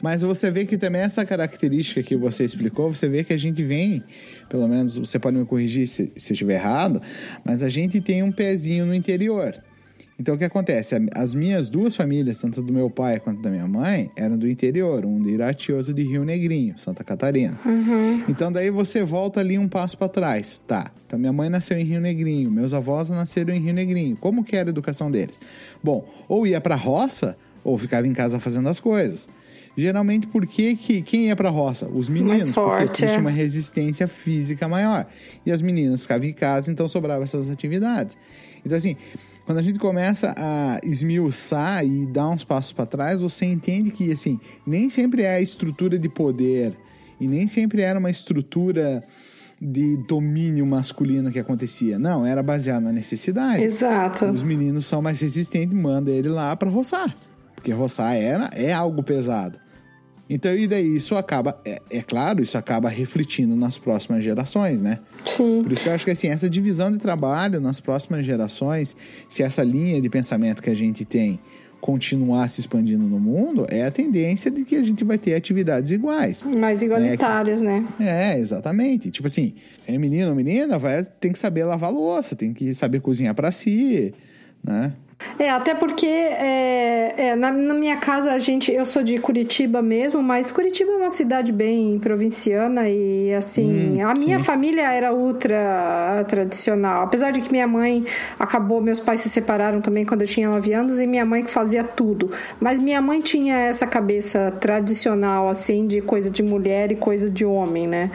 Mas 0.00 0.22
você 0.22 0.50
vê 0.50 0.64
que 0.64 0.76
também 0.76 1.00
essa 1.00 1.24
característica 1.24 2.02
que 2.02 2.16
você 2.16 2.44
explicou, 2.44 2.92
você 2.92 3.08
vê 3.08 3.24
que 3.24 3.32
a 3.32 3.38
gente 3.38 3.64
vem, 3.64 4.04
pelo 4.48 4.68
menos 4.68 4.96
você 4.96 5.18
pode 5.18 5.36
me 5.36 5.44
corrigir 5.44 5.88
se, 5.88 6.12
se 6.14 6.30
eu 6.30 6.34
estiver 6.34 6.54
errado, 6.54 7.00
mas 7.44 7.62
a 7.62 7.68
gente 7.68 8.00
tem 8.00 8.22
um 8.22 8.30
pezinho 8.30 8.86
no 8.86 8.94
interior. 8.94 9.54
Então 10.18 10.34
o 10.34 10.38
que 10.38 10.44
acontece? 10.44 10.96
As 11.14 11.34
minhas 11.34 11.68
duas 11.68 11.94
famílias, 11.94 12.40
tanto 12.40 12.62
do 12.62 12.72
meu 12.72 12.88
pai 12.88 13.20
quanto 13.20 13.42
da 13.42 13.50
minha 13.50 13.66
mãe, 13.66 14.10
eram 14.16 14.38
do 14.38 14.48
interior, 14.48 15.04
um 15.04 15.20
de 15.20 15.30
Irati 15.30 15.70
e 15.70 15.74
outro 15.74 15.92
de 15.92 16.02
Rio 16.02 16.24
Negrinho, 16.24 16.78
Santa 16.78 17.04
Catarina. 17.04 17.60
Uhum. 17.64 18.24
Então 18.26 18.50
daí 18.50 18.70
você 18.70 19.04
volta 19.04 19.40
ali 19.40 19.58
um 19.58 19.68
passo 19.68 19.98
para 19.98 20.08
trás, 20.08 20.58
tá? 20.66 20.86
Então 21.06 21.18
minha 21.18 21.32
mãe 21.32 21.50
nasceu 21.50 21.78
em 21.78 21.84
Rio 21.84 22.00
Negrinho, 22.00 22.50
meus 22.50 22.72
avós 22.72 23.10
nasceram 23.10 23.54
em 23.54 23.60
Rio 23.60 23.74
Negrinho. 23.74 24.16
Como 24.16 24.42
que 24.42 24.56
era 24.56 24.68
a 24.68 24.70
educação 24.70 25.10
deles? 25.10 25.38
Bom, 25.84 26.08
ou 26.28 26.46
ia 26.46 26.60
para 26.60 26.76
roça 26.76 27.36
ou 27.62 27.76
ficava 27.76 28.06
em 28.06 28.14
casa 28.14 28.40
fazendo 28.40 28.68
as 28.68 28.80
coisas. 28.80 29.28
Geralmente, 29.76 30.26
por 30.26 30.46
que, 30.46 30.74
que 30.74 31.02
quem 31.02 31.26
ia 31.26 31.36
pra 31.36 31.50
roça? 31.50 31.86
Os 31.86 32.08
meninos. 32.08 32.48
Forte, 32.48 32.86
porque 32.86 33.04
existe 33.04 33.18
é. 33.18 33.20
uma 33.20 33.30
resistência 33.30 34.08
física 34.08 34.66
maior. 34.66 35.06
E 35.44 35.52
as 35.52 35.60
meninas 35.60 36.02
ficavam 36.02 36.26
em 36.26 36.32
casa, 36.32 36.72
então 36.72 36.88
sobravam 36.88 37.24
essas 37.24 37.50
atividades. 37.50 38.16
Então, 38.64 38.78
assim, 38.78 38.96
quando 39.46 39.58
a 39.58 39.62
gente 39.62 39.78
começa 39.78 40.34
a 40.36 40.80
esmiuçar 40.82 41.86
e 41.86 42.04
dar 42.04 42.28
uns 42.28 42.42
passos 42.42 42.72
para 42.72 42.84
trás, 42.84 43.20
você 43.20 43.46
entende 43.46 43.92
que, 43.92 44.10
assim, 44.10 44.40
nem 44.66 44.90
sempre 44.90 45.22
é 45.22 45.36
a 45.36 45.40
estrutura 45.40 45.96
de 45.96 46.08
poder 46.08 46.76
e 47.20 47.28
nem 47.28 47.46
sempre 47.46 47.80
era 47.80 47.96
uma 47.96 48.10
estrutura 48.10 49.04
de 49.62 49.96
domínio 50.08 50.66
masculino 50.66 51.30
que 51.30 51.38
acontecia. 51.38 51.96
Não, 51.96 52.26
era 52.26 52.42
baseado 52.42 52.82
na 52.82 52.92
necessidade. 52.92 53.62
Exato. 53.62 54.26
Os 54.26 54.42
meninos 54.42 54.84
são 54.84 55.00
mais 55.00 55.20
resistentes, 55.20 55.78
manda 55.78 56.10
ele 56.10 56.28
lá 56.28 56.54
para 56.56 56.68
roçar. 56.68 57.16
Porque 57.54 57.72
roçar 57.72 58.16
era, 58.16 58.50
é 58.52 58.72
algo 58.72 59.00
pesado. 59.02 59.58
Então, 60.28 60.54
e 60.56 60.66
daí 60.66 60.96
isso 60.96 61.14
acaba, 61.14 61.60
é, 61.64 61.80
é, 61.88 62.02
claro, 62.02 62.42
isso 62.42 62.58
acaba 62.58 62.88
refletindo 62.88 63.54
nas 63.54 63.78
próximas 63.78 64.24
gerações, 64.24 64.82
né? 64.82 64.98
Sim. 65.24 65.62
Por 65.62 65.70
isso 65.70 65.84
que 65.84 65.88
eu 65.88 65.94
acho 65.94 66.04
que 66.04 66.10
assim, 66.10 66.28
essa 66.28 66.50
divisão 66.50 66.90
de 66.90 66.98
trabalho 66.98 67.60
nas 67.60 67.80
próximas 67.80 68.26
gerações, 68.26 68.96
se 69.28 69.42
essa 69.42 69.62
linha 69.62 70.00
de 70.00 70.08
pensamento 70.08 70.62
que 70.62 70.70
a 70.70 70.74
gente 70.74 71.04
tem 71.04 71.38
continuar 71.80 72.48
se 72.48 72.60
expandindo 72.60 73.04
no 73.04 73.20
mundo, 73.20 73.64
é 73.70 73.84
a 73.84 73.90
tendência 73.92 74.50
de 74.50 74.64
que 74.64 74.74
a 74.74 74.82
gente 74.82 75.04
vai 75.04 75.18
ter 75.18 75.34
atividades 75.34 75.92
iguais. 75.92 76.42
Mais 76.42 76.82
igualitárias, 76.82 77.60
né? 77.60 77.86
né? 77.96 78.32
É, 78.34 78.38
exatamente. 78.40 79.10
Tipo 79.10 79.28
assim, 79.28 79.54
é 79.86 79.96
menino 79.96 80.30
ou 80.30 80.34
menina, 80.34 80.78
vai, 80.78 81.04
tem 81.20 81.30
que 81.30 81.38
saber 81.38 81.64
lavar 81.64 81.92
louça, 81.92 82.34
tem 82.34 82.52
que 82.52 82.74
saber 82.74 83.00
cozinhar 83.00 83.34
para 83.36 83.52
si, 83.52 84.12
né? 84.64 84.94
É, 85.38 85.50
até 85.50 85.74
porque 85.74 86.06
é, 86.06 87.14
é, 87.16 87.36
na, 87.36 87.50
na, 87.50 87.74
minha 87.74 87.96
casa 87.96 88.32
a 88.32 88.38
gente, 88.38 88.72
eu 88.72 88.84
sou 88.84 89.02
de 89.02 89.18
Curitiba 89.18 89.82
mesmo, 89.82 90.22
mas 90.22 90.52
Curitiba 90.52 90.92
é 90.92 90.96
uma 90.96 91.10
cidade 91.10 91.52
bem 91.52 91.98
provinciana 91.98 92.88
e 92.88 93.34
assim, 93.34 93.98
hum, 93.98 94.06
a 94.08 94.12
minha 94.14 94.38
sim. 94.38 94.44
família 94.44 94.90
era 94.92 95.14
ultra 95.14 96.24
tradicional. 96.28 97.02
Apesar 97.02 97.32
de 97.32 97.40
que 97.40 97.50
minha 97.50 97.66
mãe 97.66 98.04
acabou, 98.38 98.80
meus 98.80 99.00
pais 99.00 99.20
se 99.20 99.28
separaram 99.28 99.80
também 99.80 100.04
quando 100.04 100.22
eu 100.22 100.26
tinha 100.26 100.48
9 100.48 100.72
anos 100.72 101.00
e 101.00 101.06
minha 101.06 101.24
mãe 101.24 101.44
que 101.44 101.50
fazia 101.50 101.84
tudo. 101.84 102.30
Mas 102.60 102.78
minha 102.78 103.00
mãe 103.00 103.20
tinha 103.20 103.56
essa 103.56 103.86
cabeça 103.86 104.50
tradicional, 104.58 105.48
assim, 105.48 105.86
de 105.86 106.00
coisa 106.00 106.30
de 106.30 106.42
mulher 106.42 106.92
e 106.92 106.96
coisa 106.96 107.28
de 107.28 107.44
homem, 107.44 107.86
né? 107.86 108.10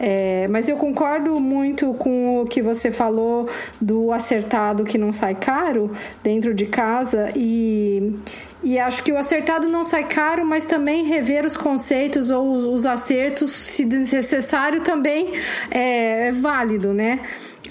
É, 0.00 0.46
mas 0.48 0.68
eu 0.68 0.76
concordo 0.76 1.40
muito 1.40 1.92
com 1.94 2.42
o 2.42 2.44
que 2.44 2.62
você 2.62 2.90
falou 2.90 3.48
do 3.80 4.12
acertado 4.12 4.84
que 4.84 4.96
não 4.96 5.12
sai 5.12 5.34
caro 5.34 5.90
dentro 6.22 6.37
de 6.54 6.66
casa 6.66 7.32
e, 7.34 8.14
e 8.62 8.78
acho 8.78 9.02
que 9.02 9.12
o 9.12 9.16
acertado 9.16 9.68
não 9.68 9.84
sai 9.84 10.04
caro, 10.04 10.44
mas 10.44 10.64
também 10.64 11.04
rever 11.04 11.44
os 11.44 11.56
conceitos 11.56 12.30
ou 12.30 12.56
os, 12.56 12.64
os 12.64 12.86
acertos, 12.86 13.50
se 13.50 13.84
necessário, 13.84 14.80
também 14.80 15.32
é, 15.70 16.28
é 16.28 16.32
válido, 16.32 16.94
né? 16.94 17.20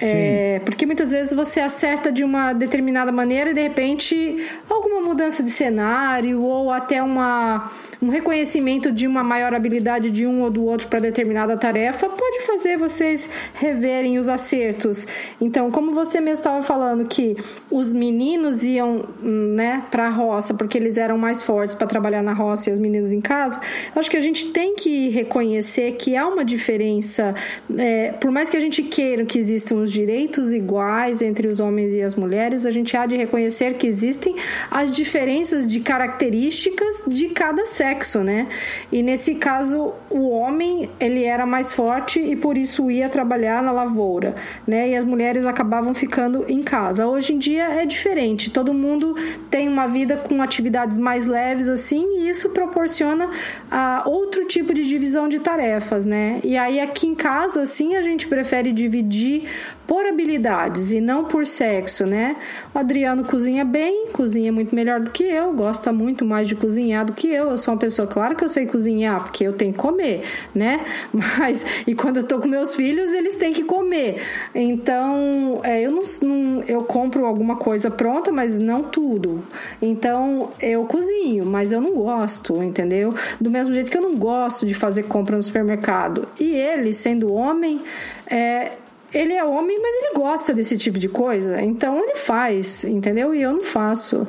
É, 0.02 0.62
porque 0.66 0.86
muitas 0.86 1.12
vezes 1.12 1.34
você 1.34 1.60
acerta 1.60 2.12
de 2.12 2.24
uma 2.24 2.54
determinada 2.54 3.12
maneira 3.12 3.52
e 3.52 3.54
de 3.54 3.62
repente 3.62 4.46
alguma 4.70 5.02
mudança 5.02 5.42
de 5.42 5.50
cenário 5.50 6.42
ou 6.42 6.72
até 6.72 7.02
uma, 7.02 7.72
um 8.02 8.10
reconhecimento 8.10 8.92
de 8.92 9.08
uma 9.08 9.24
maior 9.24 9.54
habilidade 9.54 10.12
de 10.12 10.28
um 10.28 10.44
ou 10.44 10.50
do 10.50 10.64
outro 10.64 10.88
para 10.88 11.00
determinada 11.00 11.58
tarefa 11.58 12.08
pode 12.10 12.42
fazer 12.42 12.78
vocês 12.78 13.30
reverem 13.54 14.18
os 14.18 14.30
acertos. 14.30 15.08
Então, 15.42 15.72
como 15.72 15.92
você 15.92 16.20
mesmo 16.20 16.40
estava 16.40 16.62
falando 16.62 17.06
que 17.06 17.36
os 17.72 17.94
meninos 17.94 18.64
iam 18.64 19.06
né, 19.22 19.84
para 19.90 20.08
a 20.08 20.10
roça 20.10 20.54
porque 20.54 20.78
eles 20.78 20.98
eram 20.98 21.18
mais 21.18 21.42
fortes 21.42 21.74
para 21.74 21.88
trabalhar 21.88 22.22
na 22.22 22.34
roça 22.34 22.70
e 22.70 22.74
as 22.74 22.80
meninas 22.80 23.12
em 23.12 23.22
casa, 23.22 23.60
acho 23.96 24.10
que 24.10 24.18
a 24.18 24.22
gente 24.22 24.52
tem 24.52 24.76
que 24.76 25.10
reconhecer 25.10 25.94
que 25.94 26.16
há 26.16 26.28
uma 26.28 26.46
diferença, 26.46 27.34
é, 27.78 28.12
por 28.12 28.32
mais 28.32 28.50
que 28.50 28.58
a 28.58 28.60
gente 28.60 28.84
queira 28.84 29.26
que 29.26 29.40
existam 29.40 29.87
os 29.88 29.92
direitos 29.92 30.52
iguais 30.52 31.22
entre 31.22 31.48
os 31.48 31.62
homens 31.62 31.94
e 31.94 32.02
as 32.02 32.14
mulheres, 32.14 32.66
a 32.66 32.72
gente 32.72 32.96
há 32.98 33.06
de 33.06 33.16
reconhecer 33.16 33.76
que 33.76 33.88
existem 33.88 34.36
as 34.70 34.94
diferenças 34.94 35.66
de 35.66 35.80
características 35.80 37.04
de 37.08 37.30
cada 37.30 37.66
sexo, 37.66 38.20
né? 38.20 38.48
E 38.92 39.02
nesse 39.02 39.36
caso, 39.36 39.94
o 40.10 40.30
homem, 40.30 40.90
ele 41.00 41.24
era 41.24 41.46
mais 41.46 41.72
forte 41.72 42.20
e 42.20 42.36
por 42.36 42.58
isso 42.58 42.92
ia 42.92 43.08
trabalhar 43.08 43.64
na 43.64 43.72
lavoura, 43.72 44.36
né? 44.68 44.90
E 44.90 44.96
as 44.96 45.06
mulheres 45.06 45.46
acabavam 45.46 45.94
ficando 45.94 46.46
em 46.50 46.62
casa. 46.62 47.08
Hoje 47.08 47.34
em 47.34 47.40
dia 47.40 47.64
é 47.64 47.86
diferente, 47.86 48.50
todo 48.50 48.74
mundo 48.74 49.16
tem 49.50 49.70
uma 49.70 49.88
vida 49.88 50.18
com 50.18 50.42
atividades 50.42 50.98
mais 50.98 51.26
leves 51.26 51.70
assim, 51.70 52.20
e 52.20 52.30
isso 52.30 52.50
proporciona 52.50 53.30
a 53.72 54.04
uh, 54.06 54.12
outro 54.12 54.46
tipo 54.46 54.74
de 54.74 54.84
divisão 54.84 55.30
de 55.30 55.40
tarefas, 55.40 56.06
né? 56.06 56.42
E 56.44 56.58
aí 56.58 56.80
aqui 56.82 57.08
em 57.08 57.16
casa, 57.16 57.62
assim, 57.62 57.96
a 57.96 58.02
gente 58.02 58.28
prefere 58.28 58.74
dividir 58.74 59.48
por 59.88 60.06
habilidades 60.06 60.92
e 60.92 61.00
não 61.00 61.24
por 61.24 61.48
sexo, 61.48 62.06
né? 62.06 62.36
O 62.76 62.78
Adriano 62.78 63.24
cozinha 63.24 63.64
bem, 63.64 64.08
cozinha 64.12 64.52
muito 64.52 64.76
melhor 64.76 65.00
do 65.00 65.10
que 65.10 65.24
eu, 65.24 65.54
gosta 65.54 65.94
muito 65.94 66.26
mais 66.26 66.48
de 66.48 66.56
cozinhar 66.56 67.06
do 67.06 67.14
que 67.14 67.28
eu. 67.28 67.50
Eu 67.52 67.58
sou 67.58 67.74
uma 67.74 67.80
pessoa, 67.80 68.06
claro 68.06 68.36
que 68.36 68.44
eu 68.44 68.50
sei 68.50 68.66
cozinhar, 68.66 69.24
porque 69.24 69.46
eu 69.46 69.54
tenho 69.54 69.72
que 69.72 69.80
comer, 69.80 70.24
né? 70.54 70.82
Mas, 71.40 71.66
e 71.88 71.96
quando 71.96 72.18
eu 72.18 72.24
tô 72.24 72.40
com 72.40 72.48
meus 72.48 72.76
filhos, 72.76 73.14
eles 73.14 73.36
têm 73.36 73.54
que 73.54 73.64
comer. 73.64 74.22
Então, 74.54 75.62
é, 75.64 75.82
eu 75.82 75.92
não, 75.92 76.02
não, 76.22 76.64
eu 76.64 76.84
compro 76.84 77.26
alguma 77.26 77.56
coisa 77.56 77.90
pronta, 77.90 78.32
mas 78.32 78.60
não 78.60 78.84
tudo. 78.84 79.42
Então, 79.82 80.50
eu 80.60 80.84
cozinho, 80.86 81.46
mas 81.46 81.72
eu 81.72 81.80
não 81.80 81.94
gosto, 81.94 82.62
entendeu? 82.62 83.14
Do 83.40 83.50
mesmo 83.50 83.74
jeito 83.74 83.90
que 83.90 83.98
eu 83.98 84.02
não 84.02 84.16
gosto 84.16 84.66
de 84.66 84.74
fazer 84.74 85.04
compra 85.04 85.38
no 85.38 85.44
supermercado. 85.44 86.28
E 86.40 86.54
ele, 86.54 86.94
sendo 86.94 87.34
homem, 87.34 87.82
é, 88.30 88.72
ele 89.14 89.34
é 89.34 89.44
homem, 89.44 89.80
mas 89.80 89.96
ele 89.96 90.14
gosta 90.16 90.54
desse 90.54 90.78
tipo 90.78 91.00
de 91.00 91.08
coisa, 91.08 91.62
então 91.62 91.98
ele 92.04 92.16
faz, 92.16 92.84
entendeu? 92.84 93.34
E 93.34 93.42
eu 93.42 93.54
não 93.54 93.64
faço. 93.64 94.28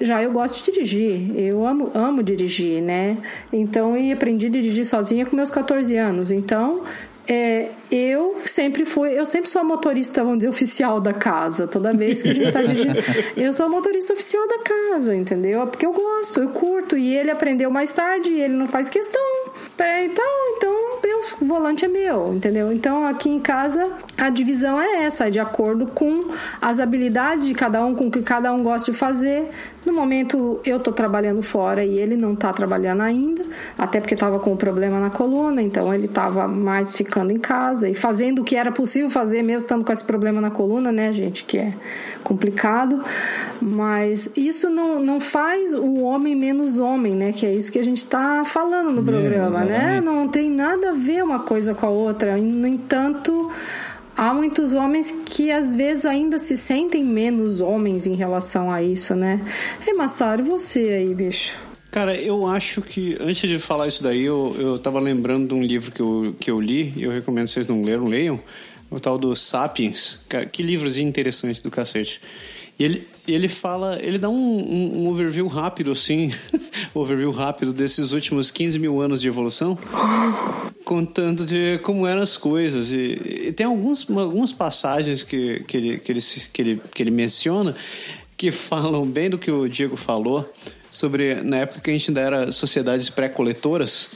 Já 0.00 0.22
eu 0.22 0.30
gosto 0.32 0.62
de 0.62 0.70
dirigir, 0.70 1.38
eu 1.38 1.66
amo, 1.66 1.90
amo 1.94 2.22
dirigir, 2.22 2.82
né? 2.82 3.16
Então, 3.52 3.96
e 3.96 4.12
aprendi 4.12 4.46
a 4.46 4.50
dirigir 4.50 4.84
sozinha 4.84 5.24
com 5.24 5.34
meus 5.34 5.50
14 5.50 5.96
anos. 5.96 6.30
Então, 6.30 6.82
é, 7.30 7.68
eu 7.90 8.36
sempre 8.46 8.86
fui, 8.86 9.10
eu 9.10 9.26
sempre 9.26 9.50
sou 9.50 9.60
a 9.60 9.64
motorista, 9.64 10.24
vamos 10.24 10.38
dizer, 10.38 10.48
oficial 10.48 10.98
da 10.98 11.12
casa. 11.12 11.66
Toda 11.66 11.92
vez 11.92 12.22
que 12.22 12.30
a 12.30 12.34
gente 12.34 12.50
tá 12.50 12.62
dirigindo, 12.62 12.96
eu 13.36 13.52
sou 13.52 13.66
a 13.66 13.68
motorista 13.68 14.14
oficial 14.14 14.48
da 14.48 14.58
casa, 14.60 15.14
entendeu? 15.14 15.66
Porque 15.66 15.84
eu 15.84 15.92
gosto, 15.92 16.40
eu 16.40 16.48
curto. 16.48 16.96
E 16.96 17.14
ele 17.14 17.30
aprendeu 17.30 17.70
mais 17.70 17.92
tarde 17.92 18.30
e 18.30 18.40
ele 18.40 18.54
não 18.54 18.66
faz 18.66 18.88
questão. 18.88 19.20
Então, 20.04 20.24
então 20.56 20.88
o 21.40 21.44
volante 21.44 21.84
é 21.84 21.88
meu, 21.88 22.34
entendeu? 22.34 22.72
Então 22.72 23.06
aqui 23.06 23.28
em 23.28 23.38
casa 23.38 23.90
a 24.16 24.30
divisão 24.30 24.80
é 24.80 25.04
essa, 25.04 25.28
é 25.28 25.30
de 25.30 25.38
acordo 25.38 25.86
com 25.86 26.28
as 26.60 26.80
habilidades 26.80 27.46
de 27.46 27.54
cada 27.54 27.84
um, 27.84 27.94
com 27.94 28.08
o 28.08 28.10
que 28.10 28.22
cada 28.22 28.52
um 28.52 28.62
gosta 28.62 28.90
de 28.90 28.96
fazer. 28.96 29.50
No 29.84 29.92
momento 29.92 30.60
eu 30.64 30.80
tô 30.80 30.92
trabalhando 30.92 31.42
fora 31.42 31.84
e 31.84 31.98
ele 31.98 32.16
não 32.16 32.34
tá 32.34 32.52
trabalhando 32.52 33.02
ainda, 33.02 33.44
até 33.76 34.00
porque 34.00 34.16
tava 34.16 34.38
com 34.38 34.52
um 34.52 34.56
problema 34.56 34.98
na 34.98 35.10
coluna, 35.10 35.62
então 35.62 35.92
ele 35.94 36.08
tava 36.08 36.48
mais 36.48 36.94
ficando 36.94 37.30
em 37.32 37.38
casa 37.38 37.88
e 37.88 37.94
fazendo 37.94 38.40
o 38.42 38.44
que 38.44 38.56
era 38.56 38.72
possível 38.72 39.10
fazer, 39.10 39.42
mesmo 39.42 39.64
estando 39.64 39.84
com 39.84 39.92
esse 39.92 40.04
problema 40.04 40.40
na 40.40 40.50
coluna, 40.50 40.90
né, 40.90 41.12
gente? 41.12 41.44
Que 41.44 41.58
é 41.58 41.72
complicado. 42.22 43.02
Mas 43.60 44.30
isso 44.36 44.68
não, 44.70 45.00
não 45.00 45.18
faz 45.18 45.74
o 45.74 46.02
homem 46.02 46.34
menos 46.34 46.78
homem, 46.78 47.14
né? 47.14 47.32
Que 47.32 47.46
é 47.46 47.52
isso 47.52 47.72
que 47.72 47.78
a 47.78 47.84
gente 47.84 48.04
tá 48.04 48.44
falando 48.44 48.92
no 48.92 49.02
programa, 49.02 49.46
é, 49.46 49.47
né? 49.50 50.00
Não 50.00 50.28
tem 50.28 50.50
nada 50.50 50.90
a 50.90 50.94
ver 50.94 51.22
uma 51.22 51.40
coisa 51.40 51.74
com 51.74 51.86
a 51.86 51.90
outra. 51.90 52.36
No 52.36 52.66
entanto 52.66 53.50
há 54.16 54.34
muitos 54.34 54.74
homens 54.74 55.14
que 55.24 55.52
às 55.52 55.76
vezes 55.76 56.04
ainda 56.04 56.40
se 56.40 56.56
sentem 56.56 57.04
menos 57.04 57.60
homens 57.60 58.04
em 58.04 58.14
relação 58.14 58.70
a 58.70 58.82
isso, 58.82 59.14
né? 59.14 59.40
Ei, 59.86 59.94
Massaro, 59.94 60.42
você 60.42 60.80
aí, 60.80 61.14
bicho? 61.14 61.56
Cara, 61.90 62.14
eu 62.20 62.46
acho 62.46 62.82
que, 62.82 63.16
antes 63.20 63.48
de 63.48 63.58
falar 63.58 63.86
isso 63.86 64.02
daí, 64.02 64.24
eu, 64.24 64.54
eu 64.58 64.78
tava 64.78 65.00
lembrando 65.00 65.48
de 65.48 65.54
um 65.54 65.62
livro 65.62 65.90
que 65.90 66.00
eu, 66.00 66.34
que 66.38 66.50
eu 66.50 66.60
li, 66.60 66.92
e 66.96 67.04
eu 67.04 67.10
recomendo 67.10 67.46
que 67.46 67.52
vocês 67.52 67.66
não 67.66 67.82
leram, 67.82 68.06
leiam, 68.06 68.40
o 68.90 69.00
tal 69.00 69.16
do 69.16 69.34
Sapiens. 69.34 70.20
Cara, 70.28 70.44
que 70.44 70.62
livrozinho 70.62 71.08
interessante 71.08 71.62
do 71.62 71.70
cacete. 71.70 72.20
E 72.78 72.84
ele, 72.84 73.08
ele 73.26 73.48
fala, 73.48 73.98
ele 74.00 74.18
dá 74.18 74.28
um, 74.28 74.34
um, 74.34 75.02
um 75.02 75.08
overview 75.08 75.46
rápido, 75.48 75.90
assim, 75.90 76.30
overview 76.94 77.30
rápido 77.30 77.72
desses 77.72 78.12
últimos 78.12 78.50
15 78.50 78.78
mil 78.78 79.00
anos 79.00 79.20
de 79.20 79.26
evolução, 79.26 79.76
contando 80.84 81.44
de 81.44 81.78
como 81.82 82.06
eram 82.06 82.22
as 82.22 82.36
coisas. 82.36 82.92
E, 82.92 83.46
e 83.48 83.52
tem 83.52 83.66
alguns, 83.66 84.08
algumas 84.08 84.52
passagens 84.52 85.24
que, 85.24 85.60
que, 85.66 85.76
ele, 85.76 85.98
que, 85.98 86.12
ele, 86.12 86.20
que, 86.52 86.62
ele, 86.62 86.82
que 86.94 87.02
ele 87.02 87.10
menciona 87.10 87.74
que 88.36 88.52
falam 88.52 89.04
bem 89.04 89.28
do 89.28 89.36
que 89.36 89.50
o 89.50 89.68
Diego 89.68 89.96
falou 89.96 90.48
sobre 90.90 91.34
na 91.42 91.58
época 91.58 91.80
que 91.80 91.90
a 91.90 91.92
gente 91.92 92.10
ainda 92.10 92.20
era 92.20 92.52
sociedades 92.52 93.10
pré-coletoras 93.10 94.10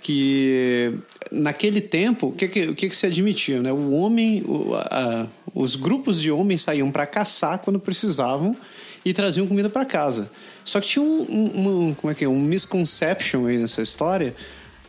que 0.00 0.94
naquele 1.30 1.80
tempo, 1.80 2.28
o 2.28 2.32
que, 2.32 2.48
que, 2.48 2.74
que, 2.74 2.88
que 2.88 2.96
se 2.96 3.06
admitia? 3.06 3.60
Né? 3.60 3.72
O 3.72 3.92
homem, 3.92 4.42
o, 4.46 4.74
a, 4.74 5.26
os 5.54 5.76
grupos 5.76 6.20
de 6.20 6.30
homens 6.30 6.62
saíam 6.62 6.90
para 6.90 7.06
caçar 7.06 7.58
quando 7.58 7.78
precisavam 7.78 8.54
e 9.04 9.12
traziam 9.14 9.46
comida 9.46 9.70
para 9.70 9.84
casa. 9.84 10.30
Só 10.64 10.80
que 10.80 10.88
tinha 10.88 11.04
um, 11.04 11.22
um, 11.22 11.88
um, 11.88 11.94
como 11.94 12.10
é 12.10 12.14
que 12.14 12.24
é, 12.24 12.28
um 12.28 12.40
misconception 12.40 13.46
aí 13.46 13.56
nessa 13.56 13.80
história, 13.80 14.34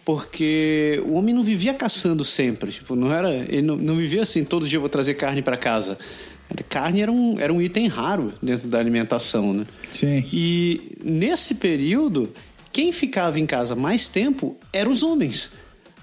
porque 0.04 1.04
o 1.06 1.14
homem 1.14 1.36
não 1.36 1.44
vivia 1.44 1.74
caçando 1.74 2.24
sempre, 2.24 2.72
tipo, 2.72 2.96
não 2.96 3.14
era, 3.14 3.30
ele 3.30 3.62
não, 3.62 3.76
não 3.76 3.98
vivia 3.98 4.24
assim, 4.24 4.44
todo 4.44 4.68
dia 4.68 4.78
eu 4.78 4.82
vou 4.82 4.90
trazer 4.90 5.14
carne 5.14 5.42
para 5.42 5.58
casa. 5.58 5.98
Carne 6.70 7.02
era 7.02 7.12
um, 7.12 7.40
era 7.40 7.52
um 7.52 7.62
item 7.62 7.88
raro 7.88 8.34
dentro 8.42 8.70
da 8.70 8.80
alimentação, 8.80 9.54
né? 9.54 9.66
Sim. 9.92 10.26
E 10.32 10.98
nesse 11.04 11.56
período, 11.56 12.32
quem 12.72 12.92
ficava 12.92 13.40
em 13.40 13.46
casa 13.46 13.76
mais 13.76 14.08
tempo 14.08 14.58
eram 14.72 14.92
os 14.92 15.04
homens. 15.04 15.52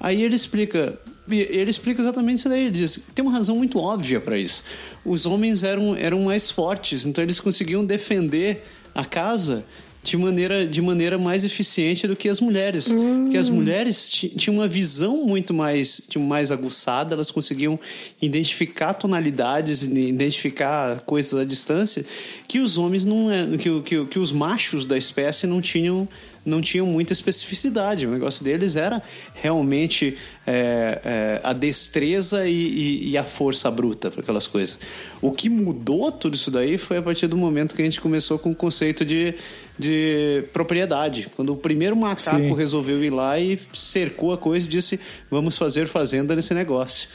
Aí 0.04 0.22
ele 0.22 0.36
explica, 0.36 0.98
ele 1.26 1.70
explica 1.70 2.02
exatamente 2.02 2.40
isso 2.40 2.48
daí. 2.50 2.64
Ele 2.64 2.70
diz: 2.72 3.02
tem 3.14 3.24
uma 3.24 3.32
razão 3.32 3.56
muito 3.56 3.78
óbvia 3.78 4.20
para 4.20 4.36
isso. 4.36 4.62
Os 5.02 5.24
homens 5.24 5.64
eram, 5.64 5.96
eram 5.96 6.20
mais 6.20 6.50
fortes, 6.50 7.06
então 7.06 7.24
eles 7.24 7.40
conseguiam 7.40 7.82
defender 7.82 8.64
a 8.94 9.02
casa 9.02 9.64
de 10.02 10.18
maneira, 10.18 10.66
de 10.66 10.82
maneira 10.82 11.16
mais 11.16 11.42
eficiente 11.42 12.06
do 12.06 12.14
que 12.14 12.28
as 12.28 12.38
mulheres. 12.38 12.90
Hum. 12.90 13.22
Porque 13.22 13.38
as 13.38 13.48
mulheres 13.48 14.06
tinham 14.10 14.58
uma 14.58 14.68
visão 14.68 15.24
muito 15.24 15.54
mais, 15.54 16.02
mais 16.18 16.52
aguçada, 16.52 17.14
elas 17.14 17.30
conseguiam 17.30 17.80
identificar 18.20 18.92
tonalidades, 18.92 19.84
identificar 19.84 21.00
coisas 21.00 21.40
à 21.40 21.44
distância 21.46 22.04
que 22.46 22.60
os 22.60 22.76
homens 22.76 23.06
não 23.06 23.30
é, 23.30 23.56
que, 23.56 23.80
que, 23.80 24.04
que 24.04 24.18
os 24.18 24.32
machos 24.32 24.84
da 24.84 24.98
espécie 24.98 25.46
não 25.46 25.62
tinham 25.62 26.06
não 26.44 26.60
tinham 26.60 26.86
muita 26.86 27.12
especificidade. 27.12 28.06
O 28.06 28.10
negócio 28.10 28.44
deles 28.44 28.76
era 28.76 29.02
realmente 29.34 30.16
é, 30.46 31.00
é, 31.04 31.40
a 31.42 31.52
destreza 31.52 32.46
e, 32.46 32.52
e, 32.52 33.10
e, 33.10 33.18
a 33.18 33.24
força 33.24 33.70
bruta 33.70 34.10
para 34.10 34.20
aquelas 34.20 34.46
coisas. 34.46 34.78
O 35.22 35.32
que 35.32 35.48
mudou 35.48 36.12
tudo 36.12 36.34
isso 36.34 36.50
daí 36.50 36.76
foi 36.76 36.98
a 36.98 37.02
partir 37.02 37.26
do 37.26 37.36
momento 37.36 37.74
que 37.74 37.82
a 37.82 37.84
gente 37.84 38.00
começou 38.00 38.38
com 38.38 38.50
o 38.50 38.54
conceito 38.54 39.04
de, 39.04 39.34
de 39.78 40.44
propriedade. 40.52 41.28
Quando 41.34 41.52
o 41.52 41.56
primeiro 41.56 41.96
macaco 41.96 42.36
Sim. 42.36 42.54
resolveu 42.54 43.02
ir 43.02 43.10
lá 43.10 43.38
e 43.38 43.58
cercou 43.72 44.32
a 44.32 44.38
coisa 44.38 44.66
e 44.66 44.70
disse: 44.70 45.00
vamos 45.30 45.56
fazer 45.56 45.86
fazenda 45.86 46.36
nesse 46.36 46.52
negócio. 46.52 47.08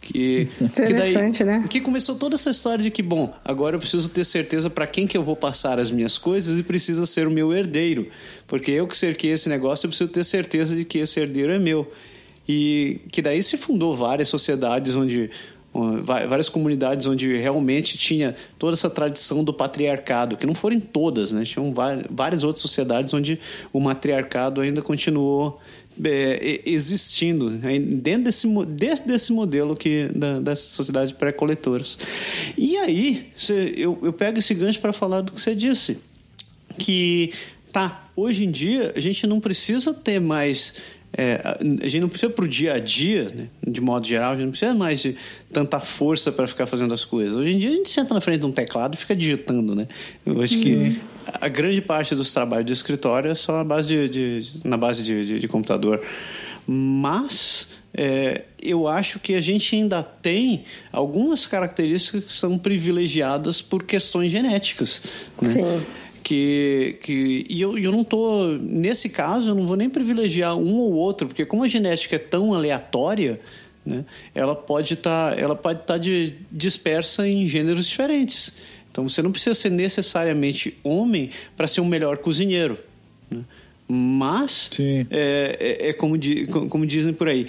Que, 0.00 0.48
Interessante, 0.60 1.38
que 1.38 1.44
daí, 1.44 1.58
né? 1.58 1.64
Que 1.68 1.80
começou 1.80 2.14
toda 2.14 2.34
essa 2.34 2.50
história 2.50 2.82
de 2.82 2.90
que, 2.90 3.02
bom, 3.02 3.34
agora 3.44 3.76
eu 3.76 3.80
preciso 3.80 4.08
ter 4.08 4.24
certeza 4.24 4.70
para 4.70 4.86
quem 4.86 5.06
que 5.06 5.16
eu 5.16 5.22
vou 5.22 5.36
passar 5.36 5.78
as 5.78 5.90
minhas 5.90 6.16
coisas 6.16 6.58
e 6.58 6.62
precisa 6.62 7.04
ser 7.04 7.26
o 7.26 7.30
meu 7.30 7.52
herdeiro. 7.52 8.08
Porque 8.46 8.70
eu 8.70 8.88
que 8.88 8.96
cerquei 8.96 9.32
esse 9.32 9.48
negócio, 9.48 9.86
eu 9.86 9.90
preciso 9.90 10.10
ter 10.10 10.24
certeza 10.24 10.74
de 10.74 10.84
que 10.84 10.98
esse 10.98 11.20
herdeiro 11.20 11.52
é 11.52 11.58
meu. 11.58 11.90
E 12.48 13.00
que 13.12 13.20
daí 13.20 13.42
se 13.42 13.56
fundou 13.56 13.94
várias 13.94 14.28
sociedades 14.28 14.96
onde 14.96 15.30
várias 16.02 16.48
comunidades 16.48 17.06
onde 17.06 17.36
realmente 17.36 17.96
tinha 17.96 18.34
toda 18.58 18.72
essa 18.72 18.90
tradição 18.90 19.44
do 19.44 19.54
patriarcado, 19.54 20.36
que 20.36 20.44
não 20.44 20.54
foram 20.54 20.80
todas, 20.80 21.30
né? 21.30 21.44
Tinham 21.44 21.72
várias 22.10 22.42
outras 22.42 22.60
sociedades 22.60 23.14
onde 23.14 23.38
o 23.72 23.78
matriarcado 23.78 24.60
ainda 24.60 24.82
continuou 24.82 25.60
é, 26.04 26.60
existindo 26.64 27.50
né? 27.50 27.78
dentro 27.78 28.24
desse, 28.24 28.46
desse, 28.66 29.06
desse 29.06 29.32
modelo 29.32 29.76
que, 29.76 30.08
da, 30.14 30.40
das 30.40 30.60
sociedades 30.60 31.12
pré-coletoras. 31.12 31.98
E 32.56 32.76
aí, 32.76 33.32
eu, 33.76 33.98
eu 34.02 34.12
pego 34.12 34.38
esse 34.38 34.54
gancho 34.54 34.80
para 34.80 34.92
falar 34.92 35.20
do 35.20 35.32
que 35.32 35.40
você 35.40 35.54
disse, 35.54 35.98
que 36.78 37.32
tá, 37.72 38.08
hoje 38.16 38.44
em 38.44 38.50
dia 38.50 38.92
a 38.94 39.00
gente 39.00 39.26
não 39.26 39.40
precisa 39.40 39.92
ter 39.92 40.20
mais 40.20 40.74
é, 41.12 41.40
a 41.82 41.88
gente 41.88 42.00
não 42.00 42.08
precisa 42.08 42.30
para 42.30 42.44
o 42.44 42.48
dia 42.48 42.74
a 42.74 42.78
dia, 42.78 43.26
né? 43.34 43.48
de 43.66 43.80
modo 43.80 44.06
geral, 44.06 44.32
a 44.32 44.34
gente 44.36 44.44
não 44.44 44.50
precisa 44.52 44.74
mais 44.74 45.02
de 45.02 45.16
tanta 45.52 45.80
força 45.80 46.30
para 46.30 46.46
ficar 46.46 46.66
fazendo 46.66 46.94
as 46.94 47.04
coisas. 47.04 47.34
Hoje 47.34 47.50
em 47.50 47.58
dia 47.58 47.70
a 47.70 47.72
gente 47.72 47.90
senta 47.90 48.14
na 48.14 48.20
frente 48.20 48.40
de 48.40 48.46
um 48.46 48.52
teclado 48.52 48.94
e 48.94 48.96
fica 48.96 49.16
digitando, 49.16 49.74
né? 49.74 49.88
Eu 50.24 50.40
acho 50.40 50.60
que 50.60 51.00
a 51.40 51.48
grande 51.48 51.80
parte 51.80 52.14
dos 52.14 52.32
trabalhos 52.32 52.66
de 52.66 52.72
escritório 52.72 53.30
é 53.30 53.34
só 53.34 53.56
na 53.58 53.64
base 53.64 54.08
de, 54.08 54.40
de 54.40 54.60
na 54.64 54.76
base 54.76 55.02
de, 55.02 55.26
de, 55.26 55.40
de 55.40 55.48
computador. 55.48 56.00
Mas 56.66 57.68
é, 57.92 58.44
eu 58.62 58.86
acho 58.86 59.18
que 59.18 59.34
a 59.34 59.40
gente 59.40 59.74
ainda 59.74 60.02
tem 60.02 60.64
algumas 60.92 61.46
características 61.46 62.24
que 62.24 62.32
são 62.32 62.56
privilegiadas 62.56 63.60
por 63.60 63.82
questões 63.82 64.30
genéticas. 64.30 65.02
Né? 65.40 65.52
Sim 65.52 65.86
que, 66.22 66.98
que 67.02 67.46
e 67.48 67.60
eu, 67.60 67.76
eu 67.76 67.90
não 67.90 68.04
tô 68.04 68.46
nesse 68.60 69.08
caso 69.08 69.50
eu 69.50 69.54
não 69.54 69.66
vou 69.66 69.76
nem 69.76 69.90
privilegiar 69.90 70.56
um 70.56 70.76
ou 70.76 70.92
outro 70.92 71.26
porque 71.26 71.44
como 71.44 71.64
a 71.64 71.68
genética 71.68 72.16
é 72.16 72.18
tão 72.20 72.54
aleatória 72.54 73.40
né, 73.84 74.04
ela 74.32 74.54
pode 74.54 74.94
estar 74.94 75.34
tá, 75.34 75.40
ela 75.40 75.56
pode 75.56 75.80
estar 75.80 75.98
tá 75.98 76.04
dispersa 76.52 77.26
em 77.26 77.46
gêneros 77.46 77.86
diferentes 77.86 78.52
então 78.90 79.08
você 79.08 79.22
não 79.22 79.30
precisa 79.30 79.54
ser 79.54 79.70
necessariamente 79.70 80.78
homem 80.82 81.30
para 81.56 81.66
ser 81.66 81.80
um 81.80 81.86
melhor 81.86 82.18
cozinheiro 82.18 82.78
né? 83.30 83.40
mas 83.88 84.70
é, 85.10 85.56
é, 85.60 85.88
é, 85.88 85.92
como, 85.92 86.18
como 86.68 86.86
dizem 86.86 87.12
por 87.12 87.28
aí 87.28 87.48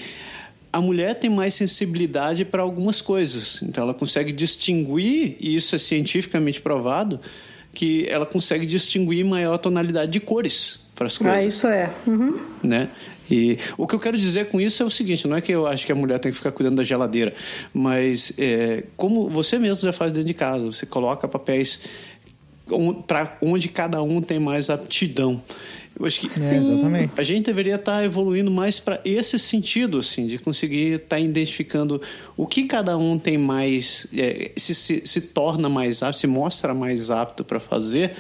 a 0.74 0.80
mulher 0.80 1.16
tem 1.16 1.30
mais 1.30 1.54
sensibilidade 1.54 2.46
para 2.46 2.62
algumas 2.62 3.02
coisas 3.02 3.62
então 3.64 3.84
ela 3.84 3.94
consegue 3.94 4.32
distinguir 4.32 5.36
e 5.40 5.56
isso 5.56 5.76
é 5.76 5.78
cientificamente 5.78 6.62
provado 6.62 7.20
que 7.74 8.06
ela 8.10 8.26
consegue 8.26 8.66
distinguir 8.66 9.24
maior 9.26 9.58
tonalidade 9.58 10.12
de 10.12 10.20
cores 10.20 10.82
para 11.02 11.08
as 11.08 11.18
coisas. 11.18 11.44
Ah, 11.44 11.48
isso 11.48 11.68
é. 11.68 11.92
Uhum. 12.06 12.40
Né? 12.62 12.90
E 13.32 13.58
o 13.78 13.88
que 13.88 13.96
eu 13.96 14.00
quero 14.00 14.18
dizer 14.18 14.50
com 14.50 14.60
isso 14.60 14.84
é 14.84 14.86
o 14.86 14.90
seguinte: 14.90 15.28
não 15.28 15.38
é 15.38 15.42
que 15.42 15.52
eu 15.52 15.66
acho 15.66 15.86
que 15.86 15.92
a 15.92 15.96
mulher 15.96 16.20
tem 16.20 16.32
que 16.32 16.38
ficar 16.38 16.52
cuidando 16.52 16.76
da 16.76 16.84
geladeira, 16.84 17.34
mas 17.74 18.34
é, 18.38 18.84
como 18.98 19.30
você 19.30 19.58
mesmo 19.58 19.84
já 19.84 19.94
faz 19.94 20.12
dentro 20.12 20.28
de 20.28 20.34
casa, 20.34 20.66
você 20.66 20.86
coloca 20.86 21.28
papéis 21.28 21.80
para 23.08 23.36
onde 23.42 23.70
cada 23.70 24.02
um 24.02 24.22
tem 24.22 24.40
mais 24.40 24.70
aptidão. 24.70 25.42
Eu 26.00 26.06
acho 26.06 26.22
que 26.22 26.28
é, 26.28 27.10
a 27.18 27.24
gente 27.24 27.46
deveria 27.46 27.76
estar 27.76 28.00
tá 28.00 28.06
evoluindo 28.06 28.50
mais 28.50 28.80
para 28.80 29.02
esse 29.04 29.38
sentido, 29.38 30.00
assim, 30.00 30.26
de 30.26 30.40
conseguir 30.40 30.94
estar 30.94 31.18
tá 31.18 31.20
identificando 31.20 32.02
o 32.38 32.48
que 32.48 32.64
cada 32.64 32.98
um 32.98 33.20
tem 33.20 33.38
mais, 33.38 34.08
é, 34.16 34.52
se, 34.56 34.74
se, 34.74 35.02
se 35.06 35.22
torna 35.22 35.68
mais 35.68 36.02
apto, 36.02 36.18
se 36.18 36.28
mostra 36.28 36.74
mais 36.74 37.12
apto 37.12 37.44
para 37.44 37.60
fazer 37.60 38.14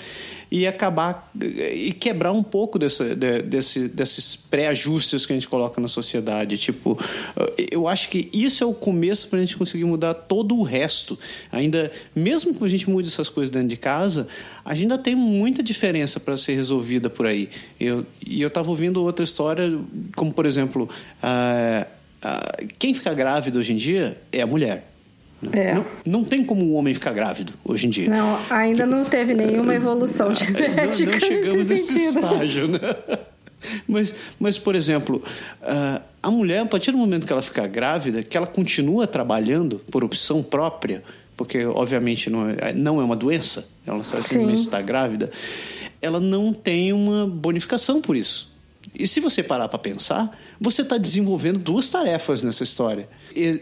e 0.51 0.67
acabar 0.67 1.31
e 1.33 1.93
quebrar 1.93 2.33
um 2.33 2.43
pouco 2.43 2.77
desse, 2.77 3.15
desse, 3.15 3.87
desses 3.87 4.35
pré-ajustes 4.35 5.25
que 5.25 5.31
a 5.31 5.35
gente 5.35 5.47
coloca 5.47 5.79
na 5.79 5.87
sociedade. 5.87 6.57
Tipo, 6.57 6.99
eu 7.71 7.87
acho 7.87 8.09
que 8.09 8.29
isso 8.33 8.61
é 8.61 8.67
o 8.67 8.73
começo 8.73 9.29
para 9.29 9.39
a 9.39 9.41
gente 9.41 9.55
conseguir 9.55 9.85
mudar 9.85 10.13
todo 10.13 10.57
o 10.57 10.63
resto. 10.63 11.17
Ainda, 11.53 11.89
mesmo 12.13 12.53
que 12.53 12.61
a 12.65 12.67
gente 12.67 12.89
mude 12.89 13.07
essas 13.07 13.29
coisas 13.29 13.49
dentro 13.49 13.69
de 13.69 13.77
casa, 13.77 14.27
a 14.65 14.75
gente 14.75 14.91
ainda 14.91 14.97
tem 14.97 15.15
muita 15.15 15.63
diferença 15.63 16.19
para 16.19 16.35
ser 16.35 16.55
resolvida 16.55 17.09
por 17.09 17.25
aí. 17.25 17.49
Eu, 17.79 18.05
e 18.25 18.41
eu 18.41 18.49
estava 18.49 18.69
ouvindo 18.69 19.01
outra 19.01 19.23
história, 19.23 19.79
como 20.17 20.33
por 20.33 20.45
exemplo, 20.45 20.89
uh, 21.23 21.87
uh, 22.25 22.67
quem 22.77 22.93
fica 22.93 23.13
grávida 23.13 23.57
hoje 23.57 23.71
em 23.71 23.77
dia 23.77 24.21
é 24.33 24.41
a 24.41 24.47
mulher. 24.47 24.90
É. 25.51 25.73
Não, 25.73 25.85
não 26.05 26.23
tem 26.23 26.43
como 26.43 26.63
um 26.63 26.75
homem 26.75 26.93
ficar 26.93 27.13
grávido 27.13 27.53
hoje 27.65 27.87
em 27.87 27.89
dia. 27.89 28.09
Não, 28.09 28.39
ainda 28.49 28.85
não 28.85 29.03
teve 29.03 29.33
nenhuma 29.33 29.73
evolução 29.73 30.33
genética. 30.35 31.05
não, 31.05 31.13
não 31.13 31.19
chegamos 31.19 31.67
nesse, 31.67 31.93
nesse 31.93 32.17
estágio, 32.17 32.67
né? 32.67 32.79
Mas, 33.87 34.13
mas, 34.39 34.57
por 34.57 34.75
exemplo, 34.75 35.23
uh, 35.61 36.01
a 36.21 36.31
mulher, 36.31 36.59
a 36.59 36.65
partir 36.65 36.91
do 36.91 36.97
momento 36.97 37.25
que 37.25 37.33
ela 37.33 37.41
fica 37.41 37.65
grávida, 37.67 38.23
que 38.23 38.35
ela 38.35 38.47
continua 38.47 39.07
trabalhando 39.07 39.79
por 39.91 40.03
opção 40.03 40.41
própria, 40.43 41.03
porque 41.37 41.65
obviamente 41.65 42.29
não 42.29 42.49
é, 42.49 42.73
não 42.73 43.01
é 43.01 43.03
uma 43.03 43.15
doença, 43.15 43.67
ela 43.85 44.03
simplesmente 44.03 44.61
está 44.61 44.81
grávida, 44.81 45.31
ela 46.01 46.19
não 46.19 46.53
tem 46.53 46.93
uma 46.93 47.27
bonificação 47.27 48.01
por 48.01 48.15
isso. 48.15 48.51
E 48.93 49.07
se 49.07 49.19
você 49.19 49.41
parar 49.41 49.67
para 49.67 49.79
pensar, 49.79 50.37
você 50.59 50.81
está 50.81 50.97
desenvolvendo 50.97 51.59
duas 51.59 51.87
tarefas 51.87 52.43
nessa 52.43 52.63
história. 52.63 53.07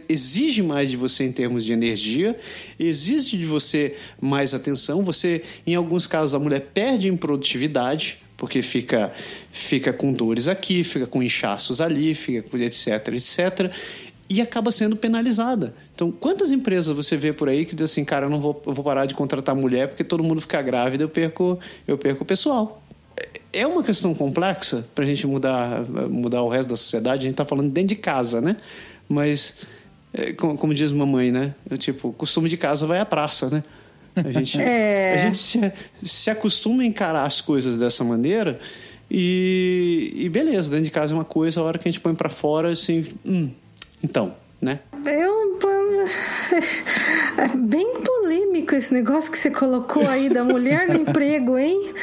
Exige 0.08 0.62
mais 0.62 0.90
de 0.90 0.98
você 0.98 1.24
em 1.24 1.32
termos 1.32 1.66
de 1.66 1.74
energia, 1.74 2.38
exige 2.80 3.38
de 3.38 3.46
você 3.46 3.96
mais 4.22 4.54
atenção. 4.54 5.04
Você, 5.04 5.44
em 5.66 5.76
alguns 5.76 6.08
casos, 6.08 6.36
a 6.36 6.40
mulher 6.40 6.70
perde 6.74 7.08
em 7.08 7.16
produtividade, 7.16 8.20
porque 8.38 8.62
fica, 8.62 9.12
fica 9.52 9.92
com 9.92 10.12
dores 10.14 10.48
aqui, 10.48 10.84
fica 10.84 11.06
com 11.06 11.22
inchaços 11.22 11.82
ali, 11.82 12.16
fica 12.16 12.48
com 12.50 12.58
etc, 12.58 13.08
etc. 13.10 13.72
E 14.30 14.42
acaba 14.42 14.72
sendo 14.72 14.96
penalizada. 14.96 15.74
Então, 15.94 16.12
quantas 16.12 16.52
empresas 16.52 16.96
você 16.96 17.18
vê 17.18 17.34
por 17.34 17.50
aí 17.50 17.66
que 17.66 17.76
diz 17.76 17.92
assim, 17.92 18.06
cara, 18.06 18.28
eu 18.28 18.30
não 18.30 18.40
vou, 18.40 18.62
eu 18.66 18.74
vou 18.74 18.86
parar 18.86 19.06
de 19.06 19.14
contratar 19.14 19.56
mulher 19.56 19.88
porque 19.88 20.04
todo 20.04 20.24
mundo 20.24 20.40
fica 20.40 20.62
grávida, 20.62 21.04
eu 21.04 21.10
perco, 21.10 21.60
eu 21.88 21.98
perco 21.98 22.24
o 22.24 22.26
pessoal 22.26 22.84
é 23.52 23.66
uma 23.66 23.84
questão 23.84 24.14
complexa 24.14 24.86
para 24.94 25.04
a 25.04 25.08
gente 25.08 25.26
mudar, 25.26 25.84
mudar 26.10 26.44
o 26.44 26.50
resto 26.50 26.70
da 26.70 26.78
sociedade. 26.78 27.22
A 27.22 27.24
gente 27.24 27.32
está 27.32 27.46
falando 27.46 27.72
dentro 27.72 27.90
de 27.90 27.96
casa, 27.96 28.40
né? 28.40 28.58
Mas, 29.10 29.66
é, 30.14 30.32
como, 30.34 30.58
como, 30.58 30.74
diz 30.74 30.92
mamãe, 30.92 31.32
né? 31.32 31.56
Eu, 31.70 31.78
tipo, 31.78 32.14
costume 32.14 32.48
de 32.48 32.56
casa 32.56 32.86
vai 32.86 33.00
à 33.00 33.06
praça, 33.06 33.50
né? 33.50 33.64
A 34.16 34.32
gente, 34.32 34.58
é... 34.62 35.16
a 35.16 35.18
gente 35.26 35.38
se, 35.38 35.74
se 36.04 36.30
acostuma 36.30 36.84
a 36.84 36.86
encarar 36.86 37.26
as 37.26 37.42
coisas 37.42 37.80
dessa 37.80 38.04
maneira 38.04 38.60
e, 39.10 40.12
e 40.14 40.30
beleza, 40.30 40.70
dentro 40.70 40.86
de 40.86 40.92
casa 40.92 41.14
é 41.14 41.18
uma 41.18 41.26
coisa, 41.26 41.60
a 41.60 41.64
hora 41.64 41.80
que 41.80 41.90
a 41.90 41.92
gente 41.92 42.02
põe 42.02 42.14
para 42.14 42.30
fora, 42.30 42.72
assim, 42.72 43.06
hum, 43.26 43.50
então, 44.04 44.36
né? 44.62 44.80
Eu. 45.06 45.40
É 47.38 47.56
bem 47.56 48.02
polêmico 48.02 48.76
esse 48.76 48.94
negócio 48.94 49.32
que 49.32 49.38
você 49.38 49.50
colocou 49.50 50.08
aí 50.08 50.30
da 50.30 50.44
mulher 50.44 50.88
no 50.88 50.96
emprego, 50.96 51.58
hein? 51.58 51.94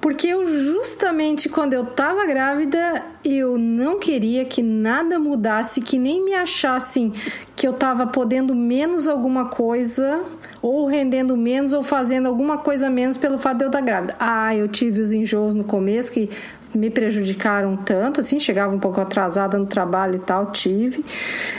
Porque 0.00 0.28
eu, 0.28 0.46
justamente 0.46 1.48
quando 1.48 1.72
eu 1.72 1.84
tava 1.86 2.24
grávida, 2.26 3.02
eu 3.24 3.58
não 3.58 3.98
queria 3.98 4.44
que 4.44 4.62
nada 4.62 5.18
mudasse, 5.18 5.80
que 5.80 5.98
nem 5.98 6.24
me 6.24 6.32
achassem 6.32 7.12
que 7.56 7.66
eu 7.66 7.72
tava 7.72 8.06
podendo 8.06 8.54
menos 8.54 9.08
alguma 9.08 9.46
coisa, 9.46 10.22
ou 10.60 10.86
rendendo 10.86 11.36
menos, 11.36 11.72
ou 11.72 11.82
fazendo 11.82 12.26
alguma 12.26 12.58
coisa 12.58 12.90
menos 12.90 13.16
pelo 13.16 13.38
fato 13.38 13.58
de 13.58 13.64
eu 13.64 13.68
estar 13.68 13.80
grávida. 13.80 14.14
Ah, 14.20 14.54
eu 14.54 14.68
tive 14.68 15.00
os 15.00 15.12
enjoos 15.12 15.54
no 15.54 15.64
começo 15.64 16.12
que 16.12 16.30
me 16.74 16.90
prejudicaram 16.90 17.76
tanto, 17.76 18.20
assim, 18.20 18.38
chegava 18.38 18.74
um 18.74 18.78
pouco 18.78 19.00
atrasada 19.00 19.58
no 19.58 19.66
trabalho 19.66 20.16
e 20.16 20.18
tal, 20.18 20.50
tive. 20.52 21.04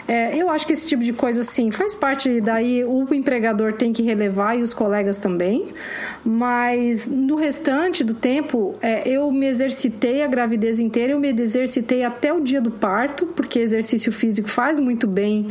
É, 0.08 0.36
eu 0.36 0.50
acho 0.50 0.66
que 0.66 0.74
esse 0.74 0.88
tipo 0.88 1.04
de 1.04 1.14
coisa, 1.14 1.42
assim, 1.42 1.72
faz 1.72 1.96
parte 1.96 2.40
daí, 2.42 2.84
o 2.84 3.08
empregador 3.14 3.74
tem 3.74 3.92
que 3.94 4.04
relevar 4.04 4.58
e 4.58 4.62
os 4.62 4.74
colegas 4.74 5.18
também, 5.18 5.74
mas 6.24 7.08
no 7.08 7.36
restante 7.36 8.04
do 8.04 8.14
tempo, 8.14 8.76
é, 8.82 9.08
eu 9.08 9.32
me 9.32 9.48
exercitei 9.48 10.24
a 10.24 10.28
gravidez 10.28 10.80
inteira, 10.80 11.14
eu 11.14 11.20
me 11.20 11.30
exercitei 11.30 12.04
até 12.04 12.34
o 12.34 12.42
dia 12.42 12.62
do 12.62 12.72
parto, 12.72 13.26
porque 13.28 13.60
exercício 13.60 14.12
físico 14.12 14.50
faz 14.50 14.80
muito 14.80 15.08
bem. 15.08 15.48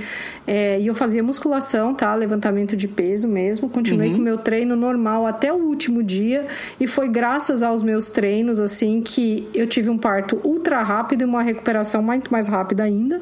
É, 0.47 0.79
e 0.79 0.87
eu 0.87 0.95
fazia 0.95 1.23
musculação, 1.23 1.95
tá? 1.95 2.15
Levantamento 2.15 2.77
de 2.77 2.87
peso 2.87 3.27
mesmo. 3.27 3.69
Continuei 3.69 4.09
uhum. 4.09 4.15
com 4.15 4.21
o 4.21 4.25
meu 4.25 4.39
treino 4.39 4.77
normal 4.77 5.27
até 5.27 5.53
o 5.53 5.57
último 5.57 6.03
dia. 6.03 6.47
E 6.79 6.87
foi 6.87 7.09
graças 7.09 7.63
aos 7.63 7.83
meus 7.83 8.11
treinos, 8.11 8.61
assim, 8.61 9.01
que 9.01 9.46
eu 9.55 9.67
tive 9.67 9.91
um 9.91 9.99
parto 9.99 10.41
ultra 10.45 10.83
rápido 10.83 11.23
e 11.23 11.25
uma 11.25 11.43
recuperação 11.43 12.03
muito 12.03 12.31
mais 12.31 12.49
rápida 12.49 12.83
ainda 12.83 13.21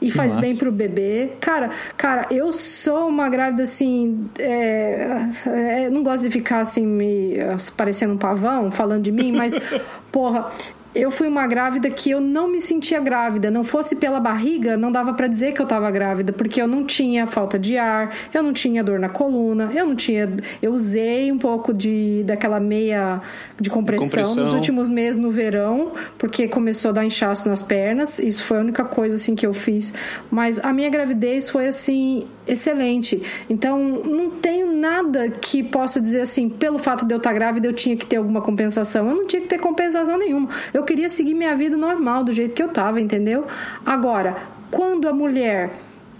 e 0.00 0.10
faz 0.10 0.36
bem 0.36 0.56
pro 0.56 0.70
bebê. 0.70 1.32
Cara, 1.40 1.70
cara, 1.96 2.26
eu 2.30 2.52
sou 2.52 3.08
uma 3.08 3.28
grávida 3.28 3.64
assim. 3.64 4.28
É, 4.38 5.18
é, 5.46 5.90
não 5.90 6.02
gosto 6.02 6.22
de 6.22 6.30
ficar 6.30 6.60
assim, 6.60 6.86
me 6.86 7.36
parecendo 7.76 8.14
um 8.14 8.18
pavão 8.18 8.70
falando 8.70 9.02
de 9.02 9.12
mim, 9.12 9.32
mas, 9.32 9.54
porra, 10.12 10.46
eu 10.94 11.10
fui 11.10 11.28
uma 11.28 11.46
grávida 11.46 11.90
que 11.90 12.10
eu 12.10 12.20
não 12.20 12.48
me 12.48 12.60
sentia 12.60 13.00
grávida. 13.00 13.50
Não 13.50 13.62
fosse 13.62 13.96
pela 13.96 14.18
barriga, 14.18 14.76
não 14.76 14.90
dava 14.90 15.12
para 15.12 15.26
dizer 15.26 15.52
que 15.52 15.60
eu 15.60 15.66
tava 15.66 15.90
grávida, 15.90 16.32
porque 16.32 16.60
eu 16.60 16.66
não 16.66 16.84
tinha 16.84 17.26
falta 17.26 17.58
de 17.58 17.76
ar, 17.76 18.14
eu 18.32 18.42
não 18.42 18.52
tinha 18.52 18.82
dor 18.82 18.98
na 18.98 19.08
coluna, 19.08 19.70
eu 19.74 19.86
não 19.86 19.94
tinha. 19.94 20.28
Eu 20.62 20.72
usei 20.72 21.30
um 21.30 21.38
pouco 21.38 21.72
de 21.72 22.22
daquela 22.24 22.58
meia 22.58 23.20
de 23.60 23.70
compressão, 23.70 24.08
compressão. 24.08 24.44
nos 24.44 24.54
últimos 24.54 24.88
meses 24.88 25.20
no 25.20 25.30
verão, 25.30 25.92
porque 26.16 26.48
começou 26.48 26.90
a 26.90 26.92
dar 26.92 27.04
inchaço 27.04 27.48
nas 27.48 27.62
pernas. 27.62 28.18
Isso 28.18 28.42
foi 28.42 28.58
a 28.58 28.60
única 28.60 28.84
coisa 28.84 29.16
assim 29.16 29.34
que 29.34 29.46
eu 29.46 29.52
fiz. 29.52 29.92
Mas 30.30 30.58
a 30.64 30.72
minha 30.72 30.88
gravidez 30.88 31.50
foi 31.50 31.68
assim 31.68 32.26
excelente. 32.46 33.22
Então, 33.48 33.78
não 33.78 34.30
tenho 34.30 34.74
nada 34.74 35.28
que 35.28 35.62
possa 35.62 36.00
dizer 36.00 36.22
assim, 36.22 36.48
pelo 36.48 36.78
fato 36.78 37.04
de 37.04 37.12
eu 37.12 37.18
estar 37.18 37.32
grávida, 37.32 37.68
eu 37.68 37.72
tinha 37.72 37.96
que 37.96 38.06
ter 38.06 38.16
alguma 38.16 38.40
compensação. 38.40 39.08
Eu 39.08 39.14
não 39.14 39.26
tinha 39.26 39.42
que 39.42 39.48
ter 39.48 39.58
compensação 39.58 40.16
nenhuma. 40.18 40.48
Eu 40.72 40.77
queria 40.84 41.08
seguir 41.08 41.34
minha 41.34 41.54
vida 41.54 41.76
normal, 41.76 42.24
do 42.24 42.32
jeito 42.32 42.54
que 42.54 42.62
eu 42.62 42.68
tava, 42.68 43.00
entendeu? 43.00 43.46
Agora, 43.84 44.36
quando 44.70 45.08
a 45.08 45.12
mulher 45.12 45.70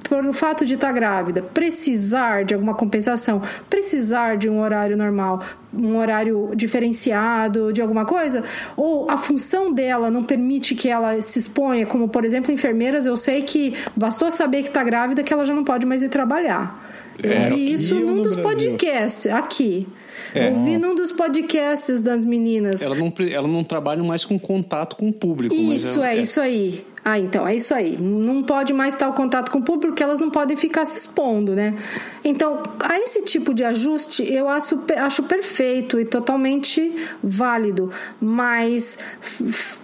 por 0.09 0.25
o 0.25 0.33
fato 0.33 0.65
de 0.65 0.75
estar 0.75 0.91
grávida, 0.91 1.43
precisar 1.43 2.45
de 2.45 2.55
alguma 2.55 2.75
compensação, 2.75 3.43
precisar 3.69 4.37
de 4.37 4.49
um 4.49 4.61
horário 4.61 4.97
normal, 4.97 5.43
um 5.73 5.99
horário 5.99 6.51
diferenciado, 6.55 7.73
de 7.73 7.83
alguma 7.83 8.07
coisa, 8.07 8.43
ou 8.75 9.09
a 9.11 9.19
função 9.19 9.73
dela 9.73 10.11
não 10.11 10.25
permite 10.25 10.75
que 10.75 10.89
ela 10.89 11.21
se 11.21 11.39
exponha, 11.39 11.85
como 11.85 12.09
por 12.09 12.25
exemplo, 12.25 12.51
enfermeiras, 12.51 13.07
eu 13.07 13.17
sei 13.17 13.43
que 13.43 13.75
bastou 13.95 14.31
saber 14.31 14.63
que 14.63 14.69
está 14.69 14.83
grávida 14.83 15.23
que 15.23 15.33
ela 15.33 15.45
já 15.45 15.55
não 15.55 15.63
pode 15.63 15.87
mais 15.87 16.03
ir 16.03 16.09
trabalhar. 16.09 16.87
Eu 17.23 17.31
é, 17.31 17.51
vi 17.51 17.73
isso 17.73 17.95
num 17.97 18.23
dos 18.23 18.37
Brasil. 18.37 18.71
podcasts 18.71 19.27
aqui. 19.27 19.87
É. 20.35 20.51
Ouvi 20.51 20.79
num 20.79 20.95
dos 20.95 21.13
podcasts 21.13 22.01
das 22.01 22.25
meninas. 22.25 22.83
Ela 22.83 22.95
não, 22.95 23.13
ela 23.31 23.49
não 23.49 23.65
trabalha 23.65 24.03
mais 24.03 24.25
com 24.25 24.39
contato 24.39 24.97
com 24.97 25.09
o 25.09 25.13
público. 25.13 25.55
Isso, 25.55 26.03
é, 26.03 26.17
é, 26.17 26.21
isso 26.21 26.41
aí. 26.41 26.87
Ah, 27.05 27.19
então, 27.19 27.47
é 27.47 27.57
isso 27.57 27.75
aí. 27.75 27.97
Não 27.97 28.43
pode 28.43 28.75
mais 28.75 28.93
estar 28.93 29.09
o 29.09 29.15
contato 29.15 29.51
com 29.51 29.61
o 29.61 29.63
público 29.63 29.89
porque 29.89 30.03
elas 30.03 30.21
não 30.21 30.31
podem 30.31 30.57
ficar 30.57 30.85
se 30.85 30.99
expondo, 30.99 31.55
né? 31.55 31.75
Então, 32.23 32.63
a 32.81 32.99
esse 32.99 33.23
tipo 33.23 33.55
de 33.55 33.65
ajuste 33.65 34.31
eu 34.31 34.49
acho, 34.49 34.79
acho 34.97 35.23
perfeito 35.23 35.99
e 35.99 36.05
totalmente 36.05 36.95
válido. 37.23 37.91
Mas, 38.21 38.99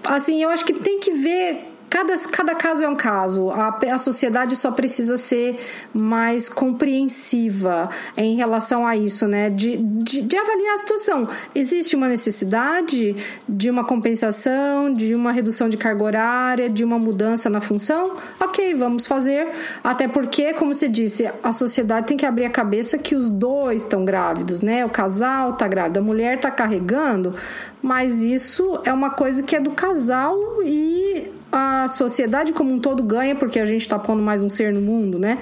assim, 0.05 0.43
eu 0.43 0.51
acho 0.51 0.65
que 0.65 0.75
tem 0.75 0.99
que 1.01 1.13
ver 1.13 1.74
cada, 1.95 2.19
cada 2.19 2.55
caso 2.57 2.85
é 2.85 2.89
um 2.89 2.97
caso. 2.97 3.51
A, 3.51 3.79
a 3.93 3.99
sociedade 3.99 4.57
só 4.57 4.73
precisa 4.73 5.17
ser 5.17 5.61
mais 5.95 6.49
compreensiva 6.49 7.89
em 8.17 8.35
relação 8.35 8.85
a 8.85 8.97
isso, 8.97 9.29
né? 9.29 9.49
De, 9.49 9.77
de, 9.77 10.23
de, 10.23 10.37
avaliar 10.37 10.75
a 10.75 10.79
situação. 10.79 11.29
Existe 11.55 11.95
uma 11.95 12.09
necessidade 12.09 13.15
de 13.49 13.71
uma 13.71 13.85
compensação, 13.85 14.93
de 14.93 15.15
uma 15.15 15.31
redução 15.31 15.69
de 15.69 15.77
carga 15.77 16.03
horária, 16.03 16.69
de 16.69 16.83
uma 16.83 16.99
mudança 16.99 17.49
na 17.49 17.61
função? 17.61 18.17
Ok, 18.41 18.75
vamos 18.75 19.07
fazer. 19.07 19.47
Até 19.85 20.09
porque, 20.09 20.53
como 20.55 20.75
você 20.75 20.89
disse, 20.89 21.31
a 21.45 21.53
sociedade 21.53 22.09
tem 22.09 22.17
que 22.17 22.27
abrir 22.27 22.47
a 22.47 22.51
cabeça 22.51 22.99
que 22.99 23.15
os 23.15 23.31
dois 23.31 23.83
estão 23.83 24.05
grávidos, 24.05 24.63
né? 24.63 24.85
O 24.85 24.91
casal 24.91 25.51
está 25.51 25.69
grávido, 25.69 26.01
a 26.01 26.03
mulher 26.03 26.39
está 26.39 26.51
carregando, 26.51 27.37
mas 27.81 28.25
isso 28.25 28.81
é 28.85 28.93
uma 28.93 29.11
coisa 29.11 29.45
que 29.45 29.55
é 29.55 29.61
do 29.61 29.71
casal 29.71 30.37
e 30.65 31.31
a 31.57 31.89
sociedade 31.89 32.53
como 32.53 32.73
um 32.73 32.79
todo 32.79 33.03
ganha, 33.03 33.35
porque 33.35 33.59
a 33.59 33.67
gente 33.67 33.83
está 33.83 33.99
pondo 33.99 34.23
mais 34.23 34.43
um 34.43 34.49
ser 34.49 34.73
no 34.73 34.81
mundo, 34.81 35.19
né? 35.19 35.39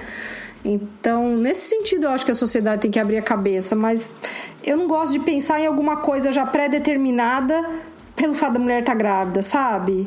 Então, 0.64 1.36
nesse 1.36 1.68
sentido, 1.68 2.04
eu 2.04 2.10
acho 2.10 2.24
que 2.24 2.30
a 2.30 2.34
sociedade 2.34 2.82
tem 2.82 2.90
que 2.90 2.98
abrir 2.98 3.18
a 3.18 3.22
cabeça, 3.22 3.74
mas 3.74 4.14
eu 4.62 4.76
não 4.76 4.86
gosto 4.86 5.12
de 5.12 5.18
pensar 5.18 5.60
em 5.60 5.66
alguma 5.66 5.96
coisa 5.96 6.30
já 6.30 6.46
pré-determinada 6.46 7.64
pelo 8.14 8.34
fato 8.34 8.54
da 8.54 8.58
mulher 8.60 8.80
estar 8.80 8.92
tá 8.92 8.98
grávida, 8.98 9.42
sabe? 9.42 10.06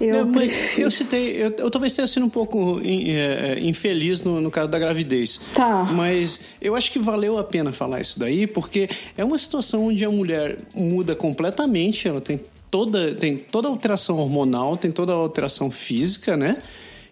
Eu, 0.00 0.26
não, 0.26 0.42
eu 0.76 0.90
citei, 0.90 1.36
eu, 1.36 1.54
eu, 1.56 1.70
talvez 1.70 1.94
tenha 1.94 2.06
sido 2.06 2.26
um 2.26 2.28
pouco 2.28 2.80
é, 2.84 3.54
é, 3.54 3.60
infeliz 3.60 4.22
no, 4.22 4.40
no, 4.40 4.50
caso 4.50 4.68
da 4.68 4.78
gravidez. 4.78 5.40
Tá. 5.54 5.84
Mas 5.84 6.46
eu 6.60 6.74
acho 6.74 6.90
que 6.90 6.98
valeu 6.98 7.38
a 7.38 7.44
pena 7.44 7.72
falar 7.72 8.00
isso 8.00 8.18
daí, 8.18 8.46
porque 8.46 8.88
é 9.16 9.24
uma 9.24 9.38
situação 9.38 9.86
onde 9.86 10.04
a 10.04 10.10
mulher 10.10 10.58
muda 10.74 11.14
completamente, 11.14 12.08
ela 12.08 12.20
tem 12.20 12.40
toda, 12.74 13.14
tem 13.14 13.36
toda 13.36 13.68
alteração 13.68 14.18
hormonal, 14.18 14.76
tem 14.76 14.90
toda 14.90 15.12
alteração 15.12 15.70
física, 15.70 16.36
né? 16.36 16.60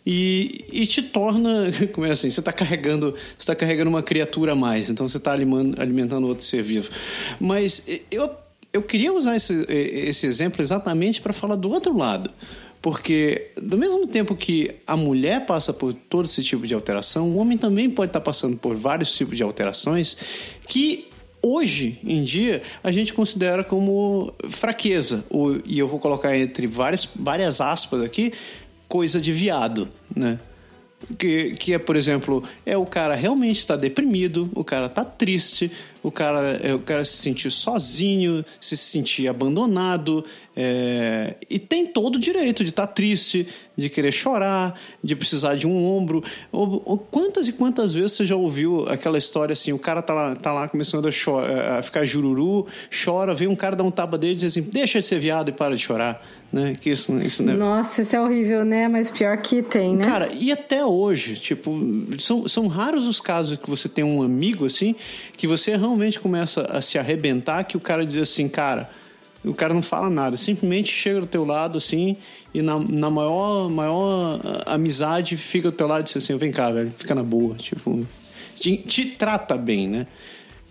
E, 0.04 0.64
e 0.72 0.84
te 0.88 1.00
torna, 1.00 1.70
como 1.94 2.04
é 2.04 2.10
assim, 2.10 2.28
você 2.28 2.40
está 2.40 2.52
carregando, 2.52 3.14
tá 3.46 3.54
carregando 3.54 3.88
uma 3.88 4.02
criatura 4.02 4.54
a 4.54 4.56
mais, 4.56 4.90
então 4.90 5.08
você 5.08 5.18
está 5.18 5.30
alimentando, 5.30 5.80
alimentando 5.80 6.26
outro 6.26 6.44
ser 6.44 6.64
vivo. 6.64 6.90
Mas 7.38 7.86
eu, 8.10 8.28
eu 8.72 8.82
queria 8.82 9.12
usar 9.12 9.36
esse, 9.36 9.64
esse 9.68 10.26
exemplo 10.26 10.60
exatamente 10.60 11.20
para 11.20 11.32
falar 11.32 11.54
do 11.54 11.70
outro 11.70 11.96
lado. 11.96 12.28
Porque, 12.80 13.52
do 13.62 13.78
mesmo 13.78 14.08
tempo 14.08 14.34
que 14.34 14.74
a 14.84 14.96
mulher 14.96 15.46
passa 15.46 15.72
por 15.72 15.94
todo 15.94 16.24
esse 16.24 16.42
tipo 16.42 16.66
de 16.66 16.74
alteração, 16.74 17.28
o 17.28 17.36
homem 17.36 17.56
também 17.56 17.88
pode 17.88 18.08
estar 18.08 18.18
tá 18.18 18.24
passando 18.24 18.56
por 18.56 18.74
vários 18.74 19.14
tipos 19.14 19.36
de 19.36 19.44
alterações 19.44 20.16
que 20.66 21.06
hoje 21.43 21.99
em 22.05 22.22
dia 22.22 22.62
a 22.82 22.93
gente 22.93 23.12
considera 23.12 23.64
como 23.64 24.32
fraqueza, 24.49 25.24
e 25.64 25.78
eu 25.78 25.88
vou 25.88 25.99
colocar 25.99 26.36
entre 26.36 26.66
várias, 26.66 27.09
várias 27.14 27.61
aspas 27.61 28.03
aqui, 28.03 28.32
coisa 28.88 29.20
de 29.20 29.32
viado, 29.32 29.88
né? 30.14 30.38
Que, 31.18 31.55
que 31.55 31.74
é, 31.74 31.78
por 31.80 31.97
exemplo, 31.97 32.45
é 32.64 32.76
o 32.76 32.86
cara 32.86 33.16
realmente 33.16 33.59
está 33.59 33.74
deprimido, 33.74 34.49
o 34.55 34.62
cara 34.62 34.86
está 34.86 35.05
triste, 35.05 35.68
o 36.01 36.12
cara, 36.12 36.61
é, 36.62 36.72
o 36.74 36.78
cara 36.78 37.05
se 37.05 37.16
sentir 37.16 37.51
sozinho, 37.51 38.45
se 38.61 38.76
sentir 38.76 39.26
abandonado, 39.26 40.24
é, 40.55 41.34
e 41.48 41.59
tem 41.59 41.86
todo 41.86 42.16
o 42.16 42.18
direito 42.18 42.62
de 42.62 42.70
estar 42.70 42.86
tá 42.86 42.92
triste, 42.92 43.48
de 43.74 43.88
querer 43.88 44.12
chorar, 44.12 44.78
de 45.03 45.16
precisar 45.16 45.55
de 45.55 45.66
um 45.66 45.82
ombro. 45.82 46.22
Ou, 46.50 46.82
ou, 46.84 46.98
quantas 46.98 47.48
e 47.48 47.53
quantas 47.53 47.94
vezes 47.94 48.12
você 48.12 48.26
já 48.26 48.36
ouviu 48.36 48.86
aquela 48.88 49.16
história 49.16 49.55
assim: 49.55 49.72
o 49.72 49.78
cara 49.78 50.03
tá 50.03 50.12
lá, 50.12 50.36
tá 50.36 50.53
lá 50.53 50.68
começando 50.68 51.09
a, 51.09 51.11
chorar, 51.11 51.78
a 51.78 51.82
ficar 51.82 52.05
jururu, 52.05 52.66
chora, 53.05 53.34
vem 53.34 53.48
um 53.48 53.57
cara 53.57 53.74
dar 53.74 53.84
um 53.84 53.90
tapa 53.90 54.18
dele 54.18 54.34
e 54.34 54.36
diz 54.36 54.44
assim: 54.44 54.62
deixa 54.62 54.98
ele 54.98 55.03
ser 55.03 55.18
viado 55.18 55.48
e 55.48 55.53
para 55.53 55.74
de 55.74 55.82
chorar. 55.82 56.22
Né? 56.53 56.74
Que 56.78 56.90
isso, 56.90 57.18
isso 57.20 57.42
né? 57.42 57.55
Nossa, 57.55 58.03
isso 58.03 58.14
é 58.14 58.20
horrível, 58.20 58.62
né? 58.62 58.86
Mas 58.86 59.09
pior 59.09 59.34
que 59.38 59.62
tem, 59.62 59.96
né? 59.96 60.05
Cara, 60.05 60.28
e 60.34 60.53
até 60.53 60.84
hoje, 60.84 61.36
tipo, 61.36 61.74
são, 62.18 62.46
são 62.46 62.66
raros 62.66 63.07
os 63.07 63.22
casos 63.22 63.57
que 63.57 63.70
você 63.70 63.88
tem 63.88 64.05
um 64.05 64.22
amigo 64.22 64.66
assim, 64.66 64.94
que 65.34 65.46
você 65.46 65.74
realmente 65.74 66.20
começa 66.20 66.61
a 66.70 66.82
se 66.82 66.98
arrebentar, 66.98 67.64
que 67.64 67.74
o 67.74 67.80
cara 67.80 68.05
diz 68.05 68.18
assim, 68.18 68.50
cara 68.50 68.90
o 69.45 69.55
cara 69.55 69.74
não 69.74 69.82
fala 69.82 70.09
nada, 70.09 70.36
simplesmente 70.36 70.93
chega 70.93 71.20
do 71.20 71.26
teu 71.26 71.45
lado 71.45 71.78
assim 71.78 72.16
e 72.55 72.62
na, 72.62 72.78
na 72.78 73.11
maior, 73.11 73.68
maior 73.68 74.40
ah, 74.45 74.74
amizade 74.74 75.36
fica 75.36 75.70
do 75.70 75.76
teu 75.76 75.86
lado 75.86 76.03
e 76.03 76.05
diz 76.05 76.16
assim: 76.16 76.36
vem 76.36 76.53
cá, 76.53 76.70
velho, 76.70 76.93
fica 76.97 77.14
na 77.14 77.22
boa. 77.22 77.57
Tipo, 77.57 78.07
te, 78.57 78.76
te, 78.76 79.07
trata 79.07 79.57
bem, 79.57 79.88
né? 79.88 80.07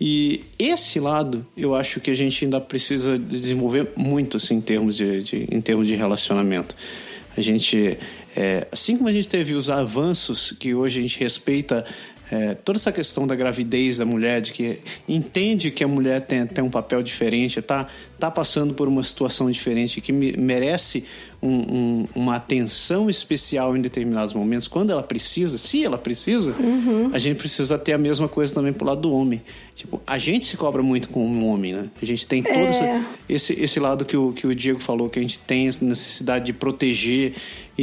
E 0.00 0.44
esse 0.58 0.98
lado 0.98 1.46
eu 1.56 1.74
acho 1.74 2.00
que 2.00 2.10
a 2.10 2.14
gente 2.14 2.44
ainda 2.44 2.60
precisa 2.60 3.18
desenvolver 3.18 3.92
muito 3.96 4.36
assim, 4.36 4.56
em, 4.56 4.60
termos 4.60 4.96
de, 4.96 5.22
de 5.22 5.48
em 5.50 5.60
termos 5.60 5.86
de 5.86 5.94
relacionamento. 5.94 6.74
A 7.36 7.40
gente, 7.40 7.98
é, 8.36 8.66
assim 8.72 8.96
como 8.96 9.08
a 9.08 9.12
gente 9.12 9.28
teve 9.28 9.54
os 9.54 9.70
avanços 9.70 10.52
que 10.52 10.74
hoje 10.74 10.98
a 10.98 11.02
gente 11.02 11.20
respeita 11.20 11.84
é, 12.32 12.54
toda 12.54 12.78
essa 12.78 12.90
questão 12.90 13.26
da 13.26 13.34
gravidez 13.34 13.98
da 13.98 14.06
mulher, 14.06 14.40
de 14.40 14.54
que 14.54 14.78
entende 15.06 15.70
que 15.70 15.84
a 15.84 15.88
mulher 15.88 16.18
tem, 16.22 16.46
tem 16.46 16.64
um 16.64 16.70
papel 16.70 17.02
diferente, 17.02 17.58
está 17.58 17.86
tá 18.18 18.30
passando 18.30 18.72
por 18.72 18.88
uma 18.88 19.02
situação 19.02 19.50
diferente, 19.50 20.00
que 20.00 20.12
merece 20.12 21.04
um, 21.42 21.50
um, 21.50 22.08
uma 22.14 22.36
atenção 22.36 23.10
especial 23.10 23.76
em 23.76 23.82
determinados 23.82 24.32
momentos, 24.32 24.66
quando 24.66 24.90
ela 24.92 25.02
precisa, 25.02 25.58
se 25.58 25.84
ela 25.84 25.98
precisa, 25.98 26.52
uhum. 26.52 27.10
a 27.12 27.18
gente 27.18 27.36
precisa 27.36 27.76
ter 27.76 27.92
a 27.92 27.98
mesma 27.98 28.28
coisa 28.28 28.54
também 28.54 28.72
pro 28.72 28.86
lado 28.86 29.02
do 29.02 29.12
homem. 29.12 29.42
Tipo, 29.74 30.00
a 30.06 30.16
gente 30.16 30.46
se 30.46 30.56
cobra 30.56 30.82
muito 30.82 31.10
com 31.10 31.26
o 31.26 31.46
homem, 31.48 31.74
né? 31.74 31.90
A 32.00 32.06
gente 32.06 32.26
tem 32.26 32.42
todo 32.42 32.56
é. 32.56 33.04
esse, 33.28 33.52
esse 33.62 33.78
lado 33.78 34.06
que 34.06 34.16
o, 34.16 34.32
que 34.32 34.46
o 34.46 34.54
Diego 34.54 34.80
falou, 34.80 35.10
que 35.10 35.18
a 35.18 35.22
gente 35.22 35.38
tem 35.40 35.68
essa 35.68 35.84
necessidade 35.84 36.46
de 36.46 36.54
proteger 36.54 37.34
e, 37.76 37.82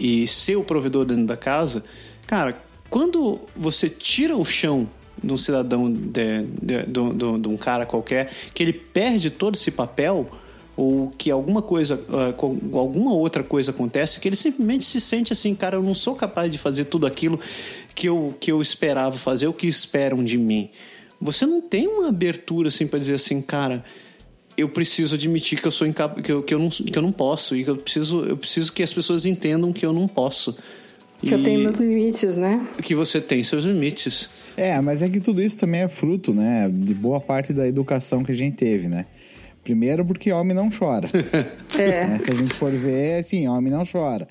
e, 0.00 0.22
e 0.24 0.26
ser 0.26 0.56
o 0.56 0.64
provedor 0.64 1.04
dentro 1.04 1.26
da 1.26 1.36
casa. 1.36 1.84
Cara, 2.26 2.60
quando 2.94 3.40
você 3.56 3.88
tira 3.88 4.36
o 4.36 4.44
chão 4.44 4.88
de 5.20 5.32
um 5.32 5.36
cidadão, 5.36 5.92
de, 5.92 6.44
de, 6.62 6.82
de, 6.86 7.40
de, 7.40 7.48
um 7.48 7.56
cara 7.56 7.84
qualquer, 7.84 8.30
que 8.54 8.62
ele 8.62 8.72
perde 8.72 9.30
todo 9.30 9.56
esse 9.56 9.72
papel, 9.72 10.30
ou 10.76 11.10
que 11.18 11.28
alguma 11.28 11.60
coisa, 11.60 11.96
uh, 11.96 12.78
alguma 12.78 13.12
outra 13.12 13.42
coisa 13.42 13.72
acontece, 13.72 14.20
que 14.20 14.28
ele 14.28 14.36
simplesmente 14.36 14.84
se 14.84 15.00
sente 15.00 15.32
assim, 15.32 15.56
cara, 15.56 15.74
eu 15.74 15.82
não 15.82 15.92
sou 15.92 16.14
capaz 16.14 16.52
de 16.52 16.56
fazer 16.56 16.84
tudo 16.84 17.04
aquilo 17.04 17.40
que 17.96 18.08
eu, 18.08 18.32
que 18.38 18.52
eu 18.52 18.62
esperava 18.62 19.18
fazer, 19.18 19.48
o 19.48 19.52
que 19.52 19.66
esperam 19.66 20.22
de 20.22 20.38
mim. 20.38 20.70
Você 21.20 21.44
não 21.44 21.60
tem 21.60 21.88
uma 21.88 22.06
abertura 22.10 22.68
assim 22.68 22.86
para 22.86 23.00
dizer 23.00 23.14
assim, 23.14 23.42
cara, 23.42 23.84
eu 24.56 24.68
preciso 24.68 25.16
admitir 25.16 25.60
que 25.60 25.66
eu 25.66 25.72
sou 25.72 25.84
incap... 25.84 26.22
que, 26.22 26.30
eu, 26.30 26.44
que, 26.44 26.54
eu 26.54 26.60
não, 26.60 26.68
que 26.68 26.96
eu 26.96 27.02
não 27.02 27.10
posso 27.10 27.56
e 27.56 27.64
que 27.64 27.70
eu 27.70 27.76
preciso, 27.76 28.24
eu 28.24 28.36
preciso 28.36 28.72
que 28.72 28.84
as 28.84 28.92
pessoas 28.92 29.26
entendam 29.26 29.72
que 29.72 29.84
eu 29.84 29.92
não 29.92 30.06
posso. 30.06 30.56
Que 31.20 31.28
e... 31.28 31.32
eu 31.32 31.42
tenho 31.42 31.60
meus 31.60 31.76
limites, 31.76 32.36
né? 32.36 32.66
Que 32.82 32.94
você 32.94 33.20
tem 33.20 33.42
seus 33.42 33.64
limites. 33.64 34.30
É, 34.56 34.80
mas 34.80 35.02
é 35.02 35.08
que 35.08 35.20
tudo 35.20 35.42
isso 35.42 35.58
também 35.58 35.82
é 35.82 35.88
fruto, 35.88 36.32
né, 36.32 36.70
de 36.72 36.94
boa 36.94 37.20
parte 37.20 37.52
da 37.52 37.66
educação 37.66 38.22
que 38.22 38.30
a 38.30 38.34
gente 38.34 38.56
teve, 38.56 38.86
né? 38.86 39.04
Primeiro 39.64 40.04
porque 40.04 40.30
homem 40.30 40.54
não 40.54 40.68
chora. 40.70 41.08
é. 41.76 42.06
Né? 42.06 42.18
Se 42.18 42.30
a 42.30 42.34
gente 42.34 42.52
for 42.54 42.70
ver, 42.70 43.20
assim, 43.20 43.48
homem 43.48 43.72
não 43.72 43.82
chora. 43.84 44.28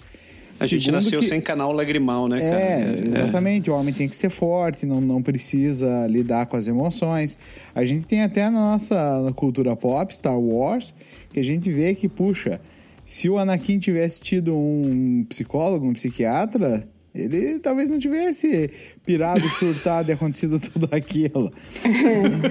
A 0.60 0.66
gente 0.66 0.92
nasceu 0.92 1.20
que... 1.20 1.26
sem 1.26 1.42
canal 1.42 1.74
lagrimal, 1.74 2.28
né, 2.28 2.40
cara? 2.40 2.62
É, 2.62 2.82
é, 2.82 3.00
exatamente. 3.00 3.70
O 3.70 3.74
homem 3.74 3.94
tem 3.94 4.08
que 4.08 4.16
ser 4.16 4.30
forte, 4.30 4.86
não, 4.86 5.02
não 5.02 5.22
precisa 5.22 6.08
lidar 6.08 6.46
com 6.46 6.56
as 6.56 6.68
emoções. 6.68 7.38
A 7.74 7.84
gente 7.84 8.06
tem 8.06 8.22
até 8.22 8.50
na 8.50 8.72
nossa 8.72 9.34
cultura 9.36 9.76
pop, 9.76 10.16
Star 10.16 10.40
Wars, 10.40 10.94
que 11.34 11.40
a 11.40 11.44
gente 11.44 11.72
vê 11.72 11.96
que, 11.96 12.08
puxa, 12.08 12.62
se 13.06 13.30
o 13.30 13.38
Anakin 13.38 13.80
tivesse 13.80 14.22
tido 14.22 14.56
um 14.56 15.26
psicólogo, 15.28 15.86
um 15.86 15.94
psiquiatra, 15.94 16.88
ele 17.14 17.60
talvez 17.60 17.90
não 17.90 18.00
tivesse 18.00 18.70
pirado, 19.06 19.48
surtado 19.60 20.10
e 20.10 20.14
acontecido 20.14 20.60
tudo 20.60 20.90
aquilo. 20.92 21.52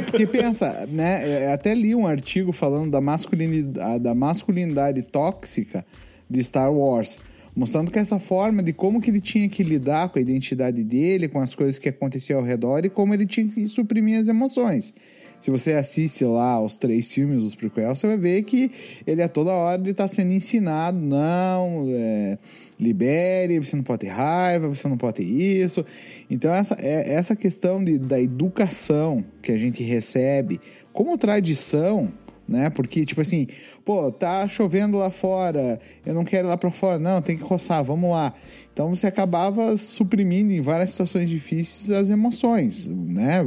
Porque 0.07 0.26
pensa, 0.26 0.86
né? 0.90 1.53
Até 1.53 1.74
li 1.74 1.94
um 1.94 2.07
artigo 2.07 2.53
falando 2.53 2.90
da 2.90 3.00
masculinidade, 3.00 4.03
da 4.03 4.14
masculinidade 4.14 5.03
tóxica 5.03 5.84
de 6.30 6.42
Star 6.44 6.72
Wars 6.72 7.18
mostrando 7.55 7.90
que 7.90 7.98
essa 7.98 8.18
forma 8.18 8.62
de 8.62 8.72
como 8.72 9.00
que 9.00 9.11
ele 9.11 9.20
tinha 9.20 9.48
que 9.48 9.62
lidar 9.62 10.09
com 10.09 10.18
a 10.18 10.22
identidade 10.22 10.82
dele, 10.82 11.28
com 11.28 11.38
as 11.38 11.55
coisas 11.55 11.78
que 11.78 11.88
aconteciam 11.88 12.40
ao 12.40 12.46
redor 12.46 12.84
e 12.84 12.90
como 12.90 13.12
ele 13.12 13.26
tinha 13.26 13.46
que 13.46 13.66
suprimir 13.68 14.18
as 14.18 14.28
emoções. 14.28 14.94
Se 15.43 15.51
você 15.51 15.72
assiste 15.72 16.24
lá 16.24 16.62
os 16.62 16.78
três 16.78 17.12
filmes 17.12 17.43
dos 17.43 17.57
prequels, 17.57 17.99
você 17.99 18.07
vai 18.07 18.16
ver 18.16 18.45
que 18.45 18.70
ele 19.05 19.20
a 19.20 19.28
toda 19.28 19.51
hora 19.51 19.90
está 19.90 20.07
sendo 20.07 20.32
ensinado, 20.32 20.97
não, 20.97 21.84
é, 21.88 22.38
libere, 22.78 23.59
você 23.59 23.74
não 23.74 23.82
pode 23.82 24.03
ter 24.03 24.09
raiva, 24.11 24.68
você 24.68 24.86
não 24.86 24.97
pode 24.97 25.14
ter 25.14 25.24
isso. 25.24 25.84
Então 26.30 26.55
essa, 26.55 26.76
é, 26.80 27.14
essa 27.14 27.34
questão 27.34 27.82
de, 27.82 27.99
da 27.99 28.20
educação 28.20 29.24
que 29.43 29.51
a 29.51 29.59
gente 29.59 29.82
recebe 29.82 30.61
como 30.93 31.18
tradição 31.18 32.09
né? 32.47 32.70
Porque, 32.70 33.05
tipo 33.05 33.20
assim, 33.20 33.47
pô, 33.84 34.11
tá 34.11 34.47
chovendo 34.49 34.97
lá 34.97 35.11
fora, 35.11 35.80
eu 36.05 36.14
não 36.14 36.24
quero 36.24 36.47
ir 36.47 36.51
lá 36.51 36.57
para 36.57 36.70
fora, 36.70 36.99
não, 36.99 37.22
tem 37.22 37.36
que 37.36 37.43
roçar, 37.43 37.82
vamos 37.84 38.11
lá. 38.11 38.34
Então 38.72 38.88
você 38.88 39.07
acabava 39.07 39.76
suprimindo 39.76 40.53
em 40.53 40.61
várias 40.61 40.90
situações 40.90 41.28
difíceis 41.28 41.90
as 41.90 42.09
emoções, 42.09 42.86
né? 42.86 43.40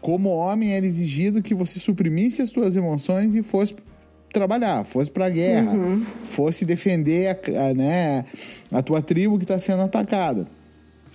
Como 0.00 0.28
homem 0.30 0.72
era 0.72 0.86
exigido 0.86 1.42
que 1.42 1.54
você 1.54 1.78
suprimisse 1.78 2.40
as 2.40 2.50
suas 2.50 2.76
emoções 2.76 3.34
e 3.34 3.42
fosse 3.42 3.74
trabalhar, 4.32 4.84
fosse 4.84 5.10
para 5.10 5.26
a 5.26 5.30
guerra, 5.30 5.72
uhum. 5.72 6.04
fosse 6.24 6.64
defender 6.64 7.28
a, 7.28 7.70
a, 7.70 7.74
né, 7.74 8.24
a 8.72 8.82
tua 8.82 9.00
tribo 9.00 9.38
que 9.38 9.44
está 9.44 9.58
sendo 9.58 9.82
atacada. 9.82 10.46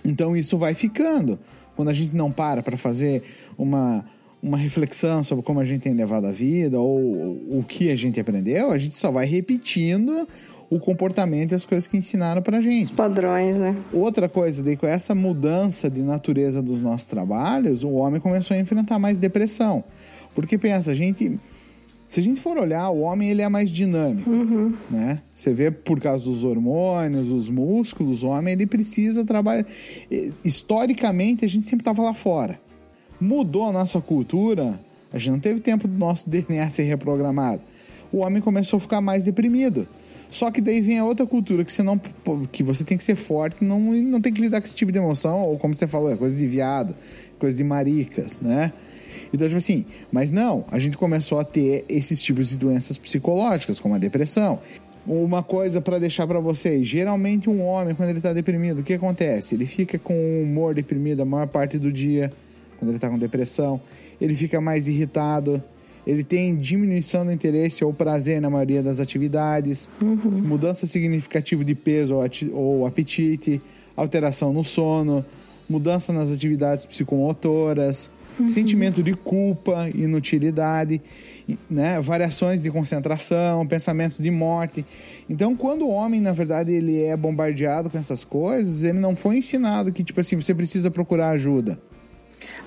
Então 0.04 0.36
isso 0.36 0.58
vai 0.58 0.74
ficando. 0.74 1.38
Quando 1.76 1.88
a 1.88 1.94
gente 1.94 2.14
não 2.14 2.30
para 2.30 2.62
para 2.62 2.76
fazer 2.76 3.22
uma 3.56 4.04
uma 4.42 4.56
reflexão 4.56 5.22
sobre 5.22 5.44
como 5.44 5.60
a 5.60 5.64
gente 5.64 5.82
tem 5.82 5.94
levado 5.94 6.26
a 6.26 6.32
vida 6.32 6.78
ou 6.78 7.38
o 7.50 7.64
que 7.66 7.90
a 7.90 7.96
gente 7.96 8.18
aprendeu, 8.18 8.70
a 8.70 8.78
gente 8.78 8.94
só 8.94 9.10
vai 9.10 9.26
repetindo 9.26 10.26
o 10.70 10.78
comportamento 10.78 11.52
e 11.52 11.54
as 11.54 11.66
coisas 11.66 11.86
que 11.88 11.96
ensinaram 11.96 12.40
pra 12.40 12.60
gente. 12.60 12.84
Os 12.84 12.90
padrões, 12.90 13.58
né? 13.58 13.76
Outra 13.92 14.28
coisa, 14.28 14.62
daí 14.62 14.76
com 14.76 14.86
essa 14.86 15.14
mudança 15.14 15.90
de 15.90 16.00
natureza 16.00 16.62
dos 16.62 16.80
nossos 16.80 17.08
trabalhos, 17.08 17.82
o 17.82 17.90
homem 17.90 18.20
começou 18.20 18.56
a 18.56 18.60
enfrentar 18.60 18.98
mais 18.98 19.18
depressão. 19.18 19.82
Porque 20.32 20.56
pensa, 20.56 20.92
a 20.92 20.94
gente 20.94 21.38
se 22.08 22.18
a 22.18 22.22
gente 22.22 22.40
for 22.40 22.58
olhar, 22.58 22.88
o 22.90 23.00
homem 23.00 23.30
ele 23.30 23.40
é 23.40 23.48
mais 23.48 23.70
dinâmico, 23.70 24.28
uhum. 24.28 24.74
né? 24.90 25.20
Você 25.32 25.54
vê 25.54 25.70
por 25.70 26.00
causa 26.00 26.24
dos 26.24 26.42
hormônios, 26.42 27.30
os 27.30 27.48
músculos, 27.48 28.24
o 28.24 28.28
homem 28.28 28.54
ele 28.54 28.66
precisa 28.66 29.24
trabalhar. 29.24 29.64
Historicamente, 30.44 31.44
a 31.44 31.48
gente 31.48 31.66
sempre 31.66 31.82
estava 31.82 32.02
lá 32.02 32.12
fora 32.12 32.58
mudou 33.20 33.68
a 33.68 33.72
nossa 33.72 34.00
cultura, 34.00 34.80
a 35.12 35.18
gente 35.18 35.32
não 35.32 35.40
teve 35.40 35.60
tempo 35.60 35.86
do 35.86 35.98
nosso 35.98 36.28
DNA 36.30 36.68
ser 36.70 36.84
reprogramado. 36.84 37.62
O 38.12 38.18
homem 38.18 38.40
começou 38.40 38.78
a 38.78 38.80
ficar 38.80 39.00
mais 39.00 39.24
deprimido. 39.24 39.86
Só 40.28 40.50
que 40.50 40.60
daí 40.60 40.80
vem 40.80 40.98
a 40.98 41.04
outra 41.04 41.26
cultura 41.26 41.64
que 41.64 41.72
você 41.72 41.82
não 41.82 42.00
que 42.52 42.62
você 42.62 42.84
tem 42.84 42.96
que 42.96 43.02
ser 43.02 43.16
forte, 43.16 43.64
não 43.64 43.80
não 43.80 44.20
tem 44.20 44.32
que 44.32 44.40
lidar 44.40 44.60
com 44.60 44.64
esse 44.64 44.74
tipo 44.74 44.92
de 44.92 44.98
emoção, 44.98 45.40
ou 45.40 45.58
como 45.58 45.74
você 45.74 45.88
falou, 45.88 46.10
é 46.10 46.16
coisa 46.16 46.38
de 46.38 46.46
viado, 46.46 46.94
coisa 47.38 47.58
de 47.58 47.64
maricas, 47.64 48.38
né? 48.40 48.72
Então, 49.34 49.46
tipo 49.46 49.58
assim, 49.58 49.84
mas 50.10 50.32
não, 50.32 50.64
a 50.70 50.78
gente 50.78 50.96
começou 50.96 51.40
a 51.40 51.44
ter 51.44 51.84
esses 51.88 52.22
tipos 52.22 52.48
de 52.48 52.58
doenças 52.58 52.96
psicológicas, 52.96 53.80
como 53.80 53.94
a 53.94 53.98
depressão. 53.98 54.60
Uma 55.06 55.42
coisa 55.42 55.80
para 55.80 55.98
deixar 55.98 56.26
para 56.26 56.38
vocês: 56.38 56.86
geralmente, 56.86 57.50
um 57.50 57.62
homem, 57.62 57.94
quando 57.94 58.10
ele 58.10 58.18
está 58.18 58.32
deprimido, 58.32 58.80
o 58.80 58.82
que 58.84 58.92
acontece? 58.92 59.54
Ele 59.56 59.66
fica 59.66 59.98
com 59.98 60.14
o 60.14 60.42
humor 60.42 60.74
deprimido 60.74 61.22
a 61.22 61.24
maior 61.24 61.48
parte 61.48 61.78
do 61.78 61.92
dia 61.92 62.32
quando 62.80 62.88
ele 62.88 62.96
está 62.96 63.10
com 63.10 63.18
depressão, 63.18 63.78
ele 64.18 64.34
fica 64.34 64.58
mais 64.60 64.88
irritado, 64.88 65.62
ele 66.06 66.24
tem 66.24 66.56
diminuição 66.56 67.26
do 67.26 67.30
interesse 67.30 67.84
ou 67.84 67.92
prazer 67.92 68.40
na 68.40 68.48
maioria 68.48 68.82
das 68.82 68.98
atividades, 69.00 69.88
uhum. 70.02 70.16
mudança 70.16 70.86
significativa 70.86 71.62
de 71.62 71.74
peso 71.74 72.16
ou 72.52 72.86
apetite, 72.86 73.60
alteração 73.94 74.50
no 74.50 74.64
sono, 74.64 75.24
mudança 75.68 76.10
nas 76.10 76.30
atividades 76.32 76.86
psicomotoras, 76.86 78.10
uhum. 78.38 78.48
sentimento 78.48 79.02
de 79.02 79.12
culpa, 79.12 79.90
inutilidade, 79.94 81.02
né? 81.68 82.00
variações 82.00 82.62
de 82.62 82.70
concentração, 82.70 83.66
pensamentos 83.66 84.18
de 84.18 84.30
morte. 84.30 84.86
Então, 85.28 85.54
quando 85.54 85.82
o 85.82 85.90
homem, 85.90 86.18
na 86.18 86.32
verdade, 86.32 86.72
ele 86.72 87.02
é 87.02 87.14
bombardeado 87.14 87.90
com 87.90 87.98
essas 87.98 88.24
coisas, 88.24 88.82
ele 88.82 88.98
não 88.98 89.14
foi 89.14 89.36
ensinado 89.36 89.92
que, 89.92 90.02
tipo 90.02 90.18
assim, 90.18 90.34
você 90.34 90.54
precisa 90.54 90.90
procurar 90.90 91.30
ajuda. 91.30 91.78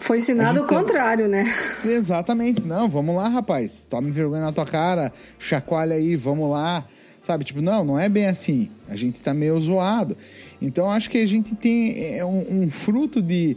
Foi 0.03 0.17
ensinado 0.17 0.61
o 0.61 0.67
contrário, 0.67 1.29
né? 1.29 1.45
Exatamente. 1.85 2.61
Não, 2.61 2.89
vamos 2.89 3.15
lá, 3.15 3.29
rapaz. 3.29 3.85
Tome 3.85 4.11
vergonha 4.11 4.41
na 4.41 4.51
tua 4.51 4.65
cara, 4.65 5.13
chacoalha 5.39 5.95
aí, 5.95 6.17
vamos 6.17 6.51
lá. 6.51 6.85
Sabe, 7.21 7.45
tipo, 7.45 7.61
não, 7.61 7.85
não 7.85 7.97
é 7.97 8.09
bem 8.09 8.25
assim. 8.25 8.69
A 8.89 8.97
gente 8.97 9.21
tá 9.21 9.33
meio 9.33 9.57
zoado. 9.61 10.17
Então, 10.61 10.91
acho 10.91 11.09
que 11.09 11.19
a 11.19 11.25
gente 11.25 11.55
tem 11.55 12.17
é, 12.17 12.25
um, 12.25 12.63
um 12.63 12.69
fruto 12.69 13.21
de 13.21 13.55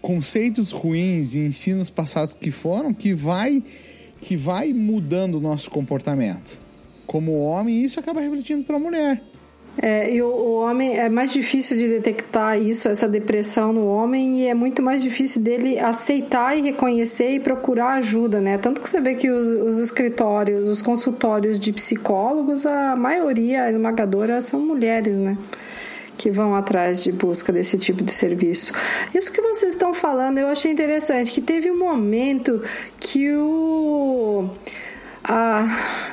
conceitos 0.00 0.70
ruins 0.70 1.34
e 1.34 1.40
ensinos 1.40 1.90
passados 1.90 2.34
que 2.34 2.52
foram 2.52 2.94
que 2.94 3.12
vai 3.12 3.60
que 4.20 4.36
vai 4.36 4.72
mudando 4.72 5.38
o 5.38 5.40
nosso 5.40 5.68
comportamento. 5.72 6.56
Como 7.04 7.40
homem, 7.40 7.82
isso 7.82 7.98
acaba 7.98 8.20
refletindo 8.20 8.62
para 8.62 8.76
a 8.76 8.80
mulher. 8.80 9.20
É, 9.80 10.14
e 10.14 10.22
o, 10.22 10.26
o, 10.26 10.54
homem 10.60 10.96
é 10.98 11.08
mais 11.08 11.32
difícil 11.32 11.76
de 11.76 11.88
detectar 11.88 12.60
isso, 12.60 12.88
essa 12.88 13.08
depressão 13.08 13.72
no 13.72 13.86
homem, 13.86 14.42
e 14.42 14.46
é 14.46 14.54
muito 14.54 14.82
mais 14.82 15.02
difícil 15.02 15.42
dele 15.42 15.78
aceitar 15.78 16.56
e 16.56 16.62
reconhecer 16.62 17.30
e 17.30 17.40
procurar 17.40 17.94
ajuda, 17.94 18.40
né? 18.40 18.56
Tanto 18.56 18.80
que 18.80 18.88
você 18.88 19.00
vê 19.00 19.16
que 19.16 19.28
os, 19.30 19.46
os 19.46 19.78
escritórios, 19.78 20.68
os 20.68 20.80
consultórios 20.80 21.58
de 21.58 21.72
psicólogos, 21.72 22.64
a 22.64 22.94
maioria, 22.94 23.64
a 23.64 23.70
esmagadora, 23.70 24.40
são 24.40 24.60
mulheres, 24.60 25.18
né? 25.18 25.36
que 26.16 26.30
vão 26.30 26.54
atrás 26.54 27.02
de 27.02 27.10
busca 27.10 27.52
desse 27.52 27.76
tipo 27.76 28.04
de 28.04 28.12
serviço. 28.12 28.72
Isso 29.12 29.32
que 29.32 29.40
vocês 29.40 29.72
estão 29.72 29.92
falando, 29.92 30.38
eu 30.38 30.46
achei 30.46 30.70
interessante, 30.70 31.32
que 31.32 31.40
teve 31.40 31.70
um 31.72 31.78
momento 31.78 32.62
que 33.00 33.34
o 33.34 34.48
a 35.24 35.66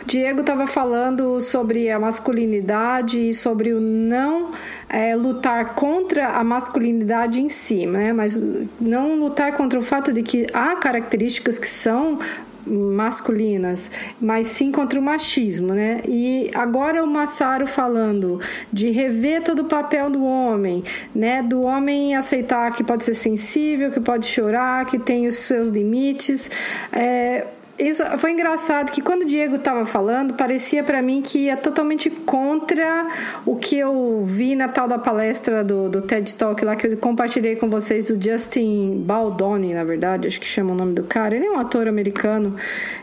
Diego 0.05 0.39
estava 0.39 0.67
falando 0.67 1.41
sobre 1.41 1.91
a 1.91 1.99
masculinidade 1.99 3.29
e 3.29 3.33
sobre 3.33 3.73
o 3.73 3.81
não 3.81 4.51
é, 4.87 5.13
lutar 5.15 5.75
contra 5.75 6.29
a 6.29 6.43
masculinidade 6.43 7.41
em 7.41 7.49
si, 7.49 7.85
né? 7.85 8.13
Mas 8.13 8.41
não 8.79 9.19
lutar 9.19 9.53
contra 9.53 9.77
o 9.77 9.81
fato 9.81 10.13
de 10.13 10.23
que 10.23 10.47
há 10.53 10.77
características 10.77 11.59
que 11.59 11.67
são 11.67 12.19
masculinas, 12.65 13.89
mas 14.19 14.47
sim 14.47 14.71
contra 14.71 14.99
o 14.99 15.03
machismo, 15.03 15.73
né? 15.73 15.99
E 16.07 16.49
agora 16.53 17.03
o 17.03 17.07
Massaro 17.07 17.65
falando 17.65 18.39
de 18.71 18.91
rever 18.91 19.43
todo 19.43 19.63
o 19.63 19.65
papel 19.65 20.09
do 20.09 20.23
homem, 20.23 20.83
né? 21.13 21.41
Do 21.41 21.63
homem 21.63 22.15
aceitar 22.15 22.71
que 22.73 22.83
pode 22.83 23.03
ser 23.03 23.15
sensível, 23.15 23.91
que 23.91 23.99
pode 23.99 24.27
chorar, 24.27 24.85
que 24.85 24.99
tem 24.99 25.27
os 25.27 25.35
seus 25.35 25.67
limites. 25.67 26.49
É, 26.93 27.47
isso 27.81 28.03
foi 28.19 28.31
engraçado 28.31 28.91
que 28.91 29.01
quando 29.01 29.23
o 29.23 29.25
Diego 29.25 29.55
estava 29.55 29.85
falando, 29.85 30.35
parecia 30.35 30.83
para 30.83 31.01
mim 31.01 31.21
que 31.21 31.45
ia 31.45 31.57
totalmente 31.57 32.09
contra 32.09 33.07
o 33.45 33.55
que 33.55 33.77
eu 33.77 34.23
vi 34.23 34.55
na 34.55 34.67
tal 34.67 34.87
da 34.87 34.99
palestra 34.99 35.63
do, 35.63 35.89
do 35.89 36.01
TED 36.01 36.35
Talk 36.35 36.63
lá 36.63 36.75
que 36.75 36.87
eu 36.87 36.97
compartilhei 36.97 37.55
com 37.55 37.69
vocês 37.69 38.05
do 38.05 38.23
Justin 38.23 39.03
Baldoni, 39.05 39.73
na 39.73 39.83
verdade, 39.83 40.27
acho 40.27 40.39
que 40.39 40.45
chama 40.45 40.73
o 40.73 40.75
nome 40.75 40.93
do 40.93 41.03
cara. 41.03 41.35
Ele 41.35 41.45
é 41.45 41.51
um 41.51 41.59
ator 41.59 41.87
americano 41.87 42.55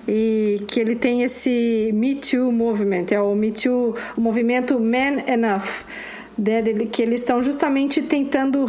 e 0.06 0.62
que 0.68 0.78
ele 0.80 0.94
tem 0.94 1.22
esse 1.22 1.90
Me 1.92 2.14
Too 2.14 2.52
Movement, 2.52 3.06
é 3.10 3.20
o 3.20 3.34
Me 3.34 3.50
Too, 3.50 3.96
o 4.16 4.20
movimento 4.20 4.78
Man 4.78 5.22
Enough 5.26 5.84
dele, 6.38 6.86
que 6.86 7.02
eles 7.02 7.20
estão 7.20 7.42
justamente 7.42 8.00
tentando 8.00 8.64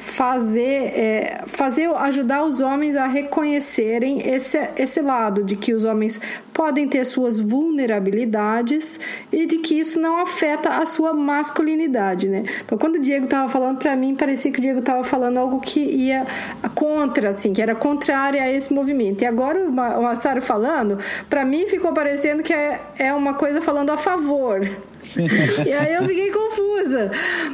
refazer, 0.00 0.92
é, 0.94 1.44
fazer, 1.46 1.86
ajudar 1.94 2.44
os 2.44 2.60
homens 2.60 2.96
a 2.96 3.06
reconhecerem 3.06 4.28
esse, 4.28 4.58
esse 4.76 5.00
lado 5.00 5.44
de 5.44 5.56
que 5.56 5.74
os 5.74 5.84
homens 5.84 6.20
podem 6.54 6.88
ter 6.88 7.04
suas 7.04 7.38
vulnerabilidades 7.38 8.98
e 9.30 9.46
de 9.46 9.58
que 9.58 9.78
isso 9.78 10.00
não 10.00 10.18
afeta 10.18 10.70
a 10.70 10.86
sua 10.86 11.12
masculinidade, 11.12 12.28
né? 12.28 12.44
Então, 12.64 12.76
quando 12.76 12.96
o 12.96 13.00
Diego 13.00 13.24
estava 13.24 13.48
falando 13.48 13.78
para 13.78 13.94
mim, 13.94 14.14
parecia 14.14 14.50
que 14.50 14.58
o 14.58 14.62
Diego 14.62 14.80
estava 14.80 15.04
falando 15.04 15.38
algo 15.38 15.60
que 15.60 15.80
ia 15.80 16.26
contra, 16.74 17.30
assim, 17.30 17.52
que 17.52 17.62
era 17.62 17.74
contrário 17.74 18.40
a 18.40 18.48
esse 18.48 18.72
movimento. 18.72 19.22
E 19.22 19.26
agora 19.26 19.58
o 19.68 20.02
Massaro 20.02 20.40
falando, 20.40 20.98
para 21.28 21.44
mim 21.44 21.66
ficou 21.66 21.92
parecendo 21.92 22.42
que 22.42 22.52
é, 22.52 22.80
é 22.98 23.14
uma 23.14 23.34
coisa 23.34 23.60
falando 23.60 23.90
a 23.90 23.96
favor. 23.96 24.60
Sim. 25.02 25.28
E 25.66 25.72
aí 25.72 25.94
eu 25.94 26.02
fiquei 26.02 26.30
confusa. 26.30 27.10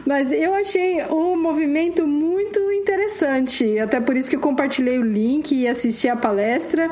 Mas 0.06 0.32
eu 0.32 0.54
achei 0.54 1.02
o 1.04 1.36
movimento 1.36 2.06
muito 2.06 2.35
interessante. 2.96 3.78
Até 3.78 4.00
por 4.00 4.16
isso 4.16 4.30
que 4.30 4.36
eu 4.36 4.40
compartilhei 4.40 4.98
o 4.98 5.02
link 5.02 5.54
e 5.54 5.68
assisti 5.68 6.08
a 6.08 6.16
palestra. 6.16 6.90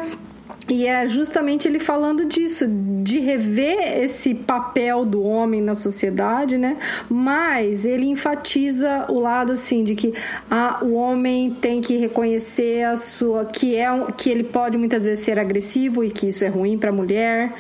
E 0.69 0.87
é 0.87 1.07
justamente 1.07 1.69
ele 1.69 1.79
falando 1.79 2.25
disso, 2.25 2.67
de 3.03 3.19
rever 3.19 4.03
esse 4.03 4.35
papel 4.35 5.05
do 5.05 5.23
homem 5.23 5.61
na 5.61 5.75
sociedade, 5.75 6.57
né? 6.57 6.79
Mas 7.09 7.85
ele 7.85 8.07
enfatiza 8.07 9.05
o 9.11 9.21
lado 9.21 9.53
assim 9.53 9.85
de 9.85 9.95
que 9.95 10.15
ah, 10.51 10.79
o 10.83 10.95
homem 10.95 11.51
tem 11.51 11.83
que 11.83 11.99
reconhecer 11.99 12.83
a 12.83 12.97
sua 12.97 13.45
que 13.45 13.77
é 13.77 13.89
que 14.17 14.31
ele 14.31 14.45
pode 14.45 14.79
muitas 14.79 15.05
vezes 15.05 15.23
ser 15.23 15.39
agressivo 15.39 16.03
e 16.03 16.11
que 16.11 16.29
isso 16.29 16.45
é 16.47 16.49
ruim 16.49 16.79
para 16.79 16.89
a 16.89 16.95
mulher 16.95 17.53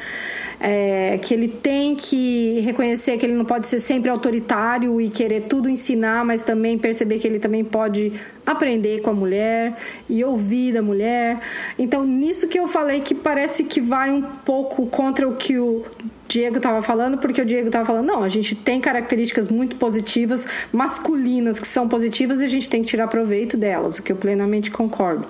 é, 0.61 1.19
que 1.19 1.35
ele 1.35 1.49
tem 1.49 1.95
que 1.95 2.61
reconhecer 2.61 3.19
que 3.19 3.27
ele 3.27 3.35
não 3.35 3.45
pode 3.45 3.67
ser 3.67 3.81
sempre 3.81 4.11
autoritário 4.11 5.01
e 5.01 5.09
querer 5.09 5.43
tudo 5.43 5.69
ensinar, 5.69 6.25
mas 6.25 6.43
também 6.43 6.79
perceber 6.79 7.19
que 7.19 7.27
ele 7.27 7.39
também 7.39 7.65
pode 7.65 8.13
aprender 8.47 9.01
com 9.01 9.11
a 9.11 9.15
mulher 9.15 9.77
e 10.09 10.23
ouvir 10.25 10.73
da 10.73 10.83
mulher. 10.83 11.41
Então, 11.79 12.05
nisso 12.05 12.49
que 12.49 12.59
eu 12.59 12.69
falei 12.69 13.01
que 13.01 13.15
parece 13.15 13.65
que 13.65 13.81
vai 13.81 14.11
um 14.11 14.23
pouco 14.23 14.87
contra 14.87 15.29
o 15.29 15.37
que 15.37 15.59
o 15.59 15.85
Diego 16.29 16.57
estava 16.57 16.81
falando, 16.83 17.19
porque 17.19 17.41
o 17.41 17.45
Diego 17.45 17.67
estava 17.67 17.85
falando, 17.85 18.07
não, 18.07 18.23
a 18.23 18.29
gente 18.29 18.55
tem 18.55 18.81
características 18.81 19.49
muito 19.49 19.77
positivas, 19.77 20.47
masculinas, 20.73 21.61
que 21.61 21.69
são 21.69 21.89
positivas 21.89 22.41
e 22.41 22.45
a 22.45 22.49
gente 22.49 22.69
tem 22.69 22.83
que 22.83 22.89
tirar 22.89 23.09
proveito 23.09 23.57
delas, 23.57 23.99
o 23.99 24.03
que 24.03 24.11
eu 24.11 24.17
plenamente 24.17 24.71
concordo, 24.71 25.27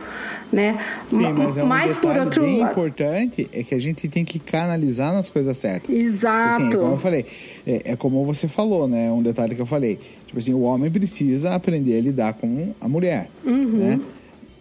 né? 0.53 0.79
Sim, 1.07 1.33
mas 1.33 1.59
é 1.59 1.65
um 1.65 1.67
mas 1.67 1.97
por 1.97 2.17
outro 2.17 2.43
bem 2.43 2.61
lado... 2.61 2.73
importante 2.73 3.49
é 3.53 3.63
que 3.63 3.75
a 3.75 3.79
gente 3.79 4.09
tem 4.09 4.25
que 4.25 4.39
canalizar 4.39 5.13
nas 5.13 5.29
coisas 5.29 5.57
certas. 5.57 5.95
Exato. 5.95 6.63
Assim, 6.63 6.71
como 6.77 6.93
eu 6.93 6.99
falei, 6.99 7.27
é, 7.67 7.93
é 7.93 7.97
como 7.97 8.25
você 8.25 8.47
falou, 8.47 8.87
né? 8.87 9.11
Um 9.11 9.23
detalhe 9.23 9.55
que 9.55 9.63
eu 9.63 9.67
falei. 9.67 9.99
Tipo 10.27 10.39
assim, 10.39 10.55
o 10.55 10.61
homem 10.61 10.91
precisa 10.91 11.55
aprender 11.55 11.99
a 11.99 12.01
lidar 12.01 12.35
com 12.35 12.73
a 12.81 12.89
mulher, 12.89 13.29
uhum. 13.45 13.67
né? 13.67 14.01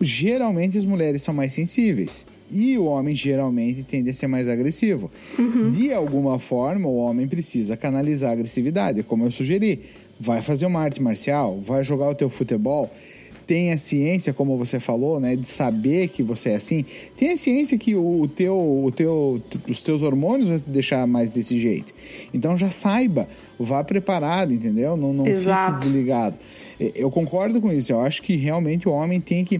Geralmente 0.02 0.78
as 0.78 0.86
mulheres 0.86 1.24
são 1.24 1.34
mais 1.34 1.54
sensíveis. 1.54 2.26
E 2.54 2.78
o 2.78 2.86
homem 2.86 3.16
geralmente 3.16 3.82
tende 3.82 4.12
a 4.12 4.14
ser 4.14 4.28
mais 4.28 4.48
agressivo. 4.48 5.10
Uhum. 5.40 5.72
De 5.72 5.92
alguma 5.92 6.38
forma, 6.38 6.88
o 6.88 6.98
homem 6.98 7.28
precisa 7.28 7.76
canalizar 7.76 8.30
a 8.30 8.34
agressividade, 8.34 9.02
como 9.02 9.26
eu 9.26 9.32
sugeri. 9.32 9.82
Vai 10.20 10.44
fazer 10.44 10.68
uma 10.68 10.80
arte 10.80 11.02
marcial, 11.02 11.60
vai 11.60 11.84
jogar 11.84 12.10
o 12.10 12.14
teu 12.14 12.30
futebol. 12.30 12.92
Tem 13.48 13.72
a 13.72 13.78
ciência, 13.78 14.32
como 14.32 14.56
você 14.56 14.80
falou, 14.80 15.20
né, 15.20 15.36
de 15.36 15.48
saber 15.48 16.10
que 16.10 16.22
você 16.22 16.52
é 16.52 16.56
assim. 16.56 16.86
Tem 17.18 17.32
a 17.32 17.38
ciência 17.38 17.76
que 17.76 17.96
o 17.96 18.28
teu, 18.28 18.56
o 18.56 18.92
teu, 18.92 19.42
os 19.68 19.82
teus 19.82 20.04
hormônios 20.04 20.48
vão 20.48 20.60
te 20.60 20.70
deixar 20.70 21.08
mais 21.08 21.32
desse 21.32 21.60
jeito. 21.60 21.92
Então 22.32 22.56
já 22.56 22.70
saiba, 22.70 23.28
vá 23.60 23.84
preparado, 23.84 24.54
entendeu? 24.54 24.96
Não, 24.96 25.12
não 25.12 25.26
fique 25.26 25.80
desligado. 25.80 26.38
Eu 26.80 27.10
concordo 27.10 27.60
com 27.60 27.72
isso. 27.72 27.92
Eu 27.92 28.00
acho 28.00 28.22
que 28.22 28.36
realmente 28.36 28.88
o 28.88 28.92
homem 28.92 29.20
tem 29.20 29.44
que, 29.44 29.60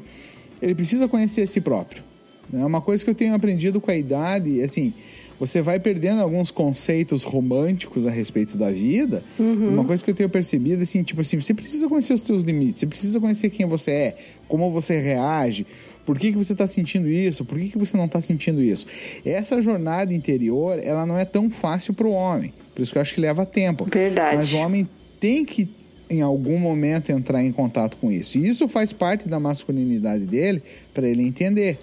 ele 0.62 0.76
precisa 0.76 1.08
conhecer 1.08 1.42
a 1.42 1.48
si 1.48 1.60
próprio. 1.60 2.13
É 2.54 2.66
uma 2.66 2.82
coisa 2.82 3.04
que 3.04 3.10
eu 3.10 3.16
tenho 3.16 3.34
aprendido 3.34 3.82
com 3.82 3.92
a 3.92 3.96
idade, 3.96 4.62
assim, 4.62 4.94
você 5.40 5.62
vai 5.62 5.80
perdendo 5.80 6.22
alguns 6.22 6.52
conceitos 6.52 7.24
românticos 7.24 8.08
a 8.08 8.12
respeito 8.12 8.58
da 8.58 8.72
vida. 8.72 9.24
Uhum. 9.38 9.74
Uma 9.74 9.86
coisa 9.86 10.04
que 10.04 10.10
eu 10.10 10.16
tenho 10.16 10.30
percebido, 10.30 10.84
assim, 10.84 11.04
tipo 11.04 11.22
assim, 11.22 11.40
você 11.40 11.54
precisa 11.54 11.88
conhecer 11.90 12.14
os 12.14 12.22
seus 12.22 12.44
limites, 12.44 12.80
você 12.80 12.88
precisa 12.88 13.20
conhecer 13.20 13.50
quem 13.50 13.66
você 13.66 13.92
é, 13.92 14.18
como 14.48 14.72
você 14.72 15.00
reage, 15.00 15.66
por 16.06 16.18
que, 16.18 16.32
que 16.32 16.38
você 16.38 16.54
está 16.54 16.68
sentindo 16.68 17.08
isso, 17.08 17.46
por 17.46 17.58
que, 17.58 17.70
que 17.70 17.78
você 17.78 17.98
não 17.98 18.06
está 18.06 18.22
sentindo 18.22 18.62
isso. 18.62 18.86
Essa 19.26 19.62
jornada 19.62 20.14
interior, 20.14 20.80
ela 20.82 21.06
não 21.06 21.18
é 21.18 21.26
tão 21.26 21.50
fácil 21.50 21.94
para 21.94 22.08
o 22.08 22.12
homem, 22.12 22.54
por 22.76 22.82
isso 22.82 22.92
que 22.92 22.98
eu 22.98 23.02
acho 23.02 23.14
que 23.14 23.22
leva 23.22 23.46
tempo. 23.46 23.86
Verdade. 23.92 24.38
Mas 24.38 24.54
o 24.54 24.58
homem 24.58 24.88
tem 25.20 25.46
que 25.46 25.70
em 26.10 26.22
algum 26.22 26.60
momento 26.60 27.12
entrar 27.12 27.44
em 27.44 27.52
contato 27.52 27.98
com 27.98 28.12
isso. 28.12 28.38
E 28.38 28.48
isso 28.48 28.68
faz 28.68 28.94
parte 28.94 29.28
da 29.28 29.40
masculinidade 29.40 30.26
dele 30.26 30.62
para 30.94 31.08
ele 31.08 31.24
entender. 31.24 31.80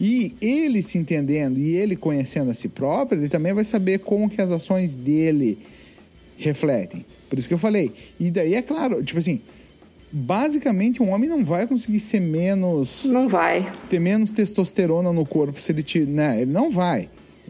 E 0.00 0.34
ele 0.40 0.82
se 0.82 0.98
entendendo 0.98 1.58
e 1.58 1.74
ele 1.74 1.96
conhecendo 1.96 2.50
a 2.50 2.54
si 2.54 2.68
próprio, 2.68 3.20
ele 3.20 3.28
também 3.28 3.52
vai 3.52 3.64
saber 3.64 4.00
como 4.00 4.28
que 4.28 4.40
as 4.40 4.50
ações 4.50 4.94
dele 4.94 5.58
refletem. 6.36 7.04
Por 7.28 7.38
isso 7.38 7.48
que 7.48 7.54
eu 7.54 7.58
falei. 7.58 7.92
E 8.18 8.30
daí 8.30 8.54
é 8.54 8.62
claro, 8.62 9.02
tipo 9.02 9.18
assim, 9.18 9.40
basicamente 10.10 11.02
um 11.02 11.10
homem 11.10 11.28
não 11.28 11.44
vai 11.44 11.66
conseguir 11.66 12.00
ser 12.00 12.20
menos 12.20 13.04
não 13.06 13.28
vai 13.28 13.70
ter 13.88 13.98
menos 13.98 14.32
testosterona 14.32 15.12
no 15.12 15.24
corpo 15.24 15.58
se 15.60 15.72
ele 15.72 15.82
te, 15.82 16.00
né? 16.00 16.42
Ele 16.42 16.52
não 16.52 16.70
vai, 16.70 17.08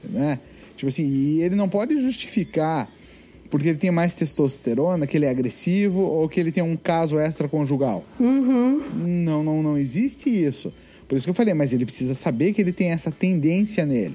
né? 0.09 0.39
Tipo 0.77 0.89
assim, 0.89 1.05
e 1.05 1.43
ele 1.43 1.55
não 1.55 1.69
pode 1.69 1.97
justificar 2.01 2.89
porque 3.53 3.69
ele 3.69 3.77
tem 3.77 3.91
mais 3.91 4.17
testosterona, 4.17 5.07
que 5.07 5.15
ele 5.15 5.27
é 5.27 5.31
agressivo 5.31 6.01
ou 6.01 6.27
que 6.27 6.41
ele 6.41 6.51
tem 6.51 6.63
um 6.63 6.75
caso 6.75 7.19
extraconjugal. 7.19 8.03
Uhum. 8.19 8.81
Não, 8.97 9.45
não, 9.45 9.63
não 9.63 9.77
existe 9.77 10.31
isso. 10.31 10.73
Por 11.13 11.17
isso 11.17 11.27
que 11.27 11.31
eu 11.31 11.35
falei, 11.35 11.53
mas 11.53 11.75
ele 11.75 11.85
precisa 11.85 12.15
saber 12.15 12.55
que 12.55 12.63
ele 12.63 12.73
tem 12.73 12.89
essa 12.89 13.11
tendência 13.11 13.85
nele. 13.85 14.15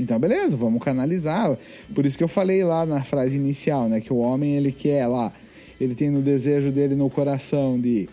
Então, 0.00 0.18
beleza, 0.18 0.56
vamos 0.56 0.82
canalizar. 0.82 1.54
Por 1.94 2.06
isso 2.06 2.16
que 2.16 2.24
eu 2.24 2.28
falei 2.28 2.64
lá 2.64 2.86
na 2.86 3.04
frase 3.04 3.36
inicial, 3.36 3.86
né? 3.86 4.00
Que 4.00 4.10
o 4.10 4.16
homem, 4.16 4.56
ele 4.56 4.72
quer 4.72 5.06
lá, 5.06 5.30
ele 5.78 5.94
tem 5.94 6.08
no 6.08 6.22
desejo 6.22 6.72
dele, 6.72 6.94
no 6.94 7.10
coração, 7.10 7.78
de 7.78 8.08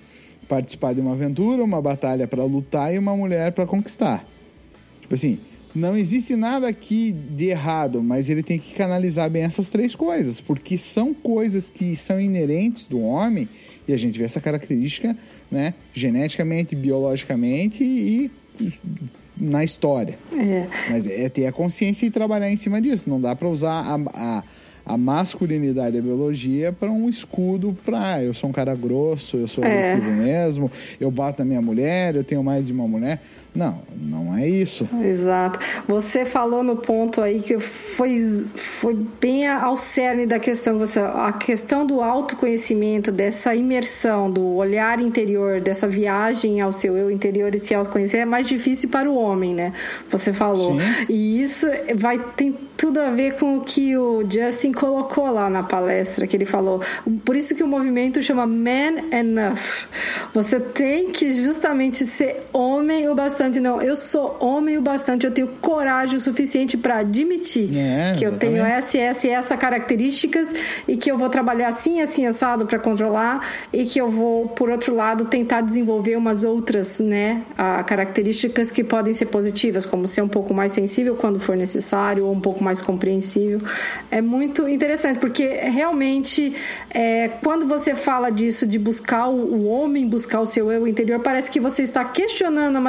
participar 0.49 0.91
de 0.91 0.99
uma 0.99 1.13
aventura, 1.13 1.63
uma 1.63 1.81
batalha 1.81 2.27
para 2.27 2.43
lutar 2.43 2.93
e 2.93 2.99
uma 2.99 3.15
mulher 3.15 3.53
para 3.53 3.65
conquistar. 3.65 4.27
Tipo 4.99 5.15
assim, 5.15 5.39
não 5.73 5.95
existe 5.95 6.35
nada 6.35 6.67
aqui 6.67 7.13
de 7.13 7.45
errado, 7.45 8.03
mas 8.03 8.29
ele 8.29 8.43
tem 8.43 8.59
que 8.59 8.73
canalizar 8.73 9.29
bem 9.29 9.43
essas 9.43 9.69
três 9.69 9.95
coisas, 9.95 10.41
porque 10.41 10.77
são 10.77 11.13
coisas 11.13 11.69
que 11.69 11.95
são 11.95 12.19
inerentes 12.19 12.85
do 12.85 12.99
homem 12.99 13.47
e 13.87 13.93
a 13.93 13.97
gente 13.97 14.19
vê 14.19 14.25
essa 14.25 14.41
característica 14.41 15.15
né, 15.51 15.73
geneticamente, 15.93 16.75
biologicamente 16.75 17.83
e, 17.83 18.31
na 19.37 19.63
história. 19.63 20.17
É. 20.33 20.67
Mas 20.89 21.07
é 21.07 21.29
ter 21.29 21.45
a 21.45 21.51
consciência 21.51 22.05
e 22.05 22.09
trabalhar 22.09 22.51
em 22.51 22.57
cima 22.57 22.81
disso. 22.81 23.09
Não 23.09 23.19
dá 23.19 23.35
para 23.35 23.47
usar 23.47 23.81
a, 23.81 23.99
a, 24.13 24.43
a, 24.85 24.97
masculinidade 24.97 25.97
da 25.97 26.01
biologia 26.01 26.71
para 26.71 26.89
um 26.89 27.09
escudo 27.09 27.75
para 27.85 28.23
eu 28.23 28.33
sou 28.33 28.49
um 28.49 28.53
cara 28.53 28.73
grosso, 28.75 29.37
eu 29.37 29.47
sou 29.47 29.63
é. 29.63 29.67
agressivo 29.67 30.11
mesmo, 30.11 30.71
eu 30.99 31.11
bato 31.11 31.41
na 31.41 31.45
minha 31.45 31.61
mulher, 31.61 32.15
eu 32.15 32.23
tenho 32.23 32.43
mais 32.43 32.67
de 32.67 32.73
uma 32.73 32.87
mulher. 32.87 33.21
Não, 33.55 33.79
não 33.95 34.35
é 34.35 34.47
isso. 34.47 34.87
Exato. 35.01 35.59
Você 35.87 36.25
falou 36.25 36.61
no 36.61 36.75
ponto 36.75 37.21
aí 37.21 37.39
que 37.39 37.57
foi, 37.57 38.43
foi 38.55 38.93
bem 39.21 39.47
ao 39.47 39.75
cerne 39.75 40.25
da 40.25 40.39
questão. 40.39 40.77
Você, 40.77 40.99
a 40.99 41.31
questão 41.31 41.85
do 41.85 42.01
autoconhecimento, 42.01 43.11
dessa 43.11 43.55
imersão, 43.55 44.29
do 44.29 44.55
olhar 44.55 44.99
interior, 44.99 45.61
dessa 45.61 45.87
viagem 45.87 46.59
ao 46.59 46.71
seu 46.71 46.97
eu 46.97 47.09
interior 47.09 47.55
e 47.55 47.59
se 47.59 47.73
autoconhecer 47.73 48.19
é 48.19 48.25
mais 48.25 48.47
difícil 48.47 48.89
para 48.89 49.09
o 49.09 49.15
homem, 49.17 49.53
né? 49.53 49.71
Você 50.09 50.33
falou. 50.33 50.77
Sim. 50.77 51.05
E 51.07 51.41
isso 51.41 51.67
vai 51.95 52.19
ter 52.35 52.53
tudo 52.77 52.99
a 52.99 53.09
ver 53.09 53.35
com 53.35 53.57
o 53.57 53.61
que 53.61 53.95
o 53.95 54.23
Justin 54.29 54.73
colocou 54.73 55.31
lá 55.31 55.49
na 55.49 55.63
palestra, 55.63 56.27
que 56.27 56.35
ele 56.35 56.45
falou. 56.45 56.81
Por 57.23 57.35
isso 57.35 57.55
que 57.55 57.63
o 57.63 57.67
movimento 57.67 58.21
chama 58.21 58.45
Man 58.45 58.99
Enough. 59.11 59.87
Você 60.33 60.59
tem 60.59 61.11
que 61.11 61.33
justamente 61.33 62.05
ser 62.05 62.43
homem 62.51 63.07
o 63.09 63.15
bastante 63.15 63.44
bastante, 63.45 63.59
não. 63.59 63.81
Eu 63.81 63.95
sou 63.95 64.37
homem 64.39 64.77
o 64.77 64.81
bastante, 64.81 65.25
eu 65.25 65.31
tenho 65.31 65.47
coragem 65.61 66.17
o 66.17 66.21
suficiente 66.21 66.77
para 66.77 66.97
admitir 66.99 67.75
É, 67.75 68.15
que 68.17 68.25
eu 68.25 68.37
tenho 68.37 68.63
essa, 68.63 68.97
essa 68.97 69.27
e 69.27 69.29
essa 69.29 69.57
características 69.57 70.53
e 70.87 70.97
que 70.97 71.11
eu 71.11 71.17
vou 71.17 71.29
trabalhar 71.29 71.69
assim, 71.69 72.01
assim, 72.01 72.25
assado 72.25 72.65
para 72.65 72.79
controlar 72.79 73.47
e 73.71 73.85
que 73.85 73.99
eu 73.99 74.09
vou, 74.09 74.47
por 74.47 74.69
outro 74.69 74.95
lado, 74.95 75.25
tentar 75.25 75.61
desenvolver 75.61 76.15
umas 76.17 76.43
outras, 76.43 76.99
né, 76.99 77.41
características 77.85 78.71
que 78.71 78.83
podem 78.83 79.13
ser 79.13 79.27
positivas, 79.27 79.85
como 79.85 80.07
ser 80.07 80.21
um 80.21 80.27
pouco 80.27 80.53
mais 80.53 80.71
sensível 80.71 81.15
quando 81.15 81.39
for 81.39 81.55
necessário 81.55 82.25
ou 82.25 82.33
um 82.33 82.39
pouco 82.39 82.63
mais 82.63 82.81
compreensível. 82.81 83.61
É 84.09 84.21
muito 84.21 84.67
interessante, 84.67 85.19
porque 85.19 85.45
realmente, 85.45 86.55
é, 86.89 87.29
quando 87.43 87.67
você 87.67 87.95
fala 87.95 88.29
disso, 88.29 88.65
de 88.65 88.79
buscar 88.79 89.27
o, 89.27 89.35
o 89.35 89.67
homem, 89.67 90.07
buscar 90.07 90.39
o 90.39 90.45
seu 90.45 90.71
eu 90.71 90.87
interior, 90.87 91.19
parece 91.19 91.49
que 91.49 91.59
você 91.59 91.83
está 91.83 92.03
questionando 92.03 92.75
a 92.77 92.81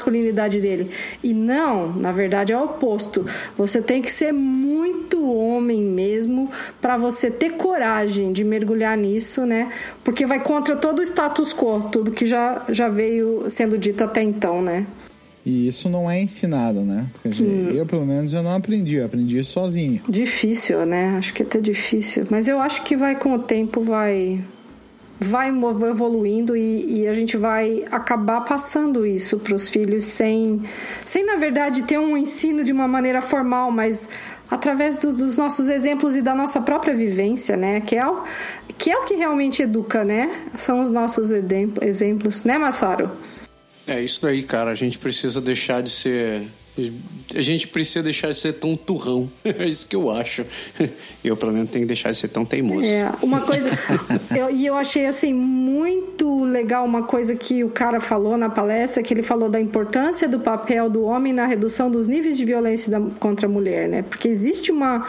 masculinidade 0.00 0.60
dele. 0.60 0.90
E 1.22 1.32
não, 1.34 1.92
na 1.92 2.10
verdade 2.12 2.52
é 2.52 2.58
o 2.58 2.64
oposto. 2.64 3.26
Você 3.56 3.82
tem 3.82 4.00
que 4.00 4.10
ser 4.10 4.32
muito 4.32 5.22
homem 5.30 5.82
mesmo 5.82 6.50
para 6.80 6.96
você 6.96 7.30
ter 7.30 7.50
coragem 7.52 8.32
de 8.32 8.42
mergulhar 8.42 8.96
nisso, 8.96 9.44
né? 9.44 9.70
Porque 10.02 10.24
vai 10.26 10.40
contra 10.42 10.74
todo 10.76 11.00
o 11.00 11.02
status 11.02 11.52
quo, 11.52 11.88
tudo 11.92 12.10
que 12.10 12.24
já, 12.26 12.62
já 12.70 12.88
veio 12.88 13.44
sendo 13.48 13.76
dito 13.76 14.02
até 14.02 14.22
então, 14.22 14.62
né? 14.62 14.86
E 15.44 15.66
isso 15.68 15.88
não 15.88 16.10
é 16.10 16.20
ensinado, 16.20 16.80
né? 16.82 17.06
Porque 17.14 17.32
gente- 17.32 17.74
eu, 17.74 17.86
pelo 17.86 18.04
menos, 18.04 18.32
eu 18.34 18.42
não 18.42 18.54
aprendi. 18.54 18.96
Eu 18.96 19.06
aprendi 19.06 19.42
sozinho. 19.42 20.00
Difícil, 20.06 20.84
né? 20.84 21.14
Acho 21.16 21.32
que 21.32 21.42
é 21.42 21.46
até 21.46 21.58
difícil. 21.60 22.26
Mas 22.30 22.46
eu 22.46 22.60
acho 22.60 22.82
que 22.82 22.94
vai 22.94 23.16
com 23.16 23.34
o 23.34 23.38
tempo, 23.38 23.82
vai 23.82 24.38
vai 25.20 25.50
evoluindo 25.50 26.56
e, 26.56 27.02
e 27.02 27.06
a 27.06 27.12
gente 27.12 27.36
vai 27.36 27.84
acabar 27.90 28.40
passando 28.40 29.04
isso 29.06 29.38
para 29.38 29.54
os 29.54 29.68
filhos 29.68 30.04
sem, 30.04 30.62
sem 31.04 31.24
na 31.26 31.36
verdade 31.36 31.82
ter 31.82 31.98
um 31.98 32.16
ensino 32.16 32.64
de 32.64 32.72
uma 32.72 32.88
maneira 32.88 33.20
formal, 33.20 33.70
mas 33.70 34.08
através 34.50 34.96
do- 34.96 35.12
dos 35.12 35.36
nossos 35.36 35.68
exemplos 35.68 36.16
e 36.16 36.22
da 36.22 36.34
nossa 36.34 36.60
própria 36.60 36.94
vivência, 36.94 37.56
né? 37.56 37.80
Que 37.82 37.96
é 37.96 38.06
o 38.08 38.22
que, 38.78 38.90
é 38.90 38.96
o 38.98 39.04
que 39.04 39.14
realmente 39.14 39.62
educa, 39.62 40.02
né? 40.02 40.30
São 40.56 40.80
os 40.80 40.90
nossos 40.90 41.30
exemplos, 41.30 42.42
né, 42.44 42.56
Massaro? 42.56 43.10
É 43.86 44.00
isso 44.00 44.22
daí, 44.22 44.42
cara. 44.42 44.70
A 44.70 44.74
gente 44.74 44.98
precisa 44.98 45.38
deixar 45.40 45.82
de 45.82 45.90
ser. 45.90 46.44
A 47.34 47.42
gente 47.42 47.66
precisa 47.68 48.02
deixar 48.02 48.30
de 48.32 48.38
ser 48.38 48.54
tão 48.54 48.76
turrão. 48.76 49.30
É 49.44 49.66
isso 49.66 49.86
que 49.86 49.94
eu 49.96 50.10
acho. 50.10 50.44
Eu, 51.22 51.36
pelo 51.36 51.52
menos, 51.52 51.68
tenho 51.70 51.82
que 51.84 51.88
deixar 51.88 52.10
de 52.12 52.16
ser 52.16 52.28
tão 52.28 52.44
teimoso. 52.44 52.86
É, 52.86 53.10
uma 53.22 53.40
coisa. 53.42 53.68
eu- 54.34 54.50
e 54.50 54.64
eu 54.64 54.74
achei 54.74 55.04
assim 55.04 55.34
muito 55.34 56.44
legal 56.44 56.84
uma 56.86 57.02
coisa 57.02 57.34
que 57.36 57.62
o 57.62 57.68
cara 57.68 58.00
falou 58.00 58.36
na 58.38 58.48
palestra, 58.48 59.02
que 59.02 59.12
ele 59.12 59.22
falou 59.22 59.48
da 59.50 59.60
importância 59.60 60.26
do 60.26 60.40
papel 60.40 60.88
do 60.88 61.02
homem 61.04 61.32
na 61.32 61.44
redução 61.46 61.90
dos 61.90 62.08
níveis 62.08 62.38
de 62.38 62.44
violência 62.46 62.90
da- 62.90 63.00
contra 63.18 63.46
a 63.46 63.50
mulher, 63.50 63.86
né? 63.88 64.02
Porque 64.02 64.28
existe 64.28 64.72
uma 64.72 65.06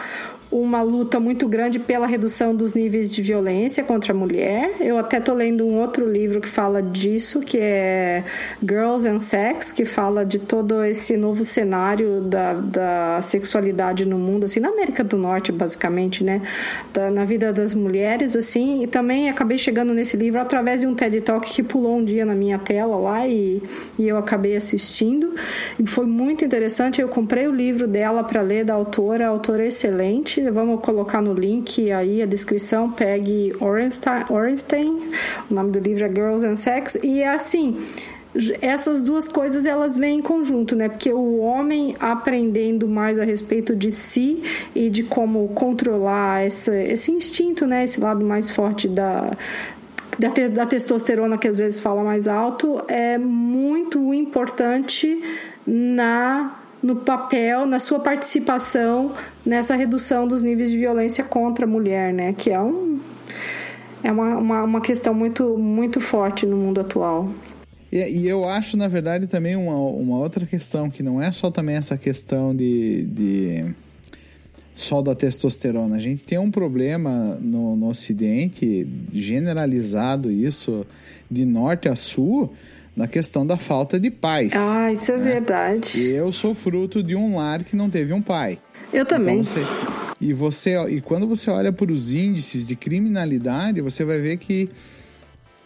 uma 0.52 0.82
luta 0.82 1.18
muito 1.18 1.48
grande 1.48 1.78
pela 1.78 2.06
redução 2.06 2.54
dos 2.54 2.74
níveis 2.74 3.10
de 3.10 3.22
violência 3.22 3.82
contra 3.82 4.12
a 4.12 4.16
mulher. 4.16 4.74
Eu 4.80 4.98
até 4.98 5.18
tô 5.18 5.32
lendo 5.32 5.66
um 5.66 5.80
outro 5.80 6.06
livro 6.06 6.42
que 6.42 6.48
fala 6.48 6.82
disso, 6.82 7.40
que 7.40 7.56
é 7.58 8.22
Girls 8.62 9.08
and 9.08 9.18
Sex, 9.18 9.72
que 9.72 9.86
fala 9.86 10.26
de 10.26 10.38
todo 10.38 10.84
esse 10.84 11.16
novo 11.16 11.42
cenário 11.42 12.20
da, 12.20 12.52
da 12.52 13.20
sexualidade 13.22 14.04
no 14.04 14.18
mundo, 14.18 14.44
assim, 14.44 14.60
na 14.60 14.68
América 14.68 15.02
do 15.02 15.16
Norte, 15.16 15.50
basicamente, 15.50 16.22
né? 16.22 16.42
Da- 16.92 17.10
na 17.10 17.24
vida 17.24 17.50
das 17.50 17.74
mulheres, 17.74 18.36
assim. 18.36 18.82
E 18.82 18.86
também 18.86 19.30
acabei 19.30 19.56
chegando 19.56 19.94
nesse 19.94 20.18
livro 20.18 20.38
através 20.38 20.82
de 20.82 20.86
um 20.86 20.94
TED 20.94 21.22
Talk 21.22 21.48
que 21.50 21.62
pulou 21.62 21.96
um 21.96 22.04
dia 22.04 22.26
na 22.26 22.34
minha 22.34 22.58
tela 22.58 22.96
lá 22.96 23.26
e, 23.26 23.62
e 23.98 24.06
eu 24.06 24.18
acabei 24.18 24.54
assistindo. 24.54 25.34
E 25.78 25.86
foi 25.86 26.04
muito 26.04 26.44
interessante. 26.44 27.00
Eu 27.00 27.08
comprei 27.08 27.48
o 27.48 27.52
livro 27.52 27.88
dela 27.88 28.22
para 28.22 28.42
ler, 28.42 28.66
da 28.66 28.74
autora. 28.74 29.28
Autora 29.28 29.64
excelente. 29.66 30.41
Vamos 30.50 30.80
colocar 30.80 31.20
no 31.20 31.32
link 31.32 31.90
aí 31.90 32.22
a 32.22 32.26
descrição. 32.26 32.90
Pegue 32.90 33.52
Orenstein. 33.60 34.98
O 35.50 35.54
nome 35.54 35.70
do 35.70 35.78
livro 35.78 36.04
é 36.04 36.08
Girls 36.08 36.46
and 36.46 36.56
Sex. 36.56 36.98
E 37.02 37.22
é 37.22 37.28
assim 37.28 37.78
essas 38.60 39.02
duas 39.02 39.28
coisas 39.28 39.66
elas 39.66 39.96
vêm 39.96 40.18
em 40.18 40.22
conjunto, 40.22 40.74
né? 40.74 40.88
Porque 40.88 41.12
o 41.12 41.38
homem 41.38 41.94
aprendendo 42.00 42.88
mais 42.88 43.18
a 43.18 43.24
respeito 43.24 43.76
de 43.76 43.90
si 43.90 44.42
e 44.74 44.88
de 44.88 45.02
como 45.02 45.46
controlar 45.48 46.44
essa, 46.44 46.74
esse 46.74 47.12
instinto, 47.12 47.66
né? 47.66 47.84
Esse 47.84 48.00
lado 48.00 48.24
mais 48.24 48.50
forte 48.50 48.88
da, 48.88 49.30
da 50.18 50.66
testosterona 50.66 51.36
que 51.36 51.46
às 51.46 51.58
vezes 51.58 51.78
fala 51.78 52.02
mais 52.02 52.26
alto 52.26 52.82
é 52.88 53.18
muito 53.18 54.14
importante 54.14 55.22
na 55.66 56.61
no 56.82 56.96
papel, 56.96 57.64
na 57.64 57.78
sua 57.78 58.00
participação 58.00 59.12
nessa 59.46 59.76
redução 59.76 60.26
dos 60.26 60.42
níveis 60.42 60.70
de 60.70 60.78
violência 60.78 61.22
contra 61.22 61.64
a 61.64 61.68
mulher, 61.68 62.12
né? 62.12 62.32
Que 62.32 62.50
é 62.50 62.60
um 62.60 63.00
é 64.02 64.10
uma, 64.10 64.36
uma, 64.36 64.62
uma 64.64 64.80
questão 64.80 65.14
muito 65.14 65.56
muito 65.56 66.00
forte 66.00 66.44
no 66.44 66.56
mundo 66.56 66.80
atual. 66.80 67.28
E, 67.92 68.20
e 68.20 68.28
eu 68.28 68.48
acho, 68.48 68.76
na 68.76 68.88
verdade, 68.88 69.26
também 69.26 69.54
uma, 69.54 69.76
uma 69.76 70.18
outra 70.18 70.46
questão, 70.46 70.90
que 70.90 71.02
não 71.02 71.22
é 71.22 71.30
só 71.30 71.50
também 71.50 71.76
essa 71.76 71.96
questão 71.98 72.56
de, 72.56 73.02
de 73.02 73.74
só 74.74 75.02
da 75.02 75.14
testosterona. 75.14 75.96
A 75.96 76.00
gente 76.00 76.24
tem 76.24 76.38
um 76.38 76.50
problema 76.50 77.38
no, 77.40 77.76
no 77.76 77.88
Ocidente, 77.90 78.88
generalizado 79.12 80.30
isso, 80.30 80.86
de 81.30 81.44
norte 81.44 81.88
a 81.88 81.94
sul, 81.94 82.52
na 82.96 83.06
questão 83.06 83.46
da 83.46 83.56
falta 83.56 83.98
de 83.98 84.10
pais. 84.10 84.52
Ah, 84.54 84.92
isso 84.92 85.10
é 85.12 85.18
verdade. 85.18 86.00
Eu 86.02 86.30
sou 86.30 86.54
fruto 86.54 87.02
de 87.02 87.16
um 87.16 87.36
lar 87.36 87.64
que 87.64 87.74
não 87.74 87.88
teve 87.88 88.12
um 88.12 88.20
pai. 88.20 88.58
Eu 88.92 89.06
também. 89.06 89.40
Então 89.40 89.44
você, 89.44 89.60
e 90.20 90.32
você 90.34 90.76
e 90.90 91.00
quando 91.00 91.26
você 91.26 91.50
olha 91.50 91.72
para 91.72 91.90
os 91.90 92.12
índices 92.12 92.66
de 92.68 92.76
criminalidade, 92.76 93.80
você 93.80 94.04
vai 94.04 94.20
ver 94.20 94.36
que 94.36 94.68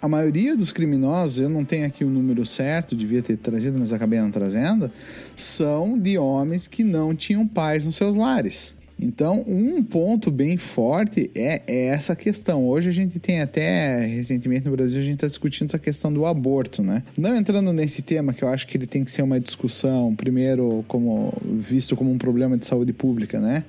a 0.00 0.06
maioria 0.06 0.56
dos 0.56 0.70
criminosos, 0.70 1.40
eu 1.40 1.48
não 1.48 1.64
tenho 1.64 1.84
aqui 1.84 2.04
o 2.04 2.08
número 2.08 2.46
certo, 2.46 2.94
devia 2.94 3.22
ter 3.22 3.36
trazido, 3.36 3.76
mas 3.76 3.92
acabei 3.92 4.20
não 4.20 4.30
trazendo, 4.30 4.90
são 5.34 5.98
de 5.98 6.16
homens 6.16 6.68
que 6.68 6.84
não 6.84 7.14
tinham 7.14 7.46
pais 7.46 7.84
nos 7.84 7.96
seus 7.96 8.14
lares. 8.14 8.75
Então, 8.98 9.44
um 9.46 9.82
ponto 9.84 10.30
bem 10.30 10.56
forte 10.56 11.30
é, 11.34 11.62
é 11.66 11.86
essa 11.88 12.16
questão. 12.16 12.66
Hoje 12.66 12.88
a 12.88 12.92
gente 12.92 13.18
tem 13.18 13.42
até, 13.42 14.06
recentemente 14.06 14.64
no 14.64 14.70
Brasil, 14.70 14.98
a 14.98 15.02
gente 15.02 15.16
está 15.16 15.26
discutindo 15.26 15.68
essa 15.68 15.78
questão 15.78 16.10
do 16.10 16.24
aborto, 16.24 16.82
né? 16.82 17.02
Não 17.16 17.36
entrando 17.36 17.74
nesse 17.74 18.02
tema, 18.02 18.32
que 18.32 18.42
eu 18.42 18.48
acho 18.48 18.66
que 18.66 18.76
ele 18.76 18.86
tem 18.86 19.04
que 19.04 19.10
ser 19.10 19.20
uma 19.20 19.38
discussão, 19.38 20.14
primeiro, 20.14 20.82
como 20.88 21.32
visto 21.44 21.94
como 21.94 22.10
um 22.10 22.16
problema 22.16 22.56
de 22.56 22.64
saúde 22.64 22.94
pública, 22.94 23.38
né? 23.38 23.64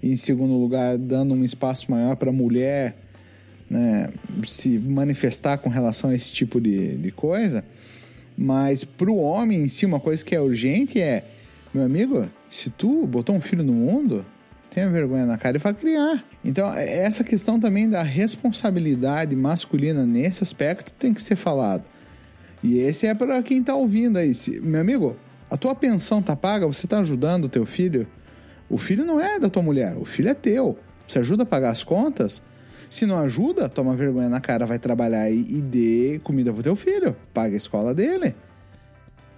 E 0.00 0.12
em 0.12 0.16
segundo 0.16 0.54
lugar, 0.54 0.96
dando 0.96 1.34
um 1.34 1.44
espaço 1.44 1.90
maior 1.90 2.14
para 2.14 2.30
a 2.30 2.32
mulher 2.32 2.94
né, 3.68 4.08
se 4.42 4.78
manifestar 4.78 5.58
com 5.58 5.68
relação 5.68 6.10
a 6.10 6.14
esse 6.14 6.32
tipo 6.32 6.60
de, 6.60 6.96
de 6.96 7.10
coisa. 7.10 7.64
Mas 8.36 8.84
para 8.84 9.10
o 9.10 9.16
homem 9.16 9.62
em 9.62 9.68
si, 9.68 9.84
uma 9.84 10.00
coisa 10.00 10.24
que 10.24 10.34
é 10.34 10.40
urgente 10.40 11.00
é: 11.00 11.24
meu 11.74 11.84
amigo, 11.84 12.28
se 12.48 12.70
tu 12.70 13.06
botou 13.06 13.34
um 13.34 13.40
filho 13.40 13.62
no 13.62 13.72
mundo, 13.72 14.24
tenha 14.70 14.88
vergonha 14.88 15.26
na 15.26 15.36
cara 15.36 15.56
e 15.56 15.60
vai 15.60 15.74
criar. 15.74 16.24
Então, 16.44 16.72
essa 16.72 17.24
questão 17.24 17.58
também 17.58 17.88
da 17.88 18.02
responsabilidade 18.02 19.34
masculina 19.34 20.06
nesse 20.06 20.42
aspecto 20.42 20.92
tem 20.92 21.12
que 21.12 21.22
ser 21.22 21.36
falado. 21.36 21.84
E 22.62 22.78
esse 22.78 23.06
é 23.06 23.14
para 23.14 23.42
quem 23.42 23.58
está 23.58 23.74
ouvindo 23.74 24.18
aí. 24.18 24.34
Se, 24.34 24.60
meu 24.60 24.80
amigo, 24.80 25.16
a 25.50 25.56
tua 25.56 25.74
pensão 25.74 26.22
tá 26.22 26.36
paga, 26.36 26.66
você 26.66 26.86
está 26.86 27.00
ajudando 27.00 27.44
o 27.44 27.48
teu 27.48 27.66
filho? 27.66 28.06
O 28.68 28.78
filho 28.78 29.04
não 29.04 29.20
é 29.20 29.38
da 29.38 29.50
tua 29.50 29.62
mulher, 29.62 29.96
o 29.96 30.04
filho 30.04 30.28
é 30.28 30.34
teu. 30.34 30.78
Você 31.06 31.18
ajuda 31.18 31.42
a 31.42 31.46
pagar 31.46 31.70
as 31.70 31.82
contas? 31.82 32.40
Se 32.88 33.06
não 33.06 33.18
ajuda, 33.18 33.68
toma 33.68 33.96
vergonha 33.96 34.28
na 34.28 34.40
cara, 34.40 34.66
vai 34.66 34.78
trabalhar 34.78 35.30
e, 35.30 35.40
e 35.40 35.62
dê 35.62 36.20
comida 36.22 36.52
pro 36.52 36.62
teu 36.62 36.76
filho. 36.76 37.16
Paga 37.34 37.54
a 37.54 37.58
escola 37.58 37.94
dele. 37.94 38.34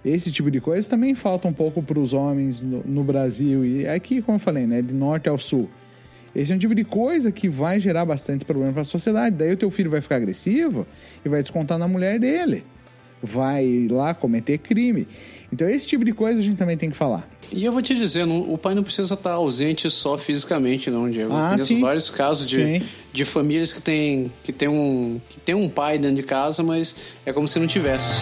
Esse 0.05 0.31
tipo 0.31 0.51
de 0.51 0.59
coisa 0.59 0.89
também 0.89 1.15
falta 1.15 1.47
um 1.47 1.53
pouco 1.53 1.81
para 1.81 1.97
os 1.99 2.13
homens 2.13 2.61
no, 2.61 2.83
no 2.85 3.03
Brasil. 3.03 3.63
E 3.65 3.87
aqui, 3.87 4.21
como 4.21 4.35
eu 4.35 4.39
falei, 4.39 4.65
né, 4.67 4.81
de 4.81 4.93
norte 4.93 5.29
ao 5.29 5.39
sul. 5.39 5.69
Esse 6.35 6.51
é 6.51 6.55
um 6.55 6.59
tipo 6.59 6.73
de 6.75 6.83
coisa 6.83 7.31
que 7.31 7.47
vai 7.47 7.79
gerar 7.79 8.03
bastante 8.05 8.43
problema 8.43 8.73
para 8.73 8.81
a 8.81 8.85
sociedade. 8.85 9.35
Daí 9.35 9.53
o 9.53 9.57
teu 9.57 9.69
filho 9.71 9.89
vai 9.89 10.01
ficar 10.01 10.15
agressivo 10.17 10.85
e 11.23 11.29
vai 11.29 11.41
descontar 11.41 11.77
na 11.77 11.87
mulher 11.87 12.19
dele. 12.19 12.63
Vai 13.21 13.87
lá 13.89 14.13
cometer 14.13 14.57
crime. 14.57 15.07
Então, 15.53 15.69
esse 15.69 15.87
tipo 15.87 16.03
de 16.03 16.11
coisa 16.11 16.39
a 16.39 16.41
gente 16.41 16.57
também 16.57 16.75
tem 16.75 16.89
que 16.89 16.97
falar. 16.97 17.29
E 17.51 17.63
eu 17.63 17.71
vou 17.71 17.81
te 17.81 17.93
dizer, 17.95 18.25
não- 18.25 18.51
o 18.51 18.57
pai 18.57 18.73
não 18.73 18.83
precisa 18.83 19.13
estar 19.13 19.33
ausente 19.33 19.89
só 19.91 20.17
fisicamente, 20.17 20.89
não, 20.89 21.09
Diego. 21.09 21.31
Ah, 21.31 21.35
eu 21.43 21.49
conheço 21.51 21.65
sim. 21.67 21.79
vários 21.79 22.09
casos 22.09 22.45
de, 22.47 22.55
Sim. 22.79 22.85
de 23.13 23.23
famílias 23.23 23.71
que 23.71 23.81
tem, 23.81 24.31
que, 24.43 24.51
tem 24.51 24.67
um, 24.67 25.21
que 25.29 25.39
tem 25.39 25.53
um 25.55 25.69
pai 25.69 25.99
dentro 25.99 26.17
de 26.17 26.23
casa, 26.23 26.63
mas 26.63 26.95
é 27.25 27.31
como 27.31 27.47
se 27.47 27.59
não 27.59 27.67
tivesse. 27.67 28.21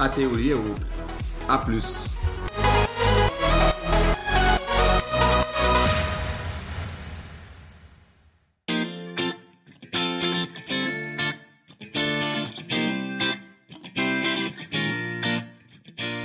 a 0.00 0.08
teoria 0.08 0.54
é 0.54 0.56
outra. 0.56 0.88
A 1.46 1.58
plus. 1.58 2.08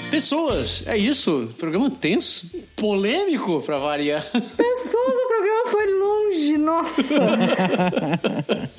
Pessoas, 0.09 0.88
é 0.88 0.97
isso. 0.97 1.53
Programa 1.57 1.91
tenso, 1.91 2.49
polêmico 2.78 3.61
pra 3.61 3.78
variar. 3.78 4.23
Pessoas, 4.32 5.15
o 5.17 5.28
programa 5.28 5.65
foi 5.69 5.99
longe, 5.99 6.57
nossa. 6.57 7.03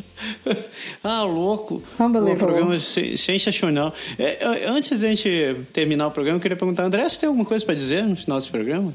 ah, 1.03 1.23
louco. 1.23 1.83
Um 1.99 2.37
programa 2.37 2.79
se- 2.79 3.17
sensacional. 3.17 3.95
É, 4.19 4.45
é, 4.45 4.69
antes 4.69 4.99
da 4.99 5.09
gente 5.09 5.57
terminar 5.73 6.07
o 6.07 6.11
programa, 6.11 6.39
eu 6.39 6.43
queria 6.43 6.57
perguntar, 6.57 6.85
André, 6.85 7.09
você 7.09 7.21
tem 7.21 7.27
alguma 7.27 7.45
coisa 7.45 7.65
pra 7.65 7.75
dizer 7.75 8.03
no 8.03 8.17
final 8.17 8.39
desse 8.39 8.51
programa? 8.51 8.95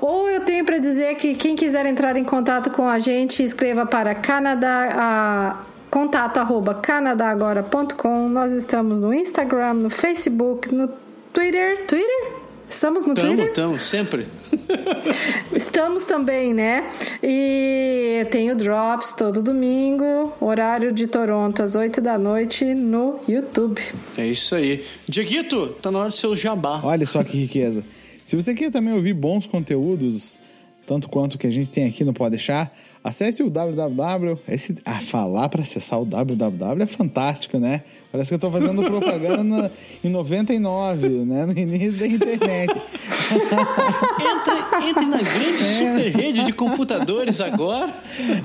Ou 0.00 0.28
eu 0.28 0.40
tenho 0.44 0.64
para 0.64 0.78
dizer 0.78 1.14
que 1.16 1.34
quem 1.34 1.54
quiser 1.54 1.84
entrar 1.86 2.16
em 2.16 2.24
contato 2.24 2.70
com 2.70 2.88
a 2.88 2.98
gente, 2.98 3.42
escreva 3.42 3.84
para 3.84 4.14
Canadá, 4.14 4.88
a, 4.92 5.64
contato 5.90 6.38
arroba 6.38 6.74
canadagora.com. 6.74 8.28
Nós 8.28 8.52
estamos 8.52 9.00
no 9.00 9.12
Instagram, 9.12 9.74
no 9.74 9.90
Facebook, 9.90 10.74
no 10.74 10.88
Twitter. 11.32 11.86
Twitter? 11.86 12.32
Estamos 12.68 13.06
no 13.06 13.14
Tamo, 13.14 13.34
Twitter? 13.36 13.54
tamo, 13.54 13.80
sempre. 13.80 14.26
Estamos 15.54 16.04
também, 16.04 16.52
né? 16.52 16.86
E 17.22 18.26
tem 18.30 18.50
o 18.50 18.56
Drops 18.56 19.12
todo 19.12 19.42
domingo, 19.42 20.32
horário 20.40 20.92
de 20.92 21.06
Toronto, 21.06 21.62
às 21.62 21.74
8 21.74 22.00
da 22.00 22.18
noite, 22.18 22.64
no 22.74 23.18
YouTube. 23.26 23.80
É 24.16 24.26
isso 24.26 24.54
aí. 24.54 24.84
Dieguito, 25.08 25.68
tá 25.80 25.90
na 25.90 26.00
hora 26.00 26.08
do 26.08 26.14
seu 26.14 26.36
jabá. 26.36 26.80
Olha 26.84 27.06
só 27.06 27.24
que 27.24 27.38
riqueza. 27.38 27.84
Se 28.24 28.36
você 28.36 28.54
quer 28.54 28.70
também 28.70 28.92
ouvir 28.92 29.14
bons 29.14 29.46
conteúdos, 29.46 30.38
tanto 30.86 31.08
quanto 31.08 31.34
o 31.36 31.38
que 31.38 31.46
a 31.46 31.50
gente 31.50 31.70
tem 31.70 31.86
aqui 31.86 32.04
no 32.04 32.12
Pode 32.12 32.32
Deixar, 32.32 32.70
acesse 33.02 33.42
o 33.42 33.50
www. 33.50 34.38
Esse, 34.48 34.76
ah, 34.84 35.00
falar 35.00 35.48
para 35.48 35.62
acessar 35.62 36.00
o 36.00 36.04
www 36.04 36.82
é 36.82 36.86
fantástico, 36.86 37.58
né? 37.58 37.82
Parece 38.10 38.30
que 38.30 38.34
eu 38.34 38.38
tô 38.38 38.50
fazendo 38.50 38.82
propaganda 38.82 39.70
em 40.02 40.08
99, 40.08 41.08
né? 41.08 41.46
No 41.46 41.58
início 41.58 42.00
da 42.00 42.06
internet. 42.06 42.74
Entre, 43.30 44.88
entre 44.88 45.06
na 45.06 45.18
grande 45.18 45.64
super 45.64 46.16
rede 46.16 46.44
de 46.44 46.52
computadores 46.52 47.40
agora. 47.40 47.92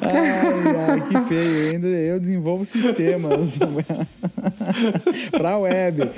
Ai, 0.01 0.75
ai, 0.75 1.01
que 1.01 1.29
feio. 1.29 1.71
Ainda 1.71 1.87
eu 1.87 2.19
desenvolvo 2.19 2.65
sistemas 2.65 3.57
para 5.31 5.57
web. 5.57 6.09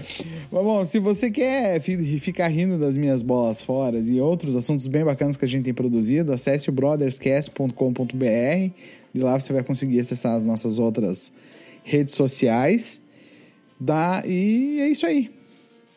Mas, 0.52 0.64
bom, 0.64 0.86
se 0.86 1.00
você 1.00 1.32
quer 1.32 1.82
fi- 1.82 2.20
ficar 2.20 2.48
rindo 2.48 2.78
das 2.78 2.96
minhas 2.96 3.22
bolas 3.22 3.62
fora 3.62 3.98
e 3.98 4.22
outros 4.22 4.56
assuntos 4.56 4.88
bem 4.88 5.04
bacanas 5.04 5.36
que 5.36 5.46
a 5.46 5.48
gente 5.48 5.66
tem 5.66 5.74
produzido, 5.74 6.32
acesse 6.32 6.70
o 6.70 6.72
brotherscast.com.br. 6.72 8.72
De 9.14 9.22
lá 9.22 9.40
você 9.40 9.54
vai 9.54 9.64
conseguir 9.64 10.00
acessar 10.00 10.36
as 10.36 10.46
nossas 10.46 10.80
outras 10.80 11.34
redes 11.84 12.14
sociais. 12.14 13.02
Dá, 13.80 14.24
e 14.26 14.80
é 14.82 14.88
isso 14.88 15.06
aí. 15.06 15.32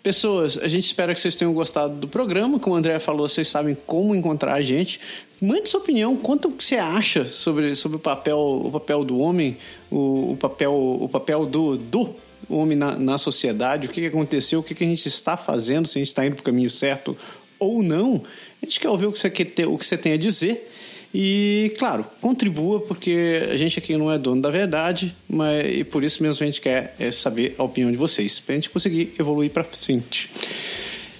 Pessoas, 0.02 0.56
a 0.58 0.68
gente 0.68 0.84
espera 0.84 1.12
que 1.12 1.20
vocês 1.20 1.34
tenham 1.34 1.52
gostado 1.52 1.96
do 1.96 2.08
programa. 2.08 2.58
Como 2.58 2.74
o 2.74 2.78
André 2.78 2.98
falou, 2.98 3.28
vocês 3.28 3.48
sabem 3.48 3.76
como 3.86 4.14
encontrar 4.14 4.54
a 4.54 4.62
gente. 4.62 5.00
Mande 5.40 5.68
sua 5.68 5.80
opinião, 5.80 6.16
quanto 6.16 6.50
você 6.50 6.76
acha 6.76 7.24
sobre, 7.24 7.74
sobre 7.74 7.96
o, 7.96 8.00
papel, 8.00 8.38
o 8.38 8.70
papel 8.70 9.04
do 9.04 9.18
homem, 9.18 9.56
o, 9.90 10.32
o 10.32 10.36
papel, 10.36 10.74
o 10.74 11.08
papel 11.08 11.46
do, 11.46 11.76
do 11.76 12.14
homem 12.48 12.76
na, 12.76 12.98
na 12.98 13.18
sociedade, 13.18 13.86
o 13.86 13.90
que, 13.90 14.00
que 14.00 14.06
aconteceu, 14.06 14.60
o 14.60 14.62
que, 14.62 14.74
que 14.74 14.84
a 14.84 14.86
gente 14.86 15.06
está 15.06 15.36
fazendo, 15.36 15.86
se 15.86 15.98
a 15.98 16.00
gente 16.00 16.08
está 16.08 16.26
indo 16.26 16.36
para 16.36 16.42
o 16.42 16.44
caminho 16.44 16.70
certo 16.70 17.16
ou 17.58 17.82
não. 17.82 18.22
A 18.62 18.66
gente 18.66 18.80
quer 18.80 18.88
ouvir 18.88 19.06
o 19.06 19.12
que 19.12 19.18
você, 19.18 19.30
quer 19.30 19.44
ter, 19.46 19.66
o 19.66 19.76
que 19.76 19.84
você 19.84 19.96
tem 19.96 20.12
a 20.12 20.16
dizer. 20.16 20.70
E, 21.12 21.74
claro, 21.78 22.04
contribua, 22.20 22.80
porque 22.80 23.48
a 23.50 23.56
gente 23.56 23.78
aqui 23.78 23.96
não 23.96 24.12
é 24.12 24.18
dono 24.18 24.42
da 24.42 24.50
verdade, 24.50 25.16
mas 25.28 25.66
e 25.66 25.84
por 25.84 26.04
isso 26.04 26.22
mesmo 26.22 26.42
a 26.42 26.46
gente 26.46 26.60
quer 26.60 26.94
é, 26.98 27.10
saber 27.10 27.54
a 27.56 27.62
opinião 27.62 27.90
de 27.90 27.96
vocês, 27.96 28.38
pra 28.38 28.54
gente 28.54 28.68
conseguir 28.68 29.14
evoluir 29.18 29.50
pra 29.50 29.64
frente. 29.64 30.30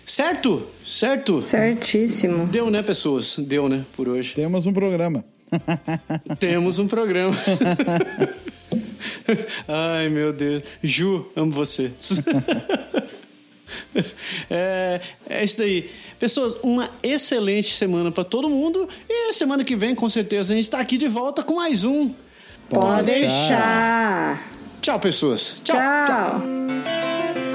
Certo? 0.05 0.67
Certo? 0.87 1.41
Certíssimo. 1.43 2.47
Deu, 2.47 2.71
né, 2.71 2.83
pessoas? 2.83 3.39
Deu, 3.39 3.69
né, 3.69 3.85
por 3.95 4.09
hoje. 4.09 4.35
Temos 4.35 4.67
um 4.67 4.73
programa. 4.73 5.25
Temos 6.39 6.79
um 6.79 6.87
programa. 6.87 7.37
Ai, 9.67 10.09
meu 10.09 10.33
Deus. 10.33 10.63
Ju, 10.83 11.27
amo 11.37 11.53
você. 11.53 11.91
É, 14.49 15.01
é 15.29 15.45
isso 15.45 15.59
daí. 15.59 15.91
Pessoas, 16.19 16.57
uma 16.63 16.89
excelente 17.03 17.75
semana 17.75 18.11
pra 18.11 18.25
todo 18.25 18.49
mundo. 18.49 18.89
E 19.09 19.33
semana 19.33 19.65
que 19.65 19.77
vem, 19.77 19.95
com 19.95 20.09
certeza, 20.09 20.55
a 20.55 20.57
gente 20.57 20.71
tá 20.71 20.79
aqui 20.79 20.97
de 20.97 21.09
volta 21.09 21.43
com 21.43 21.57
mais 21.57 21.85
um. 21.85 22.15
Pode 22.69 23.07
deixar. 23.07 24.43
Tchau, 24.81 25.01
pessoas. 25.01 25.57
Tchau. 25.65 25.77
Tchau. 25.77 27.48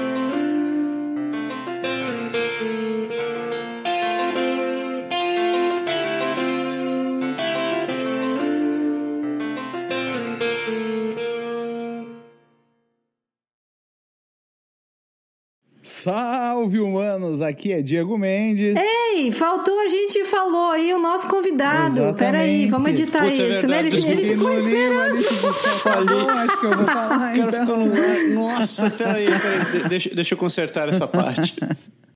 Salve, 15.86 16.80
humanos! 16.80 17.42
Aqui 17.42 17.70
é 17.70 17.82
Diego 17.82 18.16
Mendes. 18.16 18.74
Ei, 18.74 19.30
faltou 19.30 19.78
a 19.80 19.86
gente 19.88 20.24
falou 20.24 20.70
aí 20.70 20.94
o 20.94 20.98
nosso 20.98 21.28
convidado. 21.28 21.98
Exatamente. 21.98 22.16
Peraí, 22.16 22.66
vamos 22.70 22.90
editar 22.90 23.22
Putz, 23.24 23.38
é 23.38 23.48
isso, 23.50 23.68
né? 23.68 23.78
Ele, 23.80 23.88
ele 23.88 24.00
Porque 24.14 24.32
ficou 24.32 24.52
esperando. 24.54 25.22
falou, 25.22 26.30
acho 26.30 26.58
que 26.60 26.66
eu 26.66 26.76
vou 26.78 26.86
falar 26.86 27.16
O 27.16 27.20
cara 27.20 27.36
então. 27.36 27.52
ficou 27.60 27.76
no. 27.76 28.34
Nossa, 28.34 28.90
peraí, 28.90 29.26
peraí. 29.26 29.82
de- 29.82 29.88
Deixa, 29.90 30.14
deixa 30.14 30.32
eu 30.34 30.38
consertar 30.38 30.88
essa 30.88 31.06
parte. 31.06 31.54